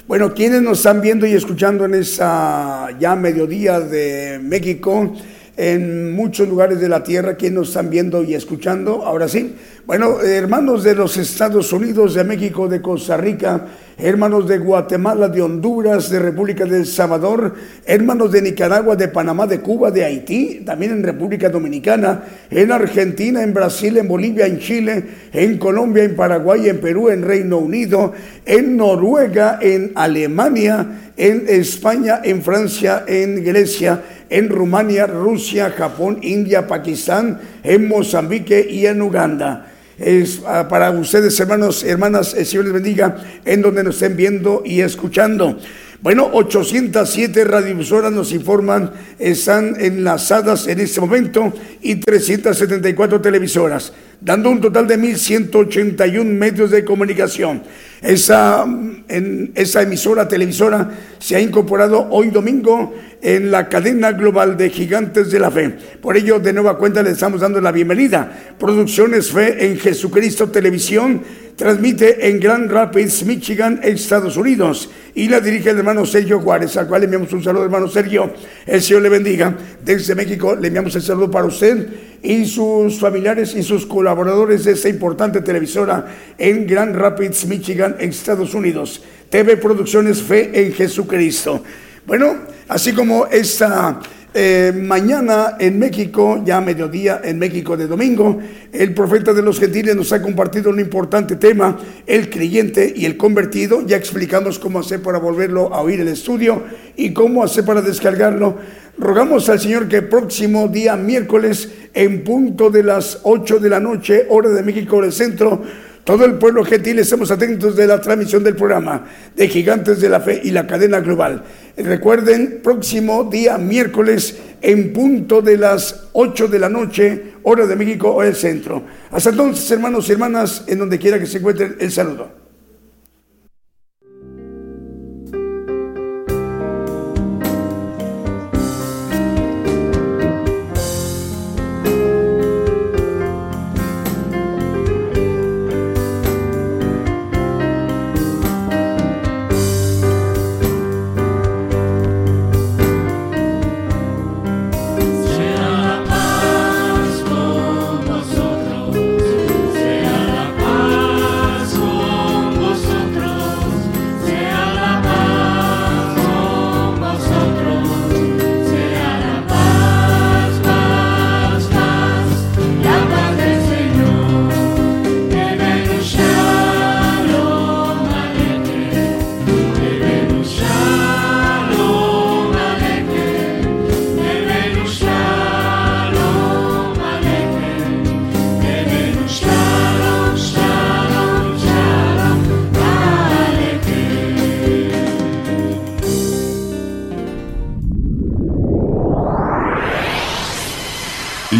[0.07, 5.13] Bueno, quienes nos están viendo y escuchando en esa ya mediodía de México,
[5.57, 9.57] en muchos lugares de la tierra, quienes nos están viendo y escuchando, ahora sí.
[9.87, 15.41] Bueno, hermanos de los Estados Unidos, de México, de Costa Rica, hermanos de Guatemala, de
[15.41, 17.55] Honduras, de República del Salvador,
[17.85, 23.41] hermanos de Nicaragua, de Panamá, de Cuba, de Haití, también en República Dominicana, en Argentina,
[23.41, 28.11] en Brasil, en Bolivia, en Chile, en Colombia, en Paraguay, en Perú, en Reino Unido,
[28.45, 36.67] en Noruega, en Alemania, en España, en Francia, en Grecia, en Rumania, Rusia, Japón, India,
[36.67, 42.73] Pakistán, en Mozambique y en Uganda es ah, para ustedes, hermanos, hermanas, el Señor les
[42.73, 43.15] bendiga
[43.45, 45.57] en donde nos estén viendo y escuchando.
[45.99, 51.51] Bueno, 807 radiodifusoras nos informan, están enlazadas en este momento
[51.81, 57.63] y 374 televisoras, dando un total de 1.181 medios de comunicación.
[58.01, 58.63] Esa,
[59.07, 65.31] en, esa emisora televisora se ha incorporado hoy domingo en la cadena global de Gigantes
[65.31, 65.75] de la Fe.
[66.01, 68.55] Por ello, de nueva cuenta, le estamos dando la bienvenida.
[68.59, 71.23] Producciones Fe en Jesucristo Televisión
[71.57, 74.89] transmite en Grand Rapids, Michigan, Estados Unidos.
[75.15, 78.31] Y la dirige el hermano Sergio Juárez, al cual le enviamos un saludo, hermano Sergio.
[78.65, 79.57] El Señor le bendiga.
[79.83, 81.87] Desde México le enviamos el saludo para usted
[82.21, 86.05] y sus familiares y sus colaboradores de esta importante televisora
[86.37, 89.03] en Grand Rapids, Michigan, Estados Unidos.
[89.29, 91.63] TV Producciones Fe en Jesucristo.
[92.05, 92.35] Bueno,
[92.67, 93.99] así como esta
[94.33, 98.39] eh, mañana en México, ya mediodía en México de domingo,
[98.71, 103.17] el profeta de los gentiles nos ha compartido un importante tema, el creyente y el
[103.17, 103.85] convertido.
[103.85, 106.63] Ya explicamos cómo hacer para volverlo a oír el estudio
[106.95, 108.57] y cómo hacer para descargarlo.
[108.97, 114.25] Rogamos al Señor que próximo día miércoles en punto de las 8 de la noche,
[114.29, 115.61] hora de México del centro,
[116.07, 119.05] todo el pueblo gentil estamos atentos de la transmisión del programa
[119.35, 121.43] de Gigantes de la Fe y la cadena global.
[121.77, 128.09] Recuerden, próximo día miércoles en punto de las 8 de la noche, hora de México
[128.09, 128.83] o el centro.
[129.11, 132.46] Hasta entonces, hermanos y hermanas, en donde quiera que se encuentren, el saludo.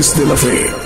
[0.00, 0.79] Gigantes de la fe.